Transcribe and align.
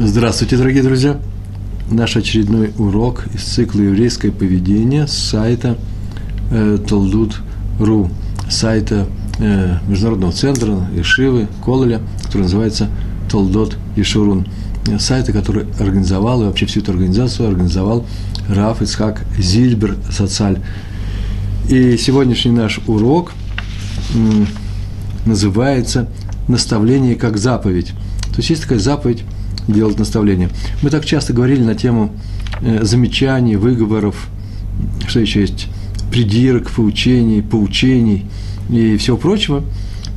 Здравствуйте, 0.00 0.56
дорогие 0.56 0.84
друзья! 0.84 1.18
Наш 1.90 2.16
очередной 2.16 2.72
урок 2.78 3.24
из 3.34 3.42
цикла 3.42 3.80
«Еврейское 3.80 4.30
поведение» 4.30 5.08
с 5.08 5.12
сайта 5.12 5.76
э, 6.52 6.78
Толдут.ру, 6.88 8.08
сайта 8.48 9.08
э, 9.40 9.78
Международного 9.88 10.32
центра 10.32 10.88
Ишивы, 10.96 11.48
Кололя, 11.64 12.00
который 12.22 12.42
называется 12.42 12.88
Толдот 13.28 13.76
Ишурун. 13.96 14.46
Сайта, 15.00 15.32
который 15.32 15.66
организовал, 15.80 16.42
и 16.42 16.44
вообще 16.44 16.66
всю 16.66 16.78
эту 16.78 16.92
организацию 16.92 17.48
организовал 17.48 18.06
Раф 18.48 18.80
Ицхак 18.80 19.24
Зильбер 19.36 19.96
Социаль. 20.12 20.60
И 21.68 21.96
сегодняшний 21.96 22.52
наш 22.52 22.78
урок 22.86 23.32
называется 25.26 26.08
«Наставление 26.46 27.16
как 27.16 27.36
заповедь». 27.36 27.88
То 28.30 28.36
есть 28.36 28.50
есть 28.50 28.62
такая 28.62 28.78
заповедь– 28.78 29.24
делать 29.68 29.98
наставления. 29.98 30.50
Мы 30.82 30.90
так 30.90 31.04
часто 31.04 31.32
говорили 31.32 31.62
на 31.62 31.74
тему 31.74 32.12
э, 32.60 32.84
замечаний, 32.84 33.56
выговоров, 33.56 34.28
что 35.06 35.20
еще 35.20 35.42
есть, 35.42 35.68
придирок, 36.10 36.70
поучений, 36.70 37.42
поучений 37.42 38.26
и 38.70 38.96
всего 38.96 39.16
прочего. 39.16 39.62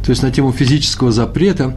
То 0.03 0.09
есть 0.09 0.23
на 0.23 0.31
тему 0.31 0.51
физического 0.51 1.11
запрета, 1.11 1.75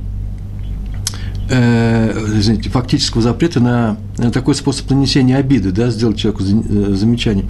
э, 1.50 2.24
извините, 2.38 2.70
фактического 2.70 3.22
запрета 3.22 3.60
на, 3.60 3.96
на 4.18 4.30
такой 4.30 4.54
способ 4.54 4.88
нанесения 4.90 5.36
обиды, 5.36 5.72
да, 5.72 5.90
сделать 5.90 6.18
человеку 6.18 6.44
э, 6.44 6.94
замечание. 6.94 7.44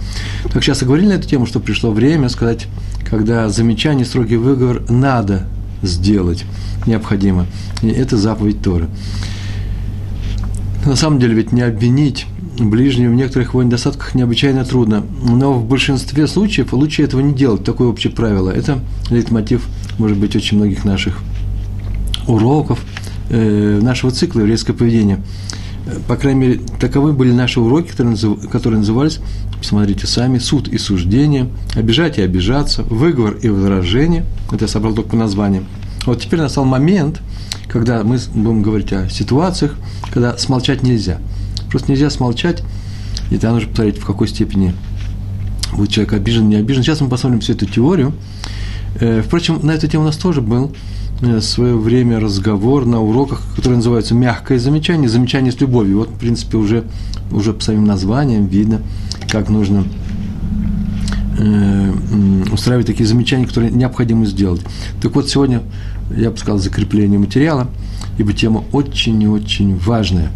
Так 0.51 0.63
часто 0.63 0.85
говорили 0.85 1.07
на 1.07 1.13
эту 1.13 1.27
тему, 1.27 1.45
что 1.45 1.59
пришло 1.59 1.91
время 1.91 2.29
сказать, 2.29 2.67
когда 3.09 3.49
замечание, 3.49 4.05
строгий 4.05 4.37
выговор 4.37 4.83
надо 4.89 5.47
сделать, 5.81 6.43
необходимо. 6.85 7.45
И 7.81 7.87
это 7.87 8.17
заповедь 8.17 8.61
Торы. 8.61 8.87
На 10.85 10.95
самом 10.95 11.19
деле 11.19 11.33
ведь 11.33 11.51
не 11.51 11.61
обвинить 11.61 12.27
ближнего 12.59 13.11
в 13.11 13.15
некоторых 13.15 13.49
его 13.49 13.63
недостатках 13.63 14.13
необычайно 14.13 14.63
трудно. 14.65 15.03
Но 15.23 15.53
в 15.53 15.65
большинстве 15.65 16.27
случаев 16.27 16.73
лучше 16.73 17.03
этого 17.03 17.21
не 17.21 17.33
делать. 17.33 17.63
Такое 17.63 17.87
общее 17.87 18.13
правило. 18.13 18.51
Это 18.51 18.79
лейтмотив, 19.09 19.65
может 19.97 20.17
быть, 20.17 20.35
очень 20.35 20.57
многих 20.57 20.85
наших 20.85 21.19
уроков, 22.27 22.79
э, 23.29 23.79
нашего 23.81 24.11
цикла 24.11 24.41
еврейское 24.41 24.73
поведение. 24.73 25.21
По 26.07 26.15
крайней 26.15 26.39
мере, 26.39 26.61
таковы 26.79 27.13
были 27.13 27.31
наши 27.31 27.59
уроки, 27.59 27.91
которые 27.91 28.79
назывались, 28.79 29.19
посмотрите 29.59 30.07
сами, 30.07 30.39
суд 30.39 30.67
и 30.67 30.77
суждение, 30.77 31.49
обижать 31.75 32.17
и 32.17 32.21
обижаться, 32.21 32.83
выговор 32.83 33.33
и 33.41 33.49
возражение. 33.49 34.25
Это 34.51 34.65
я 34.65 34.67
собрал 34.67 34.93
только 34.93 35.11
по 35.11 35.15
названиям. 35.15 35.65
Вот 36.05 36.21
теперь 36.21 36.39
настал 36.39 36.65
момент, 36.65 37.21
когда 37.67 38.03
мы 38.03 38.19
будем 38.33 38.61
говорить 38.61 38.93
о 38.93 39.09
ситуациях, 39.09 39.75
когда 40.11 40.37
смолчать 40.37 40.83
нельзя. 40.83 41.19
Просто 41.69 41.91
нельзя 41.91 42.09
смолчать, 42.09 42.63
и 43.29 43.35
тогда 43.35 43.53
нужно 43.53 43.69
посмотреть, 43.69 43.97
в 43.99 44.05
какой 44.05 44.27
степени 44.27 44.73
будет 45.75 45.89
человек 45.89 46.13
обижен, 46.13 46.47
не 46.49 46.55
обижен. 46.55 46.83
Сейчас 46.83 47.01
мы 47.01 47.09
посмотрим 47.09 47.41
всю 47.41 47.53
эту 47.53 47.65
теорию. 47.65 48.13
Э, 48.99 49.21
впрочем, 49.25 49.59
на 49.63 49.71
эту 49.71 49.87
тему 49.87 50.03
у 50.03 50.07
нас 50.07 50.17
тоже 50.17 50.41
был 50.41 50.71
э, 51.21 51.41
свое 51.41 51.75
время 51.75 52.19
разговор 52.19 52.85
на 52.85 53.01
уроках, 53.01 53.41
который 53.55 53.75
называется 53.75 54.15
«Мягкое 54.15 54.57
замечание», 54.59 55.09
замечание 55.09 55.51
с 55.51 55.59
любовью. 55.59 55.99
Вот, 55.99 56.09
в 56.09 56.17
принципе, 56.17 56.57
уже, 56.57 56.85
уже 57.31 57.53
по 57.53 57.61
своим 57.61 57.85
названиям 57.85 58.47
видно, 58.47 58.81
как 59.29 59.49
нужно 59.49 59.83
э, 61.37 61.93
устраивать 62.51 62.87
такие 62.87 63.05
замечания, 63.05 63.45
которые 63.45 63.71
необходимо 63.71 64.25
сделать. 64.25 64.61
Так 65.01 65.15
вот, 65.15 65.29
сегодня 65.29 65.61
я 66.15 66.31
бы 66.31 66.37
сказал, 66.37 66.59
закрепление 66.59 67.19
материала, 67.19 67.67
ибо 68.17 68.33
тема 68.33 68.63
очень 68.71 69.21
и 69.21 69.27
очень 69.27 69.77
важная. 69.77 70.31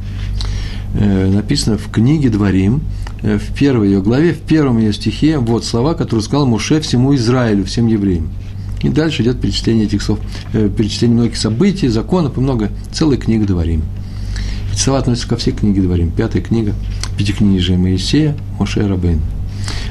Э, 0.94 1.30
написано 1.30 1.78
в 1.78 1.92
книге 1.92 2.30
«Дворим», 2.30 2.82
э, 3.22 3.38
в 3.38 3.54
первой 3.54 3.90
ее 3.90 4.02
главе, 4.02 4.34
в 4.34 4.40
первом 4.40 4.80
ее 4.80 4.94
стихе, 4.94 5.38
вот 5.38 5.66
слова, 5.66 5.94
которые 5.94 6.24
сказал 6.24 6.48
Муше 6.48 6.82
всему 6.82 7.16
Израилю, 7.16 7.66
всем 7.66 7.88
евреям. 7.88 8.30
И 8.82 8.90
дальше 8.90 9.24
идет 9.24 9.42
перечисление 9.42 9.86
этих 9.86 10.02
слов, 10.02 10.20
э, 10.54 10.70
перечисление 10.76 11.18
многих 11.18 11.38
событий, 11.38 11.88
законов 11.90 12.38
и 12.38 12.42
много, 12.42 12.72
целая 12.92 13.18
книга 13.18 13.46
«Дворим». 13.46 13.84
Эти 14.72 14.80
слова 14.80 15.00
относятся 15.00 15.28
ко 15.28 15.38
всей 15.38 15.52
книге 15.52 15.82
«Дварим». 15.82 16.12
Пятая 16.12 16.42
книга 16.42 16.74
Пятикнижия 17.18 17.78
Моисея, 17.78 18.36
Моше 18.58 18.88
Рабейну. 18.88 19.20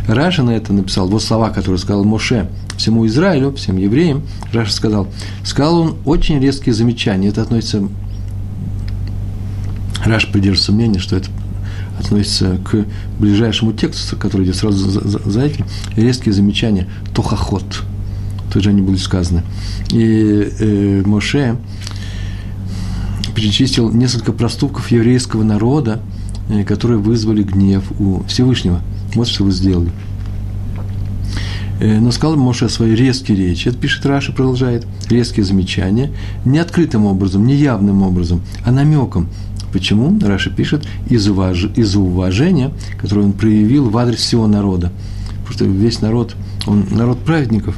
Раши 0.09 0.43
на 0.43 0.51
это 0.51 0.73
написал, 0.73 1.09
вот 1.09 1.23
слова, 1.23 1.51
которые 1.51 1.79
сказал 1.79 2.05
Моше 2.05 2.49
всему 2.79 3.07
Израилю, 3.07 3.53
всем 3.53 3.77
евреям, 3.77 4.23
Раши 4.53 4.73
сказал, 4.73 5.09
сказал 5.45 5.81
он 5.81 5.97
очень 6.07 6.41
резкие 6.41 6.75
замечания, 6.75 7.29
это 7.29 7.43
относится, 7.43 7.83
Раши 10.05 10.29
придерживается 10.29 10.73
мнения, 10.73 11.01
что 11.01 11.17
это 11.17 11.29
относится 11.99 12.59
к 12.65 12.87
ближайшему 13.19 13.73
тексту, 13.73 14.17
который 14.17 14.47
идет 14.47 14.57
сразу 14.57 14.91
за, 14.91 15.07
за, 15.07 15.19
за 15.19 15.43
этим, 15.43 15.67
резкие 15.97 16.33
замечания, 16.33 16.89
תוכחות, 17.13 17.65
тут 18.53 18.63
же 18.63 18.71
они 18.71 18.81
будут 18.81 19.01
сказаны. 19.01 19.43
И 19.91 20.49
э, 20.59 21.03
Моше 21.05 21.59
перечислил 23.35 23.91
несколько 23.91 24.33
проступков 24.33 24.91
еврейского 24.91 25.43
народа, 25.43 26.01
э, 26.49 26.63
которые 26.63 26.99
вызвали 26.99 27.43
гнев 27.43 27.85
у 27.99 28.23
Всевышнего. 28.29 28.81
Вот 29.15 29.27
что 29.27 29.43
вы 29.43 29.51
сделали. 29.51 29.91
Э, 31.81 32.01
но 32.01 32.11
сказал 32.11 32.37
Моше 32.37 32.69
свои 32.69 32.95
резкие 32.95 33.37
речи. 33.37 33.69
Это 33.69 33.79
пишет 33.79 34.05
Раши, 34.07 34.33
продолжает. 34.33 34.87
Резкие 35.09 35.45
замечания. 35.45 36.11
Не 36.45 36.59
открытым 36.59 37.07
образом, 37.07 37.47
не 37.47 37.55
явным 37.55 38.03
образом, 38.03 38.43
а 38.65 38.73
намеком. 38.73 39.29
Почему? 39.73 40.19
Раши 40.21 40.51
пишет, 40.51 40.87
из, 41.09 41.29
уваж... 41.29 41.67
из 41.77 41.95
уважения, 41.95 42.73
которое 43.01 43.27
он 43.27 43.33
проявил 43.33 43.91
в 43.91 43.97
адрес 43.97 44.19
всего 44.19 44.47
народа. 44.47 44.93
Потому 45.41 45.53
что 45.53 45.65
весь 45.67 46.01
народ, 46.01 46.35
он 46.67 46.87
народ 46.91 47.19
праведников. 47.21 47.77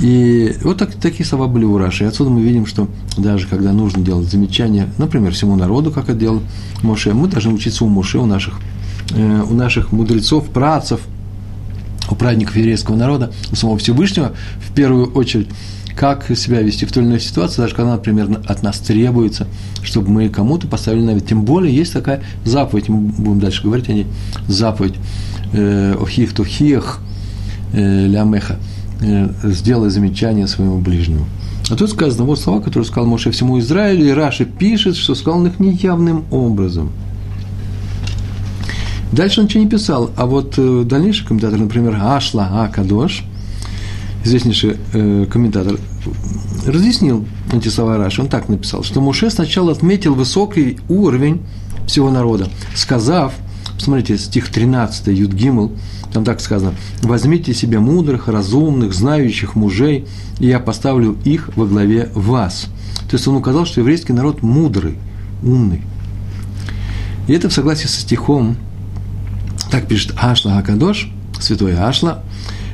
И 0.00 0.54
вот 0.62 0.78
так, 0.78 0.94
такие 0.94 1.26
слова 1.26 1.46
были 1.46 1.64
у 1.64 1.76
Раши. 1.76 2.04
И 2.04 2.06
отсюда 2.06 2.30
мы 2.30 2.40
видим, 2.40 2.64
что 2.64 2.88
даже 3.18 3.46
когда 3.46 3.72
нужно 3.72 4.02
делать 4.02 4.30
замечания, 4.30 4.88
например, 4.96 5.32
всему 5.32 5.56
народу, 5.56 5.90
как 5.90 6.04
это 6.04 6.18
делал 6.18 6.40
Моше, 6.82 7.12
мы 7.12 7.28
должны 7.28 7.52
учиться 7.52 7.84
у 7.84 7.88
Моше, 7.88 8.18
у 8.18 8.24
наших, 8.24 8.54
э, 9.10 9.42
у 9.42 9.52
наших 9.52 9.92
мудрецов, 9.92 10.46
працев– 10.46 11.00
у 12.10 12.14
праведников 12.14 12.56
еврейского 12.56 12.96
народа, 12.96 13.32
у 13.52 13.56
самого 13.56 13.78
Всевышнего, 13.78 14.32
в 14.58 14.72
первую 14.74 15.12
очередь, 15.12 15.48
как 15.96 16.24
себя 16.36 16.62
вести 16.62 16.86
в 16.86 16.92
той 16.92 17.02
или 17.02 17.10
иной 17.10 17.20
ситуации, 17.20 17.60
даже 17.60 17.74
когда, 17.74 17.92
например, 17.92 18.40
от 18.46 18.62
нас 18.62 18.78
требуется, 18.78 19.46
чтобы 19.82 20.10
мы 20.10 20.28
кому-то 20.28 20.66
поставили 20.66 21.02
на 21.02 21.10
вид. 21.10 21.26
Тем 21.26 21.42
более 21.42 21.74
есть 21.74 21.92
такая 21.92 22.22
заповедь, 22.44 22.88
мы 22.88 23.00
будем 23.00 23.40
дальше 23.40 23.62
говорить 23.62 23.88
о 23.88 23.92
ней, 23.92 24.06
заповедь 24.48 24.94
э, 25.52 25.96
охих 26.00 26.32
тухиях 26.32 27.00
э, 27.72 28.06
лямеха, 28.06 28.56
э, 29.02 29.28
сделай 29.44 29.90
замечание 29.90 30.46
своему 30.46 30.78
ближнему. 30.78 31.26
А 31.68 31.76
тут 31.76 31.90
сказано, 31.90 32.24
вот 32.24 32.40
слова, 32.40 32.60
которые 32.60 32.86
сказал 32.86 33.06
Моше 33.06 33.30
всему 33.30 33.58
Израилю, 33.58 34.08
и 34.08 34.10
Раши 34.10 34.44
пишет, 34.44 34.96
что 34.96 35.14
сказал 35.14 35.40
он 35.40 35.48
их 35.48 35.60
неявным 35.60 36.24
образом– 36.30 36.90
Дальше 39.12 39.40
он 39.40 39.46
ничего 39.46 39.64
не 39.64 39.68
писал, 39.68 40.10
а 40.16 40.26
вот 40.26 40.54
э, 40.56 40.84
дальнейший 40.84 41.26
комментатор, 41.26 41.58
например, 41.58 41.98
Ашла 42.00 42.64
Акадош, 42.64 43.24
известнейший 44.24 44.76
э, 44.92 45.26
комментатор, 45.30 45.78
разъяснил 46.66 47.26
эти 47.52 47.68
слова 47.68 47.96
Раши. 47.96 48.22
Он 48.22 48.28
так 48.28 48.48
написал, 48.48 48.84
что 48.84 49.00
Муше 49.00 49.30
сначала 49.30 49.72
отметил 49.72 50.14
высокий 50.14 50.78
уровень 50.88 51.42
всего 51.86 52.10
народа, 52.10 52.48
сказав, 52.76 53.34
посмотрите, 53.74 54.16
стих 54.16 54.48
13, 54.48 55.08
Юд 55.08 55.32
Гимл, 55.32 55.72
там 56.12 56.24
так 56.24 56.40
сказано, 56.40 56.74
«Возьмите 57.02 57.54
себе 57.54 57.78
мудрых, 57.80 58.28
разумных, 58.28 58.94
знающих 58.94 59.54
мужей, 59.56 60.06
и 60.38 60.46
я 60.46 60.60
поставлю 60.60 61.16
их 61.24 61.50
во 61.56 61.66
главе 61.66 62.10
вас». 62.14 62.66
То 63.08 63.16
есть 63.16 63.26
он 63.26 63.36
указал, 63.36 63.66
что 63.66 63.80
еврейский 63.80 64.12
народ 64.12 64.42
мудрый, 64.42 64.98
умный. 65.42 65.82
И 67.26 67.32
это 67.32 67.48
в 67.48 67.52
согласии 67.52 67.86
со 67.86 68.00
стихом 68.00 68.56
так 69.70 69.86
пишет 69.86 70.14
Ашла 70.16 70.58
Акадош, 70.58 71.10
святой 71.40 71.76
Ашла, 71.76 72.22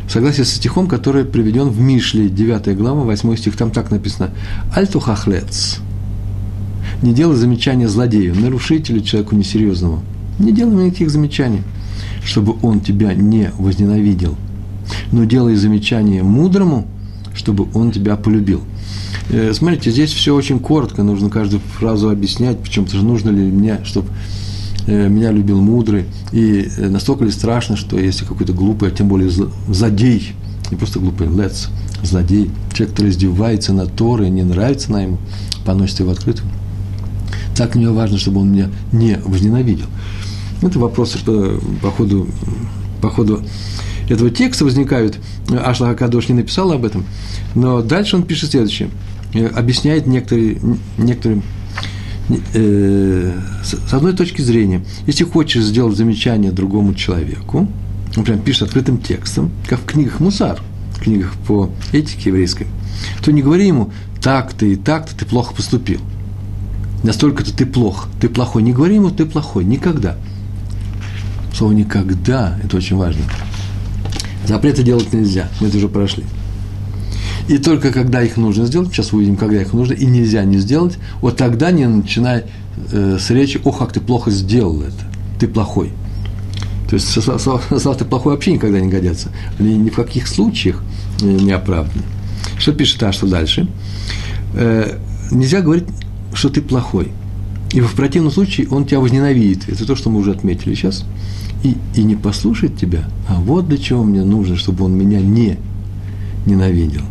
в 0.06 0.12
согласии 0.12 0.42
со 0.42 0.54
стихом, 0.56 0.86
который 0.86 1.24
приведен 1.24 1.68
в 1.68 1.80
Мишле, 1.80 2.28
9 2.28 2.76
глава, 2.76 3.02
8 3.02 3.36
стих, 3.36 3.56
там 3.56 3.70
так 3.70 3.90
написано 3.90 4.30
«Альту 4.72 5.00
хахлец» 5.00 5.80
не 7.02 7.12
делай 7.12 7.36
замечания 7.36 7.88
злодею, 7.88 8.34
нарушителю, 8.34 9.00
человеку 9.00 9.34
несерьезному. 9.36 10.02
Не 10.38 10.52
делай 10.52 10.86
никаких 10.86 11.10
замечаний, 11.10 11.62
чтобы 12.24 12.56
он 12.62 12.80
тебя 12.80 13.14
не 13.14 13.50
возненавидел. 13.58 14.36
Но 15.12 15.24
делай 15.24 15.56
замечания 15.56 16.22
мудрому, 16.22 16.86
чтобы 17.34 17.66
он 17.74 17.90
тебя 17.90 18.16
полюбил. 18.16 18.62
Э, 19.30 19.52
смотрите, 19.52 19.90
здесь 19.90 20.12
все 20.12 20.34
очень 20.34 20.58
коротко, 20.58 21.02
нужно 21.02 21.28
каждую 21.28 21.60
фразу 21.78 22.08
объяснять, 22.08 22.58
причем 22.60 22.86
нужно 23.02 23.30
ли 23.30 23.42
мне, 23.42 23.80
чтобы 23.84 24.08
меня 24.92 25.32
любил 25.32 25.60
мудрый, 25.60 26.06
и 26.32 26.68
э, 26.76 26.88
настолько 26.88 27.24
ли 27.24 27.30
страшно, 27.30 27.76
что 27.76 27.98
если 27.98 28.24
какой-то 28.24 28.52
глупый, 28.52 28.88
а 28.88 28.92
тем 28.92 29.08
более 29.08 29.30
злодей, 29.30 30.32
не 30.70 30.76
просто 30.76 30.98
глупый, 30.98 31.28
лец, 31.28 31.68
злодей, 32.02 32.50
человек, 32.72 32.94
который 32.94 33.10
издевается 33.10 33.72
над 33.72 33.94
Торой, 33.94 34.30
не 34.30 34.42
нравится 34.42 34.92
на 34.92 35.02
ему, 35.02 35.18
поносит 35.64 36.00
его 36.00 36.12
открытую, 36.12 36.48
Так 37.56 37.74
мне 37.74 37.90
важно, 37.90 38.18
чтобы 38.18 38.40
он 38.40 38.52
меня 38.52 38.70
не 38.92 39.18
возненавидел. 39.24 39.86
Это 40.62 40.78
вопросы 40.78 41.18
по, 41.24 41.60
по, 41.82 41.90
ходу, 41.90 42.28
по 43.00 43.10
ходу 43.10 43.42
этого 44.08 44.30
текста 44.30 44.64
возникают. 44.64 45.18
Ашлах 45.50 45.90
Акадош 45.90 46.28
не 46.28 46.36
написал 46.36 46.72
об 46.72 46.84
этом. 46.84 47.04
Но 47.54 47.82
дальше 47.82 48.16
он 48.16 48.22
пишет 48.22 48.52
следующее. 48.52 48.90
Э, 49.34 49.46
объясняет 49.48 50.06
некоторые, 50.06 50.58
некоторым 50.96 51.42
э, 52.28 53.40
с 53.62 53.92
одной 53.92 54.12
точки 54.12 54.40
зрения, 54.40 54.84
если 55.06 55.24
хочешь 55.24 55.64
сделать 55.64 55.96
замечание 55.96 56.52
другому 56.52 56.94
человеку, 56.94 57.68
он 58.16 58.24
прям 58.24 58.40
пишет 58.40 58.62
открытым 58.62 58.98
текстом, 58.98 59.50
как 59.66 59.80
в 59.80 59.84
книгах 59.84 60.20
Мусар, 60.20 60.60
в 60.96 61.00
книгах 61.00 61.32
по 61.46 61.70
этике 61.92 62.30
еврейской, 62.30 62.66
то 63.22 63.32
не 63.32 63.42
говори 63.42 63.66
ему, 63.66 63.92
так-то 64.22 64.66
и 64.66 64.76
так-то 64.76 65.16
ты 65.16 65.24
плохо 65.24 65.54
поступил. 65.54 66.00
Настолько-то 67.02 67.54
ты 67.54 67.66
плох, 67.66 68.08
ты 68.20 68.28
плохой. 68.28 68.62
Не 68.62 68.72
говори 68.72 68.96
ему, 68.96 69.10
ты 69.10 69.26
плохой, 69.26 69.64
никогда. 69.64 70.16
Слово 71.54 71.72
«никогда»– 71.72 72.58
это 72.64 72.76
очень 72.76 72.96
важно. 72.96 73.22
Запреты 74.46 74.82
делать 74.82 75.12
нельзя, 75.12 75.48
мы 75.60 75.68
это 75.68 75.78
уже 75.78 75.88
прошли. 75.88 76.24
И 77.48 77.58
только 77.58 77.92
когда 77.92 78.22
их 78.22 78.36
нужно 78.36 78.66
сделать, 78.66 78.90
сейчас 78.92 79.12
увидим, 79.12 79.36
когда 79.36 79.60
их 79.60 79.72
нужно, 79.72 79.92
и 79.92 80.04
нельзя 80.06 80.44
не 80.44 80.58
сделать, 80.58 80.98
вот 81.20 81.36
тогда 81.36 81.70
не 81.70 81.86
начинай 81.86 82.44
э, 82.92 83.18
с 83.20 83.30
речи, 83.30 83.60
ох, 83.64 83.78
как 83.78 83.92
ты 83.92 84.00
плохо 84.00 84.30
сделал 84.30 84.82
это, 84.82 85.04
ты 85.38 85.46
плохой. 85.46 85.92
То 86.88 86.94
есть 86.94 87.08
слова 87.08 87.94
ты 87.96 88.04
плохой 88.04 88.34
вообще 88.34 88.52
никогда 88.52 88.80
не 88.80 88.88
годятся. 88.88 89.30
Они 89.58 89.76
ни 89.76 89.90
в 89.90 89.94
каких 89.94 90.28
случаях 90.28 90.82
не 91.20 91.52
оправданы. 91.52 92.02
Что 92.58 92.72
пишет 92.72 93.02
а 93.02 93.12
что 93.12 93.26
дальше? 93.26 93.68
Э, 94.54 94.98
нельзя 95.30 95.60
говорить, 95.60 95.86
что 96.32 96.48
ты 96.48 96.62
плохой. 96.62 97.12
И 97.72 97.80
в 97.80 97.94
противном 97.94 98.30
случае 98.30 98.68
он 98.68 98.86
тебя 98.86 99.00
возненавидит. 99.00 99.68
Это 99.68 99.84
то, 99.84 99.96
что 99.96 100.10
мы 100.10 100.20
уже 100.20 100.30
отметили 100.30 100.74
сейчас. 100.74 101.04
И, 101.64 101.76
и 101.94 102.04
не 102.04 102.14
послушает 102.14 102.76
тебя. 102.76 103.08
А 103.28 103.34
вот 103.34 103.68
для 103.68 103.78
чего 103.78 104.04
мне 104.04 104.22
нужно, 104.22 104.56
чтобы 104.56 104.84
он 104.84 104.92
меня 104.92 105.20
не 105.20 105.58
ненавидел. 106.46 107.02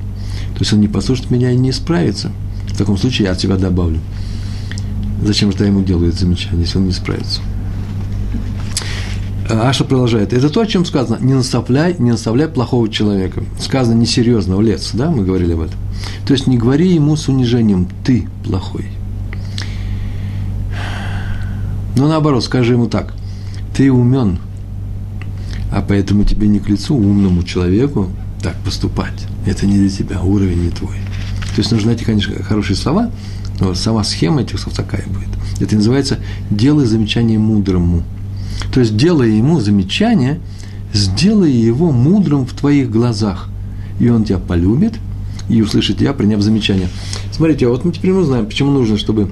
То 0.55 0.61
есть 0.61 0.73
он 0.73 0.79
не 0.79 0.87
послушает 0.87 1.31
меня 1.31 1.51
и 1.51 1.55
не 1.55 1.71
справится. 1.71 2.31
В 2.67 2.77
таком 2.77 2.97
случае 2.97 3.27
я 3.27 3.33
от 3.33 3.39
себя 3.39 3.57
добавлю. 3.57 3.99
Зачем 5.23 5.51
же 5.51 5.57
я 5.59 5.67
ему 5.67 5.83
делаю 5.83 6.09
это 6.09 6.19
замечание, 6.19 6.61
если 6.61 6.77
он 6.77 6.85
не 6.85 6.91
справится? 6.91 7.41
Аша 9.49 9.83
продолжает. 9.83 10.33
Это 10.33 10.49
то, 10.49 10.61
о 10.61 10.65
чем 10.65 10.85
сказано. 10.85 11.17
Не 11.21 11.33
наставляй, 11.33 11.95
не 11.99 12.11
наставляй 12.11 12.47
плохого 12.47 12.89
человека. 12.89 13.43
Сказано 13.59 13.95
несерьезно, 13.95 14.55
в 14.55 14.61
лес, 14.61 14.91
да, 14.93 15.11
мы 15.11 15.23
говорили 15.23 15.53
об 15.53 15.61
этом. 15.61 15.77
То 16.25 16.33
есть 16.33 16.47
не 16.47 16.57
говори 16.57 16.93
ему 16.93 17.15
с 17.15 17.27
унижением, 17.27 17.87
ты 18.03 18.27
плохой. 18.43 18.87
Но 21.95 22.07
наоборот, 22.07 22.43
скажи 22.43 22.73
ему 22.73 22.87
так. 22.87 23.13
Ты 23.75 23.91
умен, 23.91 24.39
а 25.71 25.81
поэтому 25.81 26.23
тебе 26.23 26.47
не 26.47 26.59
к 26.59 26.69
лицу 26.69 26.95
умному 26.95 27.43
человеку 27.43 28.09
так 28.45 28.55
поступать. 28.57 29.25
Это 29.47 29.65
не 29.65 29.75
для 29.75 29.89
тебя, 29.89 30.21
уровень 30.21 30.65
не 30.65 30.69
твой. 30.69 30.97
То 31.55 31.61
есть 31.61 31.71
нужны 31.71 31.93
эти, 31.93 32.03
конечно, 32.03 32.31
хорошие 32.43 32.75
слова, 32.75 33.09
но 33.59 33.73
сама 33.73 34.03
схема 34.03 34.43
этих 34.43 34.59
слов 34.59 34.75
такая 34.75 35.03
будет. 35.07 35.29
Это 35.59 35.75
называется 35.75 36.19
«делай 36.51 36.85
замечание 36.85 37.39
мудрому». 37.39 38.03
То 38.71 38.81
есть, 38.81 38.95
делая 38.95 39.29
ему 39.29 39.59
замечание, 39.59 40.39
сделай 40.93 41.51
его 41.51 41.91
мудрым 41.91 42.45
в 42.45 42.53
твоих 42.53 42.91
глазах. 42.91 43.49
И 43.99 44.09
он 44.09 44.25
тебя 44.25 44.37
полюбит 44.37 44.93
и 45.49 45.63
услышит 45.63 45.97
тебя, 45.97 46.13
приняв 46.13 46.41
замечание. 46.41 46.89
Смотрите, 47.31 47.65
а 47.65 47.69
вот 47.69 47.83
мы 47.83 47.93
теперь 47.93 48.11
мы 48.11 48.23
знаем, 48.25 48.45
почему 48.45 48.69
нужно, 48.69 48.99
чтобы 48.99 49.31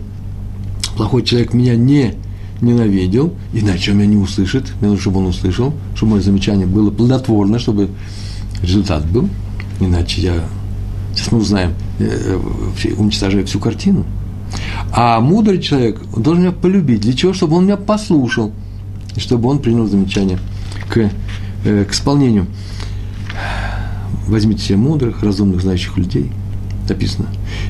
плохой 0.98 1.22
человек 1.22 1.54
меня 1.54 1.76
не 1.76 2.16
ненавидел, 2.62 3.36
иначе 3.54 3.92
он 3.92 3.98
меня 3.98 4.08
не 4.08 4.18
услышит. 4.18 4.74
Мне 4.80 4.90
нужно, 4.90 5.02
чтобы 5.02 5.20
он 5.20 5.28
услышал, 5.28 5.72
чтобы 5.96 6.14
мое 6.14 6.22
замечание 6.24 6.66
было 6.66 6.90
плодотворно, 6.90 7.60
чтобы 7.60 7.90
результат 8.64 9.06
был, 9.06 9.30
иначе 9.80 10.22
я, 10.22 10.44
сейчас 11.14 11.32
мы 11.32 11.40
узнаем, 11.40 11.74
э, 12.00 12.40
уничтожаю 12.98 13.46
всю 13.46 13.60
картину. 13.60 14.06
А 14.92 15.20
мудрый 15.20 15.60
человек 15.60 16.02
должен 16.16 16.44
меня 16.44 16.52
полюбить. 16.52 17.02
Для 17.02 17.14
чего? 17.14 17.34
Чтобы 17.34 17.58
он 17.58 17.66
меня 17.66 17.78
послушал, 17.78 18.52
и 19.16 19.20
чтобы 19.20 19.50
он 19.50 19.60
принял 19.60 19.88
замечание 19.88 20.40
к, 20.90 21.10
э, 21.66 21.86
к 21.86 21.92
исполнению. 21.92 22.48
Возьмите 24.28 24.64
себе 24.64 24.78
мудрых, 24.78 25.22
разумных, 25.22 25.62
знающих 25.62 25.98
людей. 25.98 26.32
Написано, 26.88 27.28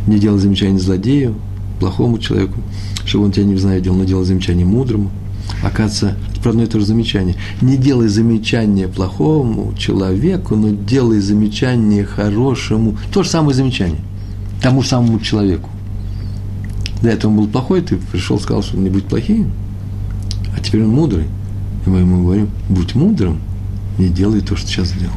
не 0.08 0.20
делай 0.20 0.40
замечания 0.40 0.80
злодею, 0.80 1.36
плохому 1.80 2.20
человеку, 2.20 2.60
чтобы 3.06 3.26
он 3.26 3.32
тебя 3.32 3.46
не 3.46 3.54
возненавидел, 3.54 3.94
но 3.94 4.04
делай 4.04 4.26
замечание 4.26 4.66
мудрому. 4.66 5.12
Оказывается, 5.64 6.18
про 6.44 6.52
одно 6.52 6.64
и 6.64 6.68
то 6.68 6.80
же 6.80 6.86
замечание. 6.86 7.36
Не 7.62 7.78
делай 7.78 8.10
замечание 8.10 8.88
плохому 8.88 9.74
человеку, 9.78 10.56
но 10.56 10.70
делай 10.70 11.20
замечание 11.20 12.06
хорошему. 12.06 12.98
То 13.12 13.24
же 13.24 13.30
самое 13.30 13.56
замечание. 13.56 14.02
Тому 14.62 14.84
же 14.84 14.90
самому 14.90 15.20
человеку. 15.20 15.70
До 17.02 17.10
этого 17.10 17.32
он 17.32 17.38
был 17.38 17.48
плохой, 17.48 17.82
ты 17.82 17.98
пришел, 17.98 18.40
сказал, 18.40 18.62
что 18.62 18.78
не 18.78 18.90
будет 18.90 19.06
плохим. 19.06 19.52
А 20.56 20.60
теперь 20.60 20.84
он 20.84 20.90
мудрый. 20.90 21.26
И 21.86 21.90
мы 21.90 22.00
ему 22.00 22.24
говорим, 22.24 22.50
будь 22.70 22.94
мудрым, 22.96 23.40
не 23.98 24.10
делай 24.10 24.42
то, 24.42 24.56
что 24.56 24.68
сейчас 24.68 24.90
сделал. 24.90 25.14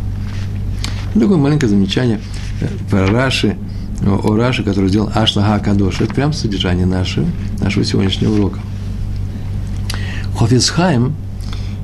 Ну, 1.14 1.20
такое 1.20 1.38
маленькое 1.38 1.70
замечание 1.70 2.20
э, 2.60 2.66
про 2.90 3.06
Раши, 3.06 3.56
о 4.04 4.36
Раши, 4.36 4.62
который 4.62 4.88
сделал 4.88 5.10
Ашлага 5.14 5.64
Кадош. 5.64 6.00
Это 6.00 6.12
прям 6.12 6.32
содержание 6.32 6.86
нашего, 6.86 7.26
нашего 7.60 7.84
сегодняшнего 7.84 8.34
урока. 8.34 8.60
Хофицхайм, 10.46 11.12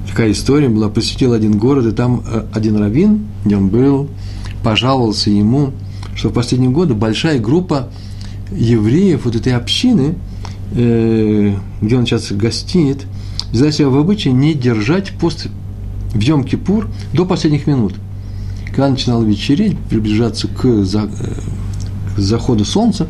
такая 0.08 0.30
история 0.30 0.68
была, 0.68 0.88
посетил 0.88 1.32
один 1.32 1.58
город, 1.58 1.84
и 1.86 1.90
там 1.90 2.22
э, 2.24 2.44
один 2.54 2.76
раввин, 2.76 3.26
где 3.44 3.56
он 3.56 3.70
был, 3.70 4.08
пожаловался 4.62 5.30
ему, 5.30 5.72
что 6.14 6.28
в 6.28 6.32
последние 6.32 6.70
годы 6.70 6.94
большая 6.94 7.40
группа 7.40 7.88
евреев 8.52 9.24
вот 9.24 9.34
этой 9.34 9.54
общины, 9.54 10.14
э, 10.76 11.56
где 11.80 11.96
он 11.96 12.06
сейчас 12.06 12.30
гостит, 12.30 13.02
взяла 13.50 13.72
себя 13.72 13.88
в 13.88 13.96
обычай 13.96 14.30
не 14.30 14.54
держать 14.54 15.10
пост 15.10 15.48
в 16.12 16.18
Йом-Кипур 16.18 16.86
до 17.12 17.24
последних 17.26 17.66
минут. 17.66 17.94
Когда 18.66 18.90
начинало 18.90 19.24
вечереть, 19.24 19.76
приближаться 19.90 20.46
к, 20.46 20.84
за, 20.84 21.00
э, 21.00 21.34
к 22.14 22.18
заходу 22.20 22.64
солнца, 22.64 23.08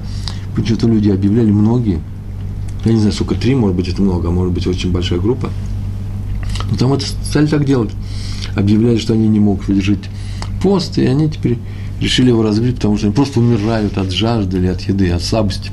почему-то 0.56 0.88
люди 0.88 1.10
объявляли 1.10 1.50
многие– 1.50 2.00
я 2.84 2.92
не 2.92 2.98
знаю, 2.98 3.12
сколько, 3.12 3.34
три, 3.34 3.54
может 3.54 3.76
быть, 3.76 3.88
это 3.88 4.02
много, 4.02 4.28
а 4.28 4.30
может 4.30 4.52
быть, 4.52 4.66
очень 4.66 4.90
большая 4.90 5.20
группа. 5.20 5.50
Но 6.70 6.76
там 6.76 6.92
это 6.92 7.04
стали 7.06 7.46
так 7.46 7.64
делать. 7.64 7.90
Объявляли, 8.56 8.98
что 8.98 9.12
они 9.12 9.28
не 9.28 9.40
могут 9.40 9.68
выдержать 9.68 10.10
пост, 10.62 10.98
и 10.98 11.04
они 11.04 11.30
теперь 11.30 11.58
решили 12.00 12.28
его 12.28 12.42
разбить, 12.42 12.76
потому 12.76 12.96
что 12.96 13.06
они 13.06 13.14
просто 13.14 13.40
умирают 13.40 13.96
от 13.98 14.10
жажды 14.10 14.58
или 14.58 14.66
от 14.66 14.80
еды, 14.82 15.10
от 15.10 15.22
слабости. 15.22 15.70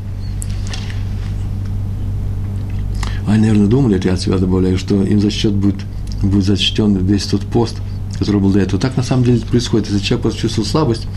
Они, 3.28 3.42
наверное, 3.42 3.68
думали, 3.68 3.98
это 3.98 4.08
я 4.08 4.14
от 4.16 4.22
себя 4.22 4.38
добавляю, 4.38 4.78
что 4.78 5.04
им 5.04 5.20
за 5.20 5.30
счет 5.30 5.54
будет, 5.54 5.78
будет 6.22 6.46
зачтен 6.46 6.96
весь 6.98 7.26
тот 7.26 7.42
пост, 7.42 7.78
который 8.18 8.42
был 8.42 8.52
до 8.52 8.60
этого. 8.60 8.82
Так 8.82 8.98
на 8.98 9.04
самом 9.04 9.24
деле 9.24 9.42
происходит. 9.42 9.90
Если 9.90 10.04
человек 10.04 10.24
просто 10.24 10.42
чувствует 10.42 10.68
слабость, 10.68 11.08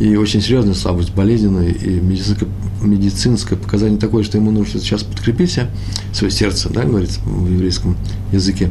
и 0.00 0.16
очень 0.16 0.40
серьезная 0.40 0.74
слабость, 0.74 1.14
болезненная, 1.14 1.68
и 1.68 2.00
медицинское, 2.00 2.48
медицинское 2.82 3.56
показание 3.56 3.98
такое, 3.98 4.24
что 4.24 4.38
ему 4.38 4.50
нужно 4.50 4.80
сейчас 4.80 5.04
подкрепить 5.04 5.52
себя, 5.52 5.68
свое 6.12 6.32
сердце, 6.32 6.68
да, 6.70 6.82
говорится 6.82 7.20
в 7.24 7.50
еврейском 7.50 7.96
языке, 8.32 8.70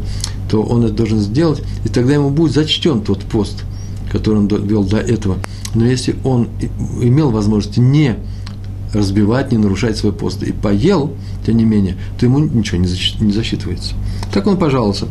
то 0.50 0.62
он 0.62 0.84
это 0.84 0.94
должен 0.94 1.20
сделать, 1.20 1.62
и 1.86 1.90
тогда 1.90 2.14
ему 2.14 2.30
будет 2.30 2.54
зачтен 2.54 3.02
тот 3.02 3.22
пост, 3.22 3.64
который 4.12 4.40
он 4.40 4.48
вел 4.48 4.84
до 4.84 4.98
этого. 4.98 5.38
Но 5.74 5.86
если 5.86 6.16
он 6.24 6.50
имел 7.02 7.32
возможность 7.32 7.78
не 7.78 8.18
разбивать, 8.94 9.52
не 9.52 9.58
нарушать 9.58 9.98
свой 9.98 10.14
пост, 10.14 10.44
и 10.44 10.52
поел, 10.52 11.14
тем 11.46 11.58
не 11.58 11.64
менее, 11.64 11.98
то 12.20 12.26
ему 12.26 12.40
ничего 12.40 12.78
не 12.80 13.32
засчитывается. 13.32 13.96
Так 14.32 14.46
он 14.46 14.58
пожаловался. 14.58 15.08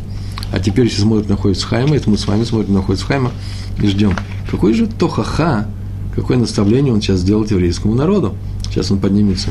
А 0.53 0.59
теперь, 0.59 0.85
если 0.85 1.01
смотрит 1.01 1.27
на 1.27 1.35
Хайма, 1.37 1.95
это 1.95 2.09
мы 2.09 2.17
с 2.17 2.27
вами 2.27 2.43
смотрим 2.43 2.75
на 2.75 2.83
Хайма 2.83 3.31
и 3.81 3.87
ждем. 3.87 4.15
Какой 4.49 4.73
же 4.73 4.87
тохаха 4.87 5.67
какое 6.15 6.37
наставление 6.37 6.93
он 6.93 7.01
сейчас 7.01 7.19
сделает 7.19 7.51
еврейскому 7.51 7.95
народу. 7.95 8.35
Сейчас 8.69 8.91
он 8.91 8.99
поднимется 8.99 9.49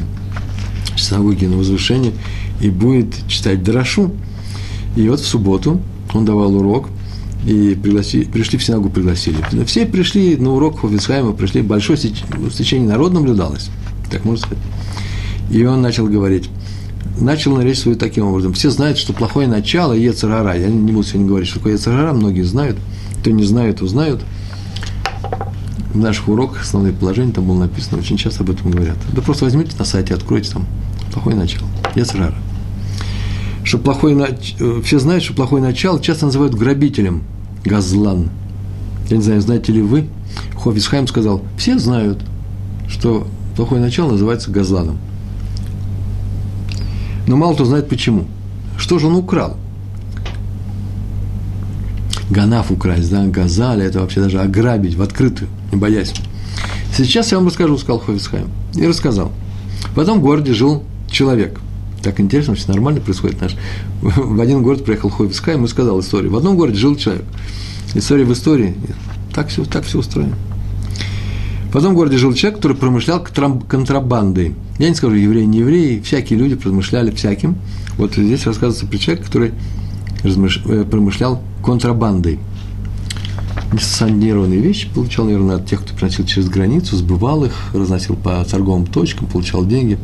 в 0.94 1.00
синагоге 1.00 1.48
на 1.48 1.56
возвышение 1.56 2.12
и 2.60 2.70
будет 2.70 3.14
читать 3.28 3.62
Драшу. 3.62 4.12
И 4.96 5.08
вот 5.08 5.20
в 5.20 5.26
субботу 5.26 5.80
он 6.12 6.24
давал 6.24 6.54
урок, 6.54 6.88
и 7.46 7.76
пригласи, 7.80 8.24
пришли 8.24 8.58
в 8.58 8.64
синагогу, 8.64 8.90
пригласили. 8.90 9.36
Все 9.66 9.84
пришли 9.86 10.36
на 10.36 10.52
урок 10.52 10.80
Хофицхайма, 10.80 11.32
пришли, 11.32 11.62
большое 11.62 11.98
стечение 11.98 12.88
народа 12.88 13.14
наблюдалось, 13.14 13.68
так 14.10 14.24
можно 14.24 14.46
сказать. 14.46 14.62
И 15.50 15.64
он 15.64 15.82
начал 15.82 16.06
говорить, 16.06 16.50
начал 17.18 17.56
на 17.56 17.62
речь 17.62 17.80
свою 17.80 17.96
таким 17.96 18.26
образом. 18.26 18.52
Все 18.52 18.70
знают, 18.70 18.96
что 18.96 19.12
плохое 19.12 19.48
начало– 19.48 19.92
Ецарара. 19.94 20.56
Я 20.56 20.68
не 20.68 20.92
буду 20.92 21.06
сегодня 21.06 21.26
говорить, 21.26 21.48
что 21.48 21.58
такое 21.58 21.72
Ецарара, 21.72 22.12
многие 22.12 22.42
знают. 22.42 22.78
Кто 23.20 23.30
не 23.30 23.44
знает, 23.44 23.82
узнают– 23.82 24.20
в 25.92 25.98
наших 25.98 26.28
уроках 26.28 26.62
основные 26.62 26.92
положения 26.92 27.32
там 27.32 27.46
было 27.46 27.60
написано, 27.60 27.98
очень 27.98 28.16
часто 28.16 28.42
об 28.42 28.50
этом 28.50 28.70
говорят. 28.70 28.96
Да 29.12 29.22
просто 29.22 29.44
возьмите 29.44 29.72
на 29.78 29.84
сайте, 29.84 30.14
откройте 30.14 30.52
там 30.52 30.66
Плохое 31.12 31.36
начало. 31.36 31.68
Яцерара. 31.94 32.34
Что 33.64 33.78
плохое, 33.78 34.16
э, 34.58 34.80
все 34.82 34.98
знают, 34.98 35.22
что 35.22 35.34
плохое 35.34 35.62
начало 35.62 36.00
часто 36.00 36.26
называют 36.26 36.54
грабителем. 36.54 37.22
Газлан. 37.64 38.30
Я 39.08 39.18
не 39.18 39.22
знаю, 39.22 39.40
знаете 39.40 39.72
ли 39.72 39.82
вы, 39.82 40.08
Хофисхайм 40.56 41.06
сказал, 41.06 41.42
все 41.58 41.78
знают, 41.78 42.18
что 42.88 43.28
плохое 43.56 43.80
начало 43.80 44.12
называется 44.12 44.50
газланом. 44.50 44.98
Но 47.26 47.36
мало 47.36 47.54
кто 47.54 47.64
знает 47.64 47.88
почему. 47.88 48.24
Что 48.78 48.98
же 48.98 49.06
он 49.06 49.16
украл? 49.16 49.56
Ганаф 52.30 52.70
украсть, 52.70 53.10
да, 53.10 53.26
газали, 53.26 53.84
это 53.84 54.00
вообще 54.00 54.20
даже 54.20 54.40
ограбить 54.40 54.94
в 54.94 55.02
открытую, 55.02 55.50
не 55.72 55.78
боясь. 55.78 56.14
Сейчас 56.96 57.32
я 57.32 57.38
вам 57.38 57.48
расскажу, 57.48 57.78
сказал 57.78 58.00
Хофисхайм. 58.00 58.48
И 58.74 58.86
рассказал. 58.86 59.32
В 59.94 60.00
одном 60.00 60.20
городе 60.20 60.52
жил 60.52 60.84
человек. 61.10 61.58
Так 62.02 62.20
интересно, 62.20 62.54
все 62.54 62.70
нормально 62.72 63.00
происходит 63.00 63.40
наш. 63.40 63.56
В 64.00 64.40
один 64.40 64.62
город 64.62 64.84
приехал 64.84 65.08
Хофисхайм 65.08 65.64
и 65.64 65.68
сказал 65.68 66.00
историю. 66.00 66.30
В 66.32 66.36
одном 66.36 66.56
городе 66.56 66.78
жил 66.78 66.96
человек. 66.96 67.24
История 67.94 68.24
в 68.24 68.32
истории. 68.32 68.74
Так 69.34 69.48
все, 69.48 69.64
так 69.64 69.84
все 69.84 69.98
устроено. 69.98 70.36
В 71.72 71.76
одном 71.76 71.94
городе 71.94 72.18
жил 72.18 72.34
человек, 72.34 72.58
который 72.58 72.76
промышлял 72.76 73.22
контрабандой. 73.22 74.54
Я 74.78 74.90
не 74.90 74.94
скажу, 74.94 75.14
евреи, 75.14 75.44
не 75.44 75.60
евреи, 75.60 76.00
всякие 76.00 76.38
люди 76.38 76.54
промышляли 76.54 77.10
всяким. 77.12 77.56
Вот 77.96 78.14
здесь 78.14 78.44
рассказывается 78.44 78.86
про 78.86 78.98
человека, 78.98 79.26
который 79.26 79.52
э, 80.24 80.84
промышлял 80.84 81.42
контрабандой. 81.64 82.40
Несанкционированные 83.72 84.60
вещи 84.60 84.88
получал, 84.94 85.24
наверное, 85.24 85.56
от 85.56 85.66
тех, 85.66 85.82
кто 85.82 85.94
приносил 85.94 86.26
через 86.26 86.48
границу, 86.48 86.96
сбывал 86.96 87.44
их, 87.44 87.52
разносил 87.72 88.16
по 88.16 88.44
торговым 88.44 88.86
точкам, 88.86 89.26
получал 89.26 89.64
деньги. 89.64 89.98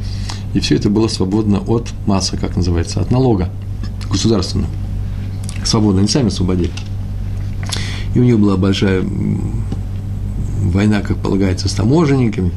И 0.54 0.60
все 0.60 0.76
это 0.76 0.88
было 0.88 1.08
свободно 1.08 1.58
от 1.58 1.88
массы, 2.06 2.38
как 2.38 2.56
называется, 2.56 3.00
от 3.00 3.10
налога 3.10 3.50
государственного. 4.10 4.70
Свободно, 5.64 6.00
они 6.00 6.08
сами 6.08 6.28
освободили. 6.28 6.70
И 8.14 8.20
у 8.20 8.24
них 8.24 8.38
была 8.38 8.56
большая 8.56 9.04
война, 10.62 11.02
как 11.02 11.18
полагается, 11.18 11.68
с 11.68 11.72
таможенниками. 11.72 12.52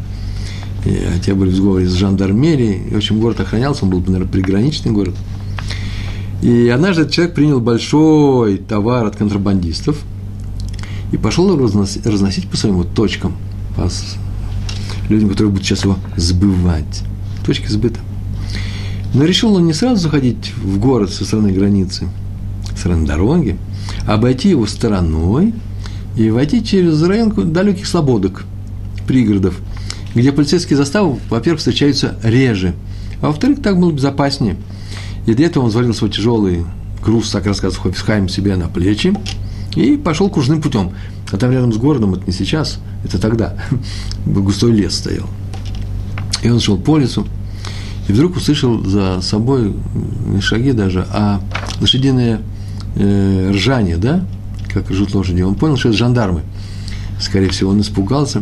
И, 0.86 0.98
те 1.25 1.34
были 1.34 1.50
в 1.50 1.56
сговоре 1.56 1.88
с 1.88 1.94
жандармерией. 1.94 2.88
И, 2.88 2.94
в 2.94 2.98
общем, 2.98 3.20
город 3.20 3.41
охранялся, 3.41 3.84
он 3.84 3.91
был, 3.91 4.00
наверное, 4.00 4.27
приграничный 4.27 4.91
город. 4.94 5.15
И 6.41 6.70
однажды 6.70 7.01
этот 7.01 7.13
человек 7.13 7.36
принял 7.36 7.60
большой 7.60 8.58
товар 8.58 9.06
от 9.06 9.18
контрабандистов 9.18 9.98
и 11.12 11.18
пошел 11.18 11.56
разносить, 11.58 12.48
по 12.50 12.58
своим 12.58 12.75
вот 12.75 12.94
точкам, 12.94 13.36
по 13.75 13.89
людям, 15.10 15.30
которые 15.30 15.51
будут 15.51 15.65
сейчас 15.65 15.84
его 15.84 15.98
сбывать. 16.15 17.03
Точки 17.46 17.68
сбыта. 17.68 18.00
Но 19.13 19.25
решил 19.25 19.56
он 19.56 19.65
не 19.65 19.74
сразу 19.74 20.01
заходить 20.01 20.53
в 20.56 20.80
город 20.80 21.12
со 21.12 21.25
стороны 21.25 21.51
границы, 21.51 22.08
со 22.72 22.77
стороны 22.77 23.06
дороги, 23.06 23.58
а 24.08 24.13
обойти 24.13 24.50
его 24.50 24.65
стороной– 24.65 25.53
и 26.15 26.30
войти 26.30 26.63
через 26.63 27.01
район 27.03 27.32
далеких 27.53 27.88
слободок, 27.88 28.44
пригородов, 29.08 29.60
где 30.13 30.32
полицейские 30.32 30.77
заставы, 30.77 31.18
во-первых, 31.30 31.60
встречаются 31.60 32.15
реже, 32.24 32.74
а 33.22 33.27
во-вторых, 33.27 33.62
так 33.62 33.80
было 33.80 33.91
безопаснее. 33.91 34.58
И 35.25 35.34
для 35.34 35.46
этого 35.48 35.63
он 35.63 35.70
взвалил 35.70 35.94
свой 35.94 36.10
тяжелый 36.10 36.65
груз, 37.03 37.32
так 37.32 37.46
рассказывает 37.46 37.82
Хофисхайм, 37.82 38.27
себе 38.27 38.56
на 38.56 38.68
плечи 38.68 39.13
и 39.75 39.98
пошел 39.98 40.30
кружным 40.30 40.62
путем. 40.62 40.92
А 41.32 41.38
там 41.38 41.51
рядом 41.51 41.72
с 41.72 41.78
городом, 41.78 42.13
это 42.13 42.24
не 42.25 42.34
сейчас, 42.34 42.80
это 43.06 43.20
тогда, 43.20 43.56
густой 44.25 44.72
лес 44.72 44.96
стоял. 44.96 45.28
И 46.44 46.50
он 46.50 46.60
шел 46.60 46.78
по 46.78 46.98
лесу, 46.98 47.25
и 48.08 48.13
вдруг 48.13 48.36
услышал 48.36 48.84
за 48.84 49.22
собой 49.22 49.74
не 50.28 50.42
шаги 50.42 50.72
даже, 50.72 51.06
а 51.12 51.40
лошадиное 51.80 52.42
э, 52.96 53.51
ржание, 53.51 53.98
да, 53.98 54.25
как 54.74 54.90
ржут 54.90 55.13
лошади. 55.13 55.42
Он 55.42 55.56
понял, 55.56 55.78
что 55.78 55.90
это 55.90 55.98
жандармы. 55.98 56.42
Скорее 57.20 57.50
всего, 57.50 57.70
он 57.70 57.82
испугался 57.82 58.42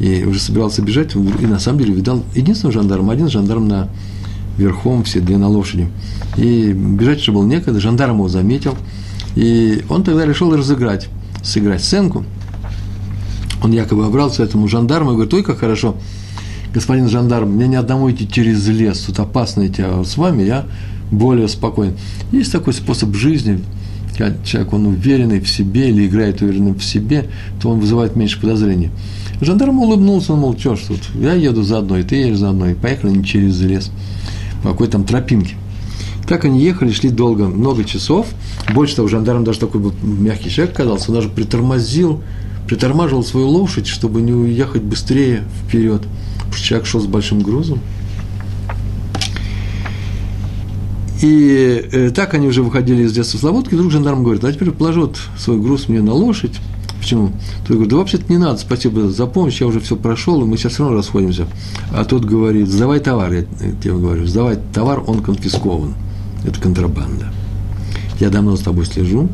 и 0.00 0.24
уже 0.24 0.40
собирался 0.40 0.82
бежать, 0.82 1.14
и 1.14 1.46
на 1.46 1.60
самом 1.60 1.78
деле 1.78 1.94
видал 1.94 2.24
единственного 2.34 2.72
жандарма, 2.72 3.12
один 3.12 3.28
жандарм 3.28 3.68
на 3.68 3.88
верхом 4.58 5.04
в 5.04 5.08
седле 5.08 5.38
на 5.38 5.48
лошади. 5.48 5.88
И 6.36 6.72
бежать 6.72 7.20
уже 7.20 7.32
было 7.32 7.46
некогда, 7.46 7.78
жандарм 7.78 8.16
его 8.16 8.28
заметил, 8.28 8.74
и 9.36 9.84
он 9.88 10.02
тогда 10.02 10.26
решил 10.26 10.56
разыграть, 10.56 11.08
сыграть 11.44 11.84
сценку. 11.84 12.24
Он 13.62 13.70
якобы 13.70 14.06
обрался 14.06 14.42
этому 14.42 14.66
жандарму 14.66 15.10
и 15.10 15.14
говорит, 15.14 15.34
ой, 15.34 15.42
как 15.42 15.58
хорошо, 15.58 15.96
господин 16.74 17.08
жандарм, 17.08 17.50
мне 17.50 17.68
не 17.68 17.76
одному 17.76 18.10
идти 18.10 18.28
через 18.28 18.66
лес, 18.66 19.00
тут 19.00 19.18
опасно 19.20 19.66
идти, 19.66 19.82
а 19.82 20.02
с 20.04 20.16
вами 20.16 20.42
я 20.42 20.66
более 21.10 21.48
спокоен. 21.48 21.94
Есть 22.32 22.52
такой 22.52 22.72
способ 22.72 23.14
жизни, 23.14 23.60
когда 24.16 24.36
человек, 24.44 24.72
он 24.72 24.86
уверенный 24.86 25.40
в 25.40 25.48
себе 25.48 25.90
или 25.90 26.06
играет 26.06 26.40
уверенным 26.40 26.74
в 26.74 26.84
себе, 26.84 27.28
то 27.60 27.70
он 27.70 27.80
вызывает 27.80 28.16
меньше 28.16 28.40
подозрений. 28.40 28.90
Жандарм 29.40 29.78
улыбнулся, 29.78 30.32
он, 30.32 30.40
мол, 30.40 30.58
что 30.58 30.76
ж 30.76 30.80
тут, 30.88 31.00
я 31.14 31.34
еду 31.34 31.62
заодно, 31.62 31.98
и 31.98 32.02
ты 32.02 32.16
едешь 32.16 32.38
заодно, 32.38 32.70
и 32.70 32.74
поехали 32.74 33.10
они 33.10 33.24
через 33.24 33.60
лес, 33.60 33.90
по 34.62 34.70
какой 34.70 34.88
там 34.88 35.04
тропинке. 35.04 35.56
Так 36.26 36.44
они 36.44 36.60
ехали, 36.60 36.90
шли 36.90 37.10
долго, 37.10 37.46
много 37.46 37.84
часов. 37.84 38.26
Больше 38.74 38.96
того, 38.96 39.08
жандарм 39.08 39.44
даже 39.44 39.60
такой 39.60 39.80
был 39.80 39.94
мягкий 40.02 40.50
человек 40.50 40.74
оказался, 40.74 41.10
он 41.10 41.16
даже 41.16 41.28
притормозил, 41.28 42.20
притормаживал 42.66 43.22
свою 43.22 43.48
лошадь, 43.48 43.86
чтобы 43.86 44.20
не 44.22 44.32
уехать 44.32 44.82
быстрее 44.82 45.44
вперед. 45.64 46.02
Потому 46.36 46.52
что 46.52 46.64
человек 46.64 46.86
шел 46.86 47.00
с 47.00 47.06
большим 47.06 47.40
грузом. 47.40 47.80
И 51.22 51.88
э, 51.92 52.10
так 52.10 52.34
они 52.34 52.46
уже 52.46 52.62
выходили 52.62 53.04
из 53.04 53.12
детства 53.12 53.38
Слободки, 53.38 53.72
и 53.72 53.76
вдруг 53.76 53.90
жандарм 53.90 54.22
говорит, 54.22 54.44
а 54.44 54.52
теперь 54.52 54.70
положи 54.70 55.00
вот 55.00 55.18
свой 55.38 55.58
груз 55.58 55.88
мне 55.88 56.02
на 56.02 56.12
лошадь. 56.12 56.60
Почему? 56.98 57.30
Тот 57.60 57.70
говорит, 57.70 57.88
да 57.88 57.96
вообще-то 57.96 58.24
не 58.28 58.38
надо, 58.38 58.58
спасибо 58.58 59.08
за 59.10 59.26
помощь, 59.26 59.60
я 59.60 59.66
уже 59.66 59.80
все 59.80 59.96
прошел, 59.96 60.42
и 60.42 60.44
мы 60.44 60.56
сейчас 60.56 60.72
все 60.72 60.82
равно 60.82 60.98
расходимся. 60.98 61.46
А 61.92 62.04
тот 62.04 62.24
говорит, 62.24 62.68
сдавай 62.68 63.00
товар, 63.00 63.32
я 63.32 63.42
тебе 63.80 63.94
говорю, 63.94 64.26
сдавай 64.26 64.58
товар, 64.74 65.02
он 65.06 65.22
конфискован. 65.22 65.94
Это 66.46 66.60
контрабанда. 66.60 67.32
Я 68.20 68.30
давно 68.30 68.56
с 68.56 68.60
тобой 68.60 68.86
слежу, 68.86 69.28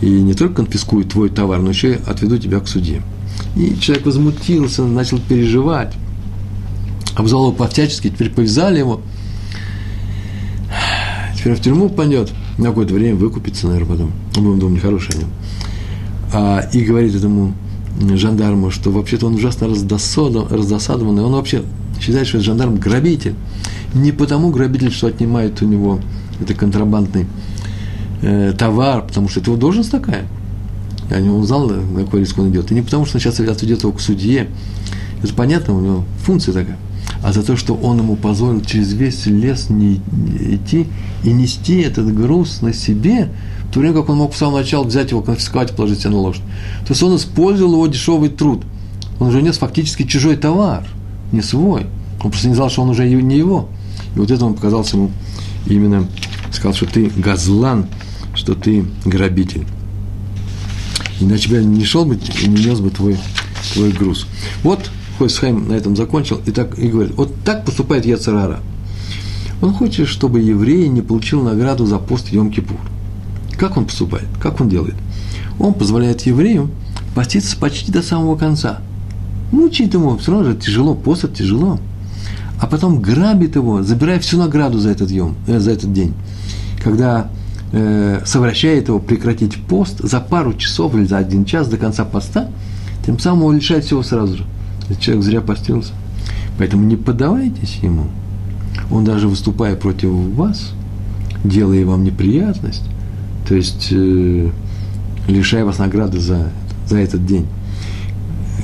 и 0.00 0.08
не 0.08 0.34
только 0.34 0.56
конфискую 0.56 1.04
твой 1.04 1.28
товар, 1.28 1.60
но 1.60 1.70
еще 1.70 1.94
и 1.94 1.98
отведу 2.06 2.38
тебя 2.38 2.60
к 2.60 2.68
суде. 2.68 3.02
И 3.56 3.76
человек 3.80 4.06
возмутился, 4.06 4.82
начал 4.84 5.18
переживать. 5.18 5.94
Обзвал 7.14 7.46
его 7.46 7.52
по-всячески, 7.52 8.08
теперь 8.08 8.30
повязали 8.30 8.78
его– 8.78 9.02
теперь 11.42 11.56
в 11.56 11.60
тюрьму 11.60 11.88
пойдет, 11.88 12.30
на 12.56 12.66
какое-то 12.66 12.94
время 12.94 13.16
выкупится, 13.16 13.66
наверное, 13.66 13.88
потом. 13.88 14.12
Будем 14.36 14.60
думать 14.60 14.76
нехорошее 14.76 15.18
о 15.18 15.20
нем. 15.22 15.30
А, 16.32 16.60
и 16.72 16.82
говорит 16.82 17.14
этому 17.14 17.54
жандарму, 18.14 18.70
что 18.70 18.90
вообще-то 18.90 19.26
он 19.26 19.34
ужасно 19.34 19.66
раздосадованный, 19.66 21.22
он 21.22 21.32
вообще 21.32 21.62
считает, 22.00 22.28
что 22.28 22.38
этот 22.38 22.46
жандарм 22.46 22.76
грабитель. 22.76 23.34
Не 23.94 24.12
потому 24.12 24.50
грабитель, 24.50 24.90
что 24.90 25.08
отнимает 25.08 25.60
у 25.62 25.66
него 25.66 26.00
это 26.40 26.54
контрабандный 26.54 27.26
э, 28.22 28.54
товар, 28.56 29.02
потому 29.06 29.28
что 29.28 29.40
это 29.40 29.50
его 29.50 29.60
должность 29.60 29.90
такая. 29.90 30.24
Он 31.10 31.44
знал, 31.44 31.68
на 31.68 32.04
какой 32.04 32.20
риск 32.20 32.38
он 32.38 32.50
идет. 32.50 32.70
И 32.70 32.74
не 32.74 32.80
потому, 32.80 33.04
что 33.04 33.16
он 33.16 33.20
сейчас 33.20 33.38
отведет 33.38 33.82
его 33.82 33.92
к 33.92 34.00
судье. 34.00 34.48
Это 35.22 35.34
понятно, 35.34 35.76
у 35.76 35.80
него 35.80 36.04
функция 36.24 36.54
такая 36.54 36.78
а 37.22 37.32
за 37.32 37.42
то, 37.42 37.56
что 37.56 37.74
он 37.74 37.98
ему 37.98 38.16
позволил 38.16 38.60
через 38.62 38.92
весь 38.92 39.26
лес 39.26 39.70
не 39.70 40.00
идти 40.40 40.88
и 41.22 41.32
нести 41.32 41.80
этот 41.80 42.12
груз 42.12 42.62
на 42.62 42.72
себе, 42.72 43.28
в 43.68 43.72
то 43.72 43.80
время 43.80 43.94
как 43.94 44.08
он 44.08 44.18
мог 44.18 44.32
в 44.32 44.36
самом 44.36 44.54
начале 44.54 44.84
взять 44.84 45.12
его, 45.12 45.22
конфисковать 45.22 45.74
положить 45.74 46.00
себе 46.00 46.10
на 46.10 46.18
лошадь. 46.18 46.42
То 46.84 46.90
есть 46.90 47.02
он 47.02 47.16
использовал 47.16 47.74
его 47.74 47.86
дешевый 47.86 48.28
труд. 48.28 48.64
Он 49.20 49.28
уже 49.28 49.40
нес 49.40 49.58
фактически 49.58 50.02
чужой 50.02 50.36
товар, 50.36 50.84
не 51.30 51.42
свой. 51.42 51.86
Он 52.22 52.30
просто 52.30 52.48
не 52.48 52.54
знал, 52.54 52.70
что 52.70 52.82
он 52.82 52.90
уже 52.90 53.08
не 53.08 53.36
его. 53.36 53.68
И 54.14 54.18
вот 54.18 54.30
это 54.30 54.44
он 54.44 54.54
показался 54.54 54.96
ему 54.96 55.10
именно, 55.66 56.08
сказал, 56.52 56.74
что 56.74 56.86
ты 56.86 57.10
газлан, 57.16 57.86
что 58.34 58.54
ты 58.54 58.84
грабитель. 59.04 59.66
Иначе 61.20 61.48
бы 61.48 61.56
я 61.56 61.62
не 61.62 61.84
шел 61.84 62.04
бы 62.04 62.16
и 62.16 62.48
не 62.48 62.64
нес 62.64 62.80
бы 62.80 62.90
твой, 62.90 63.16
твой 63.72 63.92
груз. 63.92 64.26
Вот 64.62 64.90
Хойсхайм 65.18 65.68
на 65.68 65.74
этом 65.74 65.96
закончил 65.96 66.40
и, 66.46 66.50
так, 66.50 66.78
и 66.78 66.88
говорит, 66.88 67.14
вот 67.16 67.32
так 67.44 67.64
поступает 67.64 68.06
Яцерара. 68.06 68.60
Он 69.60 69.72
хочет, 69.72 70.08
чтобы 70.08 70.40
еврей 70.40 70.88
не 70.88 71.02
получил 71.02 71.42
награду 71.42 71.86
за 71.86 71.98
пост 71.98 72.32
Йом-Кипур. 72.32 72.80
Как 73.56 73.76
он 73.76 73.84
поступает? 73.84 74.26
Как 74.40 74.60
он 74.60 74.68
делает? 74.68 74.96
Он 75.60 75.74
позволяет 75.74 76.22
еврею 76.22 76.70
поститься 77.14 77.56
почти 77.56 77.92
до 77.92 78.02
самого 78.02 78.36
конца. 78.36 78.80
Мучит 79.52 79.94
ему, 79.94 80.16
все 80.18 80.32
равно 80.32 80.50
же 80.50 80.56
тяжело, 80.56 80.94
пост 80.94 81.32
тяжело. 81.34 81.78
А 82.62 82.68
потом 82.68 83.02
грабит 83.02 83.56
его, 83.56 83.82
забирая 83.82 84.20
всю 84.20 84.38
награду 84.38 84.78
за 84.78 84.90
этот, 84.90 85.10
йом, 85.10 85.34
э, 85.48 85.58
за 85.58 85.72
этот 85.72 85.92
день. 85.92 86.14
Когда 86.80 87.26
э, 87.72 88.20
совращает 88.24 88.86
его 88.86 89.00
прекратить 89.00 89.56
пост 89.56 89.98
за 89.98 90.20
пару 90.20 90.54
часов 90.54 90.94
или 90.94 91.04
за 91.04 91.18
один 91.18 91.44
час 91.44 91.66
до 91.66 91.76
конца 91.76 92.04
поста, 92.04 92.50
тем 93.04 93.18
самым 93.18 93.46
он 93.46 93.56
лишает 93.56 93.84
всего 93.84 94.04
сразу 94.04 94.36
же. 94.36 94.44
Человек 95.00 95.24
зря 95.24 95.40
постился. 95.40 95.92
Поэтому 96.56 96.84
не 96.84 96.94
поддавайтесь 96.94 97.80
ему. 97.82 98.04
Он 98.92 99.04
даже 99.04 99.26
выступая 99.26 99.74
против 99.74 100.10
вас, 100.10 100.70
делая 101.42 101.84
вам 101.84 102.04
неприятность, 102.04 102.84
то 103.48 103.56
есть 103.56 103.88
э, 103.90 104.50
лишая 105.26 105.64
вас 105.64 105.78
награды 105.78 106.20
за, 106.20 106.52
за 106.86 106.98
этот 106.98 107.26
день. 107.26 107.48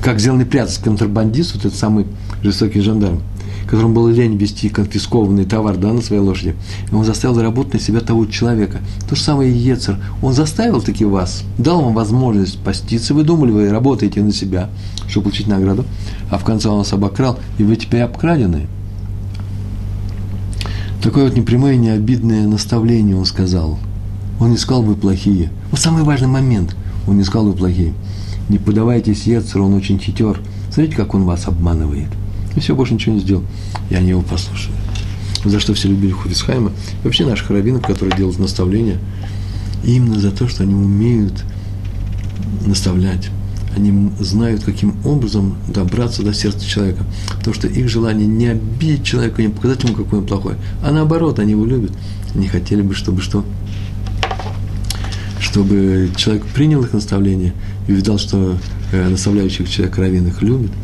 Как 0.04 0.20
сделал 0.20 0.38
неприятность 0.38 0.84
контрабандист, 0.84 1.56
вот 1.56 1.64
этот 1.64 1.76
самый 1.76 2.06
жестокий 2.44 2.80
жандарм, 2.80 3.22
которому 3.68 3.94
было 3.94 4.08
лень 4.08 4.36
вести 4.36 4.70
конфискованный 4.70 5.44
товар 5.44 5.76
да, 5.76 5.92
на 5.92 6.00
своей 6.00 6.22
лошади, 6.22 6.56
и 6.90 6.94
он 6.94 7.04
заставил 7.04 7.40
работать 7.40 7.74
на 7.74 7.80
себя 7.80 8.00
того 8.00 8.24
человека. 8.26 8.78
То 9.08 9.14
же 9.14 9.22
самое 9.22 9.52
и 9.52 9.56
Ецер. 9.56 9.98
Он 10.22 10.32
заставил 10.32 10.80
таки 10.80 11.04
вас, 11.04 11.44
дал 11.58 11.82
вам 11.82 11.94
возможность 11.94 12.58
поститься, 12.60 13.12
вы 13.12 13.24
думали, 13.24 13.50
вы 13.50 13.68
работаете 13.68 14.22
на 14.22 14.32
себя, 14.32 14.70
чтобы 15.06 15.24
получить 15.24 15.48
награду, 15.48 15.84
а 16.30 16.38
в 16.38 16.44
конце 16.44 16.68
он 16.68 16.78
вас 16.78 16.92
обокрал, 16.92 17.38
и 17.58 17.62
вы 17.62 17.76
теперь 17.76 18.00
обкрадены. 18.00 18.66
Такое 21.02 21.24
вот 21.24 21.36
непрямое, 21.36 21.76
необидное 21.76 22.46
наставление 22.48 23.16
он 23.16 23.26
сказал. 23.26 23.78
Он 24.40 24.50
не 24.50 24.56
сказал, 24.56 24.82
вы 24.82 24.94
плохие. 24.94 25.50
Вот 25.70 25.80
самый 25.80 26.04
важный 26.04 26.28
момент. 26.28 26.74
Он 27.06 27.18
не 27.18 27.24
сказал, 27.24 27.46
вы 27.48 27.52
плохие. 27.52 27.92
Не 28.48 28.58
подавайтесь 28.58 29.24
Ецеру, 29.24 29.66
он 29.66 29.74
очень 29.74 29.98
хитер. 29.98 30.40
Смотрите, 30.72 30.96
как 30.96 31.14
он 31.14 31.24
вас 31.24 31.46
обманывает. 31.46 32.08
И 32.56 32.60
все, 32.60 32.74
больше 32.74 32.94
ничего 32.94 33.14
не 33.14 33.20
сделал. 33.20 33.44
И 33.90 33.94
они 33.94 34.10
его 34.10 34.22
послушали. 34.22 34.74
За 35.44 35.60
что 35.60 35.74
все 35.74 35.88
любили 35.88 36.10
Хуфисхайма. 36.10 36.72
И 37.02 37.04
вообще 37.04 37.24
наших 37.24 37.50
раввинов, 37.50 37.82
которые 37.82 38.16
делают 38.16 38.38
наставления, 38.38 38.98
именно 39.84 40.18
за 40.18 40.30
то, 40.30 40.48
что 40.48 40.64
они 40.64 40.74
умеют 40.74 41.44
наставлять. 42.66 43.28
Они 43.76 44.10
знают, 44.18 44.64
каким 44.64 44.96
образом 45.04 45.56
добраться 45.68 46.22
до 46.22 46.34
сердца 46.34 46.66
человека. 46.66 47.04
Потому 47.36 47.54
что 47.54 47.68
их 47.68 47.88
желание 47.88 48.26
не 48.26 48.48
обидеть 48.48 49.04
человека, 49.04 49.42
не 49.42 49.48
показать 49.48 49.84
ему, 49.84 49.94
какой 49.94 50.18
он 50.18 50.26
плохой, 50.26 50.54
а 50.82 50.90
наоборот, 50.90 51.38
они 51.38 51.52
его 51.52 51.64
любят. 51.64 51.92
Они 52.34 52.48
хотели 52.48 52.82
бы, 52.82 52.94
чтобы 52.94 53.22
что? 53.22 53.44
Чтобы 55.40 56.10
человек 56.16 56.44
принял 56.46 56.82
их 56.82 56.92
наставление 56.92 57.52
и 57.86 57.92
видал, 57.92 58.18
что 58.18 58.58
э, 58.90 59.08
наставляющих 59.08 59.70
человек 59.70 59.96
раввин 59.96 60.26
их 60.26 60.42
любит– 60.42 60.72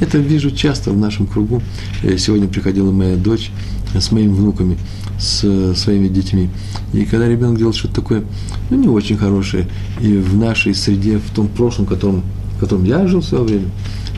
это 0.00 0.18
вижу 0.18 0.50
часто 0.50 0.90
в 0.90 0.98
нашем 0.98 1.26
кругу. 1.26 1.62
Э, 2.02 2.16
сегодня 2.18 2.48
приходила 2.48 2.90
моя 2.90 3.16
дочь 3.16 3.50
с 3.94 4.12
моими 4.12 4.32
внуками, 4.32 4.76
с 5.18 5.74
своими 5.74 6.08
детьми. 6.08 6.50
И 6.92 7.04
когда 7.04 7.28
ребенок 7.28 7.58
делал 7.58 7.72
что-то 7.72 7.94
такое, 7.96 8.24
ну, 8.70 8.76
не 8.76 8.88
очень 8.88 9.16
хорошее, 9.16 9.68
и 10.00 10.16
в 10.18 10.36
нашей 10.36 10.74
среде, 10.74 11.18
в 11.18 11.30
том 11.34 11.48
прошлом, 11.48 11.86
в 11.86 11.88
котором, 11.88 12.22
в 12.56 12.60
котором 12.60 12.84
я 12.84 13.06
жил 13.06 13.20
в 13.20 13.24
свое 13.24 13.44
время, 13.44 13.66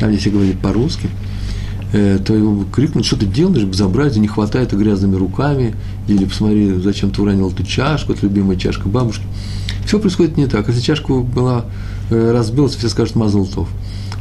там, 0.01 0.11
где 0.11 0.19
все 0.19 0.31
говорили 0.31 0.57
по-русски, 0.57 1.09
э, 1.93 2.19
то 2.25 2.35
его 2.35 2.65
крикнут, 2.73 3.05
что 3.05 3.17
ты 3.17 3.27
делаешь, 3.27 3.65
безобразие, 3.65 4.21
не 4.21 4.29
хватает 4.29 4.73
грязными 4.73 5.17
руками, 5.17 5.75
или 6.09 6.25
посмотри, 6.25 6.73
зачем 6.75 7.11
ты 7.11 7.23
уронил 7.23 7.51
эту 7.51 7.65
чашку, 7.65 8.13
это 8.13 8.27
любимая 8.27 8.57
чашка 8.57 8.89
бабушки. 8.89 9.25
Все 9.87 9.99
происходит 9.99 10.37
не 10.37 10.47
так. 10.47 10.69
Если 10.69 10.81
чашка 10.81 11.15
была 11.15 11.65
э, 12.11 12.33
разбилась, 12.33 12.75
все 12.75 12.89
скажут 12.89 13.17
мазлтов. 13.17 13.69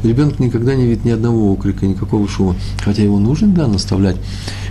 Ребенок 0.03 0.39
никогда 0.39 0.75
не 0.75 0.85
видит 0.85 1.05
ни 1.05 1.09
одного 1.09 1.51
окрика, 1.51 1.85
никакого 1.85 2.27
шума. 2.27 2.55
Хотя 2.83 3.03
его 3.03 3.19
нужно, 3.19 3.47
да, 3.47 3.67
наставлять. 3.67 4.17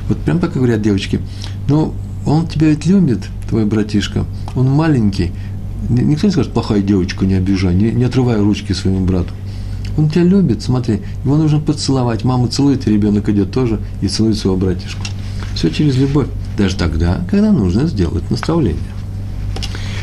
Вот 0.08 0.18
прям 0.18 0.38
так 0.38 0.54
и 0.54 0.58
говорят 0.58 0.82
девочки. 0.82 1.20
Но 1.68 1.94
он 2.24 2.46
тебя 2.46 2.68
ведь 2.68 2.86
любит, 2.86 3.20
твой 3.48 3.64
братишка. 3.64 4.24
Он 4.54 4.70
маленький. 4.70 5.32
Никто 5.88 6.26
не 6.26 6.32
скажет, 6.32 6.52
плохая 6.52 6.80
девочка, 6.80 7.26
не 7.26 7.34
обижай, 7.34 7.74
не, 7.74 7.90
не 7.90 8.04
отрывай 8.04 8.40
ручки 8.40 8.72
своему 8.72 9.04
брату. 9.04 9.32
Он 9.96 10.10
тебя 10.10 10.24
любит, 10.24 10.62
смотри, 10.62 11.00
его 11.24 11.36
нужно 11.36 11.58
поцеловать. 11.58 12.24
Мама 12.24 12.48
целует, 12.48 12.86
и 12.86 12.92
ребенок 12.92 13.28
идет 13.28 13.50
тоже 13.50 13.80
и 14.02 14.08
целует 14.08 14.36
своего 14.36 14.56
братишку. 14.56 15.00
Все 15.54 15.70
через 15.70 15.96
любовь. 15.96 16.28
Даже 16.58 16.76
тогда, 16.76 17.20
когда 17.30 17.52
нужно 17.52 17.86
сделать 17.86 18.30
наставление. 18.30 18.80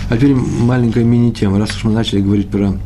А 0.10 0.18
теперь 0.18 0.36
маленькая 0.36 1.04
мини-тема. 1.04 1.58
Раз 1.58 1.76
уж 1.76 1.84
мы 1.86 1.92
начали 1.92 2.22
говорить 2.22 2.50
про 2.50 2.78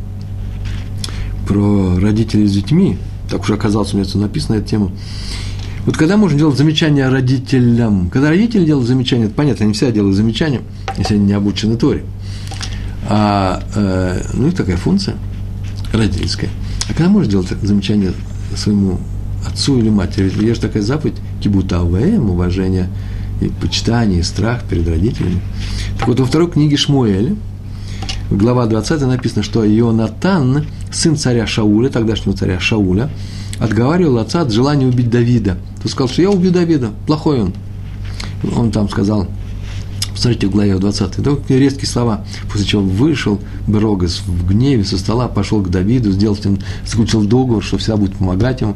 про 1.47 1.99
родителей 1.99 2.47
с 2.47 2.53
детьми, 2.53 2.97
так 3.29 3.43
уже 3.43 3.53
оказалось, 3.55 3.93
у 3.93 3.97
меня 3.97 4.07
это 4.07 4.17
написано, 4.17 4.55
эта 4.55 4.67
тема. 4.67 4.91
Вот 5.86 5.95
когда 5.95 6.17
можно 6.17 6.38
делать 6.38 6.57
замечания 6.57 7.07
родителям? 7.07 8.10
Когда 8.10 8.29
родители 8.29 8.65
делают 8.65 8.88
замечания, 8.88 9.25
это 9.25 9.33
понятно, 9.33 9.65
они 9.65 9.73
всегда 9.73 9.93
делают 9.93 10.15
замечания, 10.15 10.62
если 10.97 11.15
они 11.15 11.25
не 11.25 11.33
обучены 11.33 11.77
Торе. 11.77 12.03
А, 13.10 13.63
э, 13.73 14.21
ну, 14.33 14.49
и 14.49 14.51
такая 14.51 14.75
функция 14.75 15.15
родительская. 15.93 16.49
А 16.89 16.93
когда 16.93 17.10
можно 17.10 17.31
делать 17.31 17.47
замечание 17.62 18.12
своему 18.53 18.99
отцу 19.47 19.79
или 19.79 19.89
матери? 19.89 20.29
Есть 20.43 20.62
такая 20.62 20.83
заповедь, 20.83 21.15
кибутавэм, 21.41 22.29
уважение 22.29 22.89
и 23.39 23.47
почитание, 23.47 24.19
и 24.19 24.23
страх 24.23 24.63
перед 24.69 24.88
родителями. 24.88 25.39
Так 25.99 26.10
вот, 26.10 26.19
во 26.19 26.25
второй 26.25 26.51
книге 26.51 26.75
Шмуэля, 26.75 27.36
глава 28.30 28.66
20 28.66 29.02
написано, 29.02 29.44
что 29.44 29.66
Ионатан, 29.68 30.66
сын 30.92 31.16
царя 31.16 31.48
Шауля, 31.48 31.90
тогдашнего 31.90 32.36
царя 32.36 32.60
Шауля, 32.60 33.10
отговаривал 33.60 34.20
отца 34.20 34.42
от 34.42 34.52
желания 34.52 34.86
убить 34.86 35.10
Давида. 35.10 35.58
Ты 35.82 35.90
сказал, 35.90 36.10
что 36.10 36.22
я 36.22 36.30
убью 36.30 36.52
Давида, 36.52 36.92
плохой 37.06 37.42
он. 37.42 37.54
Он 38.56 38.72
там 38.72 38.90
сказал, 38.90 39.28
Посмотрите 40.18 40.48
в 40.48 40.52
главе 40.52 40.76
20. 40.76 41.20
Это 41.20 41.40
резкие 41.50 41.86
слова. 41.86 42.26
После 42.52 42.66
чего 42.66 42.82
вышел 42.82 43.40
Берогас 43.68 44.24
в 44.26 44.48
гневе 44.50 44.84
со 44.84 44.98
стола, 44.98 45.28
пошел 45.28 45.62
к 45.62 45.70
Давиду, 45.70 46.12
сделал 46.12 46.36
с 46.36 46.44
ним, 46.44 46.58
заключил 46.88 47.24
договор, 47.24 47.63
что 47.63 47.78
всегда 47.78 47.98
будет 47.98 48.16
помогать 48.16 48.62
ему, 48.62 48.76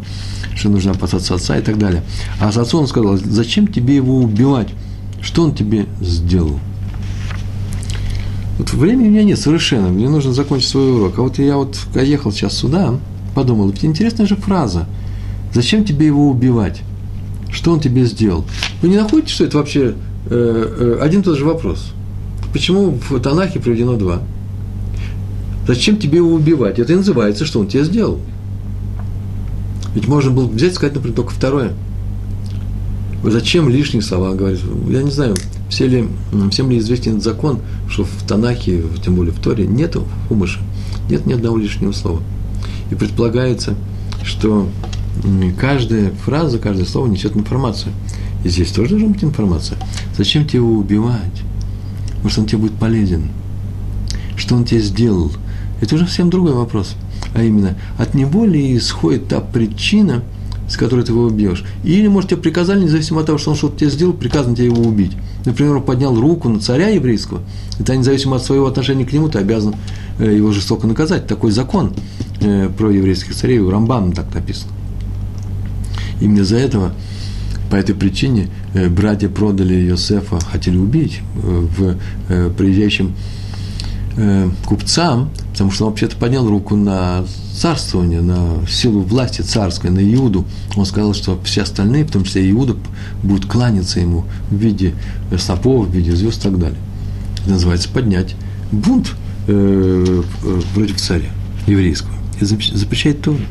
что 0.55 0.69
нужно 0.69 0.91
опасаться 0.91 1.33
отца 1.33 1.57
и 1.57 1.63
так 1.63 1.79
далее. 1.79 2.03
А 2.39 2.51
с 2.51 2.57
отцом 2.57 2.81
он 2.81 2.87
сказал, 2.87 3.17
зачем 3.17 3.65
тебе 3.65 3.95
его 3.95 4.17
убивать? 4.17 4.67
Что 5.19 5.45
он 5.45 5.55
тебе 5.55 5.87
сделал? 5.99 6.59
Вот 8.61 8.73
времени 8.73 9.07
у 9.07 9.09
меня 9.09 9.23
нет 9.23 9.39
совершенно, 9.39 9.87
мне 9.87 10.07
нужно 10.07 10.33
закончить 10.33 10.69
свой 10.69 10.93
урок. 10.93 11.17
А 11.17 11.23
вот 11.23 11.39
я 11.39 11.57
вот, 11.57 11.79
ехал 11.95 12.31
сейчас 12.31 12.53
сюда, 12.55 12.93
подумал, 13.33 13.67
ведь 13.69 13.83
интересная 13.83 14.27
же 14.27 14.35
фраза. 14.35 14.85
Зачем 15.51 15.83
тебе 15.83 16.05
его 16.05 16.29
убивать? 16.29 16.83
Что 17.51 17.71
он 17.71 17.79
тебе 17.79 18.05
сделал? 18.05 18.45
Вы 18.83 18.89
не 18.89 18.97
находите, 18.97 19.33
что 19.33 19.45
это 19.45 19.57
вообще 19.57 19.95
э, 20.27 20.27
э, 20.29 20.97
один 21.01 21.21
и 21.21 21.23
тот 21.23 21.39
же 21.39 21.45
вопрос? 21.45 21.91
Почему 22.53 22.99
в 23.09 23.19
Танахе 23.19 23.59
приведено 23.59 23.95
два? 23.95 24.21
Зачем 25.65 25.97
тебе 25.97 26.17
его 26.17 26.31
убивать? 26.31 26.77
Это 26.77 26.93
и 26.93 26.97
называется, 26.97 27.45
что 27.45 27.61
он 27.61 27.67
тебе 27.67 27.83
сделал. 27.83 28.19
Ведь 29.95 30.07
можно 30.07 30.29
было 30.29 30.45
взять 30.45 30.73
и 30.73 30.75
сказать, 30.75 30.93
например, 30.93 31.15
только 31.15 31.31
второе. 31.31 31.73
Зачем 33.23 33.69
лишние 33.69 34.03
слова 34.03 34.35
говорить? 34.35 34.61
Я 34.87 35.01
не 35.01 35.09
знаю, 35.09 35.35
все 35.71 35.87
ли, 35.87 36.05
всем 36.51 36.69
ли 36.69 36.77
известен 36.79 37.21
закон, 37.21 37.59
что 37.87 38.03
в 38.03 38.27
Танахе, 38.27 38.83
тем 39.03 39.15
более 39.15 39.33
в 39.33 39.39
Торе, 39.39 39.65
нет 39.65 39.95
хумыша, 40.27 40.59
нет 41.09 41.25
ни 41.25 41.31
одного 41.31 41.57
лишнего 41.57 41.93
слова. 41.93 42.21
И 42.91 42.95
предполагается, 42.95 43.75
что 44.21 44.67
каждая 45.57 46.11
фраза, 46.25 46.59
каждое 46.59 46.85
слово 46.85 47.07
несет 47.07 47.37
информацию. 47.37 47.93
И 48.43 48.49
здесь 48.49 48.71
тоже 48.71 48.91
должна 48.91 49.07
быть 49.07 49.23
информация. 49.23 49.77
Зачем 50.17 50.45
тебе 50.45 50.59
его 50.59 50.73
убивать? 50.73 51.41
Может, 52.21 52.39
он 52.39 52.45
тебе 52.47 52.57
будет 52.57 52.73
полезен? 52.73 53.29
Что 54.35 54.55
он 54.55 54.65
тебе 54.65 54.81
сделал? 54.81 55.31
Это 55.79 55.95
уже 55.95 56.05
совсем 56.05 56.29
другой 56.29 56.53
вопрос. 56.53 56.95
А 57.33 57.43
именно, 57.43 57.77
от 57.97 58.13
него 58.13 58.43
ли 58.43 58.75
исходит 58.75 59.29
та 59.29 59.39
причина, 59.39 60.21
с 60.67 60.75
которой 60.75 61.05
ты 61.05 61.13
его 61.13 61.23
убьешь? 61.23 61.63
Или, 61.85 62.07
может, 62.07 62.31
тебе 62.31 62.41
приказали, 62.41 62.83
независимо 62.83 63.21
от 63.21 63.27
того, 63.27 63.37
что 63.37 63.51
он 63.51 63.55
что-то 63.55 63.79
тебе 63.79 63.89
сделал, 63.89 64.13
приказано 64.13 64.53
тебе 64.53 64.65
его 64.65 64.81
убить 64.81 65.13
например, 65.45 65.79
поднял 65.81 66.19
руку 66.19 66.49
на 66.49 66.59
царя 66.59 66.89
еврейского, 66.89 67.41
это 67.79 67.95
независимо 67.95 68.35
от 68.35 68.43
своего 68.43 68.67
отношения 68.67 69.05
к 69.05 69.13
нему, 69.13 69.29
ты 69.29 69.39
обязан 69.39 69.75
э, 70.19 70.35
его 70.35 70.51
жестоко 70.51 70.87
наказать. 70.87 71.27
Такой 71.27 71.51
закон 71.51 71.93
э, 72.41 72.69
про 72.69 72.91
еврейских 72.91 73.35
царей, 73.35 73.59
у 73.59 73.69
Рамбана 73.69 74.13
так 74.13 74.33
написано. 74.33 74.71
Именно 76.19 76.41
из-за 76.41 76.57
этого, 76.57 76.93
по 77.69 77.75
этой 77.75 77.95
причине, 77.95 78.49
э, 78.73 78.89
братья 78.89 79.29
продали 79.29 79.73
Йосефа, 79.73 80.39
хотели 80.39 80.77
убить 80.77 81.21
в 81.33 81.97
приезжающим 82.27 83.15
купцам, 84.65 85.31
потому 85.61 85.75
что 85.75 85.85
он 85.85 85.91
вообще-то 85.91 86.15
поднял 86.15 86.49
руку 86.49 86.75
на 86.75 87.23
царствование, 87.53 88.19
на 88.19 88.65
силу 88.67 89.01
власти 89.01 89.43
царской, 89.43 89.91
на 89.91 89.99
Иуду, 90.15 90.43
он 90.75 90.87
сказал, 90.87 91.13
что 91.13 91.39
все 91.43 91.61
остальные, 91.61 92.05
в 92.05 92.09
том 92.09 92.23
числе 92.23 92.49
Иуда, 92.49 92.75
будут 93.21 93.45
кланяться 93.45 93.99
ему 93.99 94.25
в 94.49 94.55
виде 94.55 94.95
снопов, 95.37 95.87
в 95.87 95.93
виде 95.93 96.15
звезд 96.15 96.39
и 96.39 96.41
так 96.41 96.57
далее. 96.57 96.79
Это 97.41 97.51
называется 97.51 97.89
поднять 97.89 98.35
бунт 98.71 99.11
э, 99.47 100.23
э 100.43 100.61
против 100.73 100.99
царя 100.99 101.29
еврейского. 101.67 102.15
И 102.39 102.45
запрещает 102.45 103.21
тоже. 103.21 103.45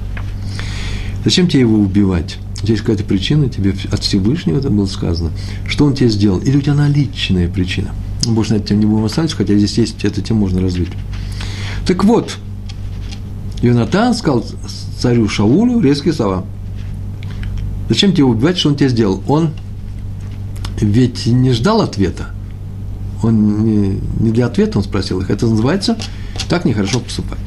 Зачем 1.25 1.47
тебе 1.47 1.61
его 1.61 1.79
убивать? 1.79 2.39
У 2.57 2.63
тебя 2.63 2.73
есть 2.73 2.81
какая-то 2.81 3.05
причина, 3.05 3.49
тебе 3.49 3.73
от 3.93 4.03
Всевышнего 4.03 4.59
это 4.59 4.69
было 4.69 4.87
сказано. 4.87 5.31
Что 5.69 5.85
он 5.85 5.95
тебе 5.95 6.11
сделал? 6.11 6.41
Или 6.41 6.57
у 6.57 6.61
тебя 6.61 6.75
наличная 6.75 7.49
причина? 7.49 7.93
Больше 8.27 8.55
на 8.55 8.57
эту 8.57 8.67
тему 8.67 8.81
не 8.81 8.87
будем 8.87 9.05
останавливаться, 9.05 9.37
хотя 9.37 9.55
здесь 9.55 9.79
есть, 9.79 10.05
эту 10.05 10.23
тему 10.23 10.41
можно 10.41 10.61
развить. 10.61 10.91
Так 11.87 12.05
вот, 12.05 12.39
Йонатан 13.63 14.15
сказал 14.15 14.45
царю 14.99 15.29
Шаулю 15.29 15.81
резкие 15.81 16.15
слова. 16.15 16.45
Зачем 17.89 18.13
тебе 18.13 18.25
убивать, 18.25 18.59
что 18.59 18.69
он 18.69 18.77
тебе 18.77 18.89
сделал? 18.89 19.23
Он 19.27 19.51
ведь 20.81 21.27
не 21.27 21.53
ждал 21.53 21.83
ответа. 21.83 22.31
Он 23.23 23.65
не, 23.65 24.01
не 24.21 24.31
для 24.31 24.47
ответа 24.47 24.79
он 24.79 24.85
спросил 24.85 25.21
их. 25.21 25.31
Это 25.31 25.47
называется 25.47 25.99
так 26.49 26.65
нехорошо 26.65 27.01
поступать. 27.01 27.39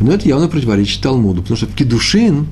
Но 0.00 0.12
это 0.12 0.28
явно 0.28 0.48
противоречит 0.48 1.02
Талмуду, 1.02 1.42
потому 1.42 1.56
что 1.56 1.66
в 1.66 1.74
Кедушин, 1.74 2.46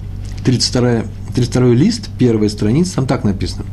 32, 0.44 1.04
32 1.34 1.66
лист, 1.74 2.10
первая 2.18 2.48
страница, 2.48 2.96
там 2.96 3.06
так 3.06 3.24
написано. 3.24 3.64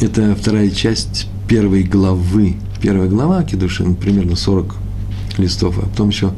Это 0.00 0.36
вторая 0.36 0.70
часть 0.70 1.28
первой 1.48 1.82
главы. 1.82 2.56
Первая 2.80 3.08
глава 3.08 3.42
Кедушин, 3.42 3.94
примерно 3.94 4.36
40 4.36 4.76
листов, 5.38 5.78
а 5.78 5.86
потом 5.86 6.08
еще 6.08 6.32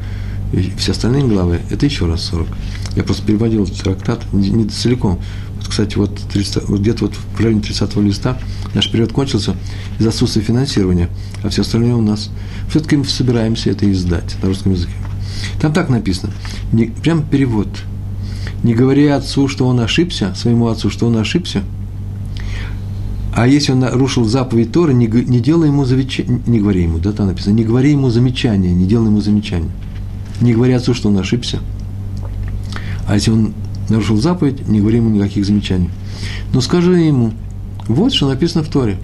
все 0.79 0.93
остальные 0.93 1.25
главы, 1.25 1.61
это 1.71 1.87
еще 1.87 2.07
раз 2.07 2.23
40. 2.25 2.49
Я 2.97 3.05
просто 3.05 3.25
переводил 3.25 3.67
трактат 3.67 4.21
не, 4.33 4.51
не 4.51 4.69
целиком. 4.69 5.21
Вот, 5.57 5.69
кстати, 5.69 5.97
вот, 5.97 6.19
30, 6.33 6.69
вот 6.69 6.81
где-то 6.81 7.05
вот 7.05 7.15
в 7.15 7.41
районе 7.41 7.61
30 7.61 7.97
листа 7.97 8.39
наш 8.75 8.91
период 8.91 9.13
кончился 9.13 9.55
из 9.99 10.07
отсутствия 10.07 10.43
финансирования, 10.43 11.09
а 11.45 11.51
все 11.51 11.63
остальное 11.63 11.95
у 11.95 12.03
нас. 12.03 12.31
Все-таки 12.69 12.97
мы 12.97 13.05
собираемся 13.05 13.71
это 13.71 13.91
издать 13.91 14.37
на 14.43 14.49
русском 14.49 14.73
языке. 14.73 14.95
Там 15.61 15.73
так 15.73 15.89
написано, 15.89 16.33
не, 16.73 16.87
прям 16.87 17.23
перевод. 17.23 17.69
Не 18.63 18.75
говори 18.75 19.07
отцу, 19.07 19.49
что 19.49 19.67
он 19.67 19.81
ошибся, 19.81 20.35
своему 20.35 20.69
отцу, 20.69 20.91
что 20.91 21.07
он 21.07 21.17
ошибся, 21.17 21.63
а 23.35 23.47
если 23.47 23.73
он 23.73 23.81
нарушил 23.81 24.25
заповедь 24.25 24.73
Торы, 24.73 24.93
не, 24.93 25.07
не 25.07 25.41
делай 25.41 25.69
ему 25.69 25.85
замечания, 25.85 26.41
не 26.47 26.61
говори 26.61 26.83
ему, 26.83 26.99
да, 26.99 27.13
там 27.13 27.29
написано, 27.29 27.55
не 27.55 27.65
говори 27.65 27.93
ему 27.93 28.11
замечания, 28.11 28.73
не 28.73 28.87
делай 28.87 29.07
ему 29.07 29.21
замечания. 29.21 29.71
Не 30.41 30.55
говори 30.55 30.73
отцу, 30.73 30.95
что 30.95 31.09
он 31.09 31.19
ошибся. 31.19 31.61
А 33.07 33.15
если 33.15 33.31
он 33.31 33.55
нарушил 33.89 34.17
заповедь, 34.17 34.67
не 34.67 34.81
говори 34.81 34.97
ему 34.97 35.11
никаких 35.11 35.45
замечаний. 35.45 35.91
Но 36.53 36.61
скажи 36.61 36.99
ему, 36.99 37.33
вот 37.87 38.13
что 38.13 38.29
написано 38.29 38.65
в 38.65 38.69
Торе. 38.69 38.99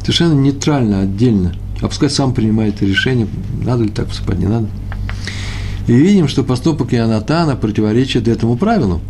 Совершенно 0.00 0.32
нейтрально, 0.34 1.00
отдельно. 1.00 1.54
А 1.82 1.88
пускай 1.88 2.10
сам 2.10 2.34
принимает 2.34 2.80
решение, 2.82 3.26
надо 3.64 3.84
ли 3.84 3.90
так 3.90 4.08
поступать, 4.08 4.38
не 4.38 4.46
надо. 4.46 4.68
И 5.86 5.92
видим, 5.92 6.28
что 6.28 6.44
поступок 6.44 6.94
Ионатана 6.94 7.56
противоречит 7.56 8.28
этому 8.28 8.56
правилу. 8.56 9.00